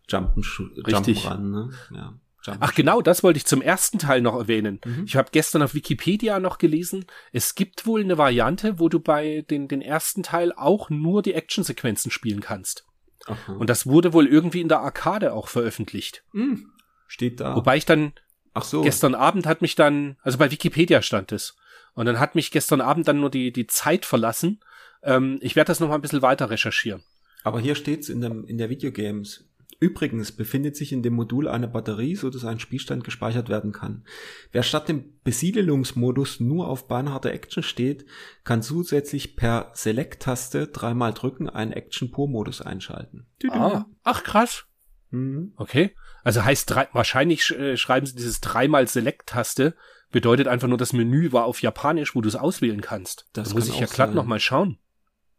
[0.09, 0.45] Jumpen,
[0.87, 1.25] Richtig.
[1.25, 1.71] Jump'n'Run, ne?
[1.91, 2.15] Ja.
[2.45, 4.81] Jump Ach genau, das wollte ich zum ersten Teil noch erwähnen.
[4.85, 5.03] Mhm.
[5.05, 9.45] Ich habe gestern auf Wikipedia noch gelesen, es gibt wohl eine Variante, wo du bei
[9.51, 12.87] den, den ersten Teil auch nur die Actionsequenzen spielen kannst.
[13.27, 13.55] Aha.
[13.55, 16.23] Und das wurde wohl irgendwie in der Arcade auch veröffentlicht.
[16.31, 16.71] Hm,
[17.09, 17.57] steht da.
[17.57, 18.13] Wobei ich dann
[18.55, 18.83] Ach so.
[18.83, 21.57] gestern Abend hat mich dann, also bei Wikipedia stand es.
[21.99, 24.61] Und dann hat mich gestern Abend dann nur die, die Zeit verlassen.
[25.03, 27.03] Ähm, ich werde das noch mal ein bisschen weiter recherchieren.
[27.43, 29.51] Aber hier steht's in, dem, in der Videogames.
[29.81, 34.05] Übrigens befindet sich in dem Modul eine Batterie, so dass ein Spielstand gespeichert werden kann.
[34.53, 38.07] Wer statt dem Besiedelungsmodus nur auf beinharte Action steht,
[38.45, 43.27] kann zusätzlich per Select-Taste dreimal drücken einen Action-Pur-Modus einschalten.
[43.51, 44.67] Ah, ach krass.
[45.11, 45.53] Mhm.
[45.57, 45.97] Okay.
[46.23, 49.75] Also heißt drei, wahrscheinlich äh, schreiben sie dieses dreimal Select-Taste,
[50.11, 53.27] bedeutet einfach nur, das Menü war auf Japanisch, wo du es auswählen kannst.
[53.33, 54.15] Das da muss kann ich ja glatt sein.
[54.17, 54.79] noch mal schauen.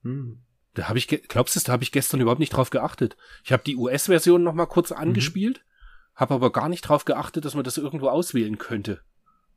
[0.03, 0.39] Mhm.
[0.75, 3.17] Da habe ich, glaubst du, da habe ich gestern überhaupt nicht drauf geachtet.
[3.43, 5.61] Ich habe die US-Version noch mal kurz angespielt,
[6.15, 9.01] habe aber gar nicht drauf geachtet, dass man das irgendwo auswählen könnte.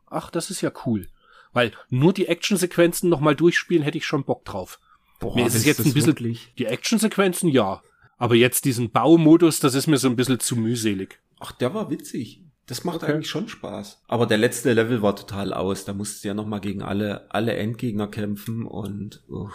[0.06, 1.08] Ach, das ist ja cool.
[1.52, 4.80] Weil nur die Actionsequenzen noch mal durchspielen, hätte ich schon Bock drauf.
[5.20, 6.52] Boah, Mir ist es jetzt ein bisschen- wirklich.
[6.58, 7.82] Die Actionsequenzen, ja.
[8.16, 11.20] Aber jetzt diesen Baumodus, das ist mir so ein bisschen zu mühselig.
[11.40, 12.42] Ach, der war witzig.
[12.66, 13.12] Das macht Okay.
[13.12, 14.02] eigentlich schon Spaß.
[14.08, 15.84] Aber der letzte Level war total aus.
[15.84, 19.52] Da musst du ja noch mal gegen alle, alle Endgegner kämpfen und uff,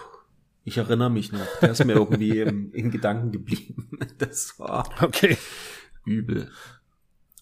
[0.65, 1.47] ich erinnere mich noch.
[1.61, 3.89] Der ist mir irgendwie im, in Gedanken geblieben.
[4.17, 5.37] Das war Okay.
[6.05, 6.51] übel.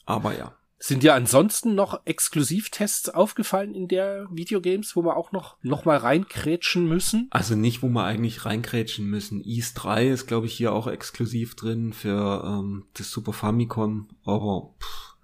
[0.06, 0.56] Aber ja.
[0.78, 5.98] Sind dir ansonsten noch Exklusivtests aufgefallen in der Videogames, wo wir auch noch, noch mal
[5.98, 7.28] reinkrätschen müssen?
[7.32, 9.42] Also nicht, wo wir eigentlich reinkrätschen müssen.
[9.44, 14.10] East 3 ist, glaube ich, hier auch exklusiv drin für ähm, das Super Famicom.
[14.26, 15.15] Aber pff,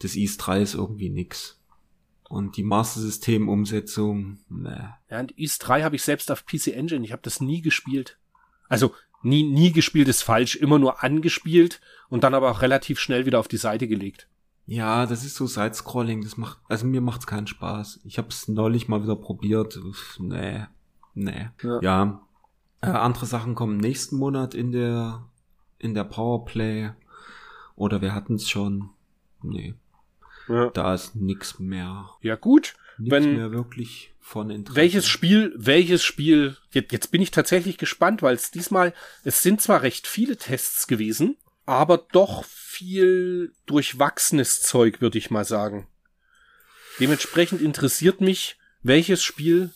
[0.00, 1.60] das East 3 ist irgendwie nix.
[2.28, 4.94] Und die Master System Umsetzung, ne.
[5.10, 7.04] Ja, und East 3 habe ich selbst auf PC Engine.
[7.04, 8.18] Ich habe das nie gespielt.
[8.68, 8.92] Also
[9.22, 13.38] nie, nie gespielt ist falsch, immer nur angespielt und dann aber auch relativ schnell wieder
[13.38, 14.28] auf die Seite gelegt.
[14.66, 18.00] Ja, das ist so Side-Scrolling, das macht, also mir macht's keinen Spaß.
[18.04, 19.76] Ich habe es neulich mal wieder probiert.
[19.76, 20.64] Uff, nee,
[21.14, 21.48] nee.
[21.62, 21.80] Ja.
[21.80, 22.20] Ja.
[22.80, 25.24] Äh, andere Sachen kommen nächsten Monat in der,
[25.78, 26.90] in der Powerplay.
[27.76, 28.90] Oder wir hatten's schon.
[29.42, 29.74] Nee,
[30.48, 30.70] Ja.
[30.70, 32.10] da ist nix mehr.
[32.20, 34.76] Ja gut, Nicht wenn mehr wirklich von Interesse.
[34.76, 38.92] welches Spiel, welches Spiel, jetzt, jetzt bin ich tatsächlich gespannt, weil es diesmal,
[39.24, 45.44] es sind zwar recht viele Tests gewesen, aber doch viel durchwachsenes Zeug, würde ich mal
[45.44, 45.88] sagen.
[47.00, 49.70] Dementsprechend interessiert mich, welches Spiel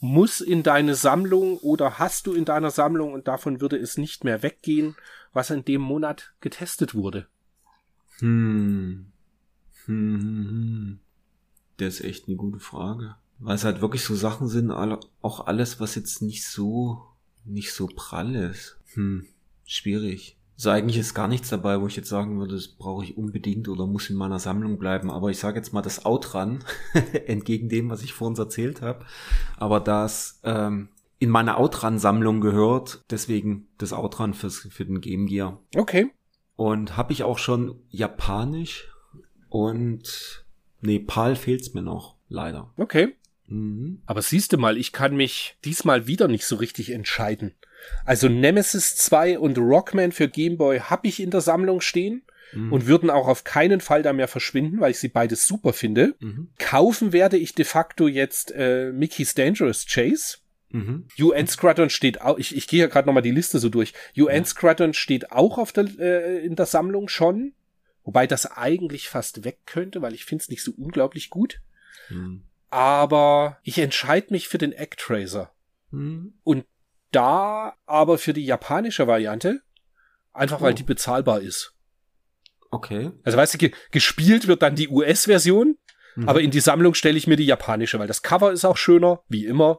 [0.00, 4.24] muss in deine Sammlung oder hast du in deiner Sammlung und davon würde es nicht
[4.24, 4.96] mehr weggehen,
[5.32, 7.26] was in dem Monat getestet wurde.
[8.18, 9.09] Hm.
[9.90, 10.98] Hm, hm, hm.
[11.78, 13.16] Das ist echt eine gute Frage.
[13.38, 17.02] Weil es halt wirklich so Sachen sind, auch alles, was jetzt nicht so,
[17.44, 18.78] nicht so prall ist.
[18.94, 19.26] Hm,
[19.64, 20.36] schwierig.
[20.56, 23.66] Also eigentlich ist gar nichts dabei, wo ich jetzt sagen würde, das brauche ich unbedingt
[23.66, 25.10] oder muss in meiner Sammlung bleiben.
[25.10, 26.58] Aber ich sage jetzt mal das Outrun,
[27.26, 29.06] entgegen dem, was ich vor uns erzählt habe.
[29.56, 35.58] Aber das ähm, in meine Outrun-Sammlung gehört, deswegen das Outrun fürs, für den Game Gear.
[35.74, 36.10] Okay.
[36.56, 38.90] Und habe ich auch schon Japanisch
[39.50, 40.44] und
[40.80, 42.72] Nepal fehlt's mir noch, leider.
[42.78, 43.14] Okay.
[43.46, 44.00] Mhm.
[44.06, 47.52] Aber siehst du mal, ich kann mich diesmal wieder nicht so richtig entscheiden.
[48.04, 52.22] Also Nemesis 2 und Rockman für Game Boy habe ich in der Sammlung stehen
[52.52, 52.72] Mhm.
[52.72, 56.16] und würden auch auf keinen Fall da mehr verschwinden, weil ich sie beides super finde.
[56.18, 56.48] Mhm.
[56.58, 60.38] Kaufen werde ich de facto jetzt äh, Mickey's Dangerous Chase.
[60.70, 61.06] Mhm.
[61.20, 63.92] UN Squadron steht auch, ich, ich gehe ja gerade nochmal die Liste so durch.
[64.16, 64.44] UN Ja.
[64.44, 67.52] Squadron steht auch auf der, äh, in der Sammlung schon.
[68.10, 71.60] Wobei das eigentlich fast weg könnte, weil ich finde es nicht so unglaublich gut.
[72.08, 72.42] Mhm.
[72.68, 75.52] Aber ich entscheide mich für den Actracer.
[75.92, 76.34] Mhm.
[76.42, 76.66] Und
[77.12, 79.62] da aber für die japanische Variante,
[80.32, 80.74] einfach weil Oh.
[80.74, 81.72] die bezahlbar ist.
[82.72, 83.12] Okay.
[83.22, 85.78] Also weißt du, ge gespielt wird dann die US-Version,
[86.16, 86.28] Mhm.
[86.28, 89.22] aber in die Sammlung stelle ich mir die japanische, weil das Cover ist auch schöner,
[89.28, 89.78] wie immer.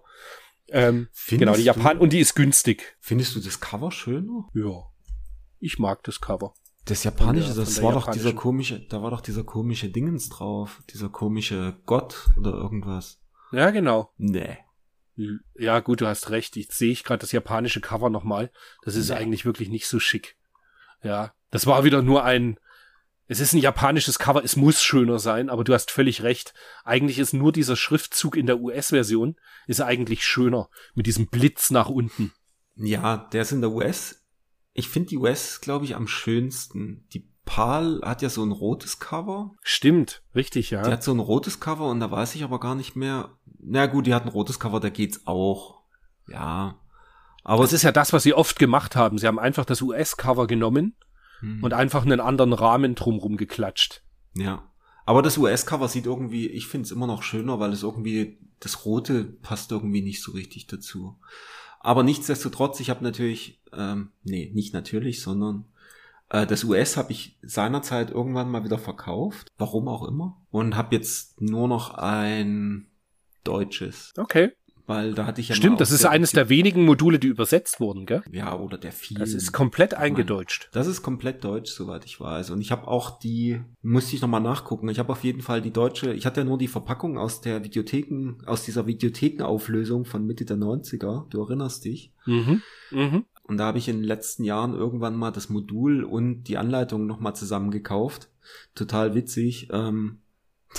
[0.69, 2.95] Ähm, genau, die Japan du, und die ist günstig.
[3.01, 4.47] Findest du das Cover schöner?
[4.53, 4.83] Ja.
[5.59, 6.53] Ich mag das Cover.
[6.85, 10.81] Das japanische, der- das war doch dieser komische, da war doch dieser komische Dingens drauf,
[10.91, 13.19] dieser komische Gott oder irgendwas.
[13.51, 14.11] Ja, genau.
[14.17, 14.57] Nee.
[15.55, 16.57] Ja, gut, du hast recht.
[16.57, 18.51] Ich sehe ich gerade das japanische Cover nochmal.
[18.83, 19.15] Das ist Nee.
[19.15, 20.37] eigentlich wirklich nicht so schick.
[21.03, 22.57] Ja, das war wieder nur ein.
[23.27, 26.53] Es ist ein japanisches Cover, es muss schöner sein, aber du hast völlig recht.
[26.83, 29.35] Eigentlich ist nur dieser Schriftzug in der US-Version
[29.67, 32.33] ist eigentlich schöner mit diesem Blitz nach unten.
[32.75, 34.20] Ja, der ist in der US.
[34.73, 37.05] Ich finde die US, glaube ich, am schönsten.
[37.13, 39.51] Die PAL hat ja so ein rotes Cover.
[39.61, 40.89] Stimmt, richtig, Die ja.
[40.89, 43.37] hat so ein rotes Cover und da weiß ich aber gar nicht mehr.
[43.59, 45.81] Na gut, die hat ein rotes Cover, da geht's auch.
[46.27, 46.79] Ja.
[47.43, 49.17] Aber Das ist ja das, was sie oft gemacht haben.
[49.17, 50.95] Sie haben einfach das US-Cover genommen
[51.39, 54.03] hm, und einfach einen anderen Rahmen drumrum geklatscht.
[54.33, 54.67] ja.
[55.03, 58.85] Aber das US-Cover sieht irgendwie, ich finde es immer noch schöner, weil es irgendwie, das
[58.85, 61.17] Rote passt irgendwie nicht so richtig dazu.
[61.83, 65.65] Aber nichtsdestotrotz, ich habe natürlich, ähm, nee, nicht natürlich, sondern
[66.29, 70.95] äh, das US habe ich seinerzeit irgendwann mal wieder verkauft, warum auch immer, und habe
[70.95, 72.87] jetzt nur noch ein
[73.43, 74.51] deutsches, Okay.
[74.87, 78.05] Weil da hatte ich ja Stimmt, das ist eines der wenigen Module, die übersetzt wurden,
[78.05, 78.23] gell?
[78.31, 79.19] ja oder der Film.
[79.19, 80.69] Das ist komplett eingedeutscht.
[80.71, 82.51] Das ist komplett deutsch, soweit ich weiß.
[82.51, 84.89] Und ich habe auch die, musste ich nochmal nachgucken.
[84.89, 87.63] Ich habe auf jeden Fall die deutsche, ich hatte ja nur die Verpackung aus der
[87.63, 91.27] Videotheken, aus dieser Videothekenauflösung von Mitte der 90er.
[91.29, 92.11] Du erinnerst dich.
[92.25, 92.61] Mhm.
[92.91, 93.25] Mhm.
[93.43, 97.05] Und da habe ich in den letzten Jahren irgendwann mal das Modul und die Anleitung
[97.05, 98.29] nochmal zusammengekauft.
[98.75, 99.67] Total witzig.
[99.71, 100.20] Ähm,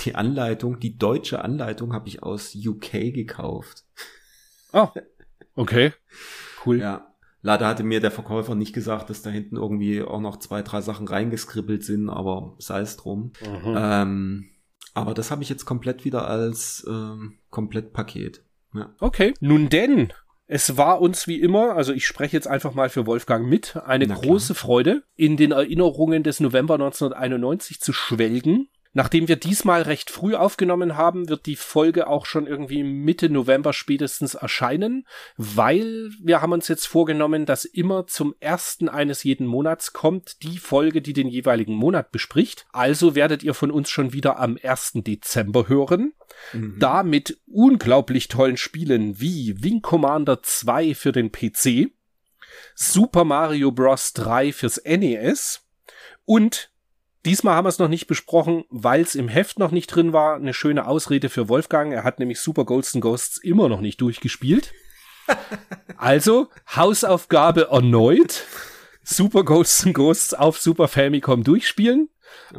[0.05, 3.83] die Anleitung, die deutsche Anleitung habe ich aus UK gekauft.
[4.71, 4.89] Oh,
[5.55, 5.93] okay.
[6.65, 6.79] Cool.
[6.79, 7.09] Ja.
[7.45, 10.79] Leider hatte mir der Verkäufer nicht gesagt, dass da hinten irgendwie auch noch zwei, drei
[10.79, 13.33] Sachen reingeskribbelt sind, aber sei es drum.
[13.41, 13.75] Mhm.
[13.77, 14.49] Ähm,
[14.93, 18.43] aber das habe ich jetzt komplett wieder als ähm, Komplettpaket.
[18.73, 18.93] Ja.
[18.99, 19.33] Okay.
[19.41, 20.13] Nun denn,
[20.47, 24.07] es war uns wie immer, also ich spreche jetzt einfach mal für Wolfgang mit, eine
[24.07, 24.27] Na klar.
[24.27, 28.69] große Freude, in den Erinnerungen des November 1991 zu schwelgen.
[28.93, 33.73] Nachdem wir diesmal recht früh aufgenommen haben, wird die Folge auch schon irgendwie Mitte November
[33.73, 39.93] spätestens erscheinen, weil wir haben uns jetzt vorgenommen, dass immer zum ersten eines jeden Monats
[39.93, 42.67] kommt die Folge, die den jeweiligen Monat bespricht.
[42.71, 44.91] Also werdet ihr von uns schon wieder am 1.
[44.97, 46.13] Dezember hören.
[46.53, 46.77] Mhm.
[46.77, 51.91] Da mit unglaublich tollen Spielen wie Wing Commander 2 für den PC,
[52.75, 54.13] Super Mario Bros.
[54.13, 55.61] 3 fürs NES
[56.25, 56.72] und
[57.25, 60.35] diesmal haben wir es noch nicht besprochen, weil es im Heft noch nicht drin war.
[60.35, 61.93] Eine schöne Ausrede für Wolfgang.
[61.93, 64.73] Er hat nämlich Super Golden Ghosts immer noch nicht durchgespielt.
[65.97, 68.45] also Hausaufgabe erneut.
[69.03, 72.09] Super Golden Ghosts auf Super Famicom durchspielen.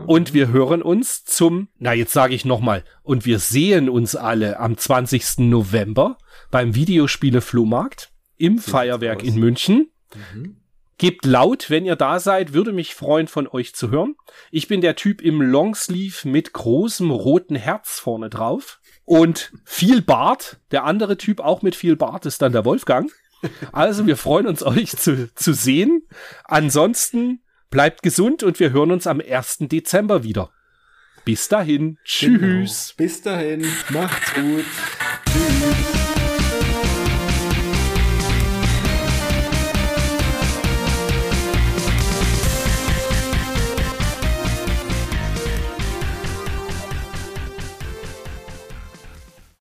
[0.07, 4.59] Und wir hören uns zum, na jetzt sage ich nochmal, und wir sehen uns alle
[4.61, 5.39] am 20.
[5.39, 6.19] November
[6.51, 9.91] beim Videospiele-Flohmarkt im Feuerwerk in München.
[10.33, 10.64] Mhm.
[10.99, 14.15] Gebt laut, wenn ihr da seid, würde mich freuen, von euch zu hören.
[14.51, 18.81] Ich bin der Typ im Longsleeve mit großem roten Herz vorne drauf.
[19.05, 20.59] Und viel Bart.
[20.71, 23.11] Der andere Typ auch mit viel Bart ist dann der Wolfgang.
[23.73, 26.09] Also wir freuen uns, euch zu, zu sehen.
[26.45, 29.59] Ansonsten bleibt gesund und wir hören uns am 1.
[29.63, 30.51] Dezember wieder.
[31.25, 31.99] Bis dahin.
[32.05, 32.95] Tschüss.
[32.97, 33.07] Genau.
[33.07, 33.67] Bis dahin.
[33.91, 34.65] Macht's gut.
[35.27, 36.04] Tschüss.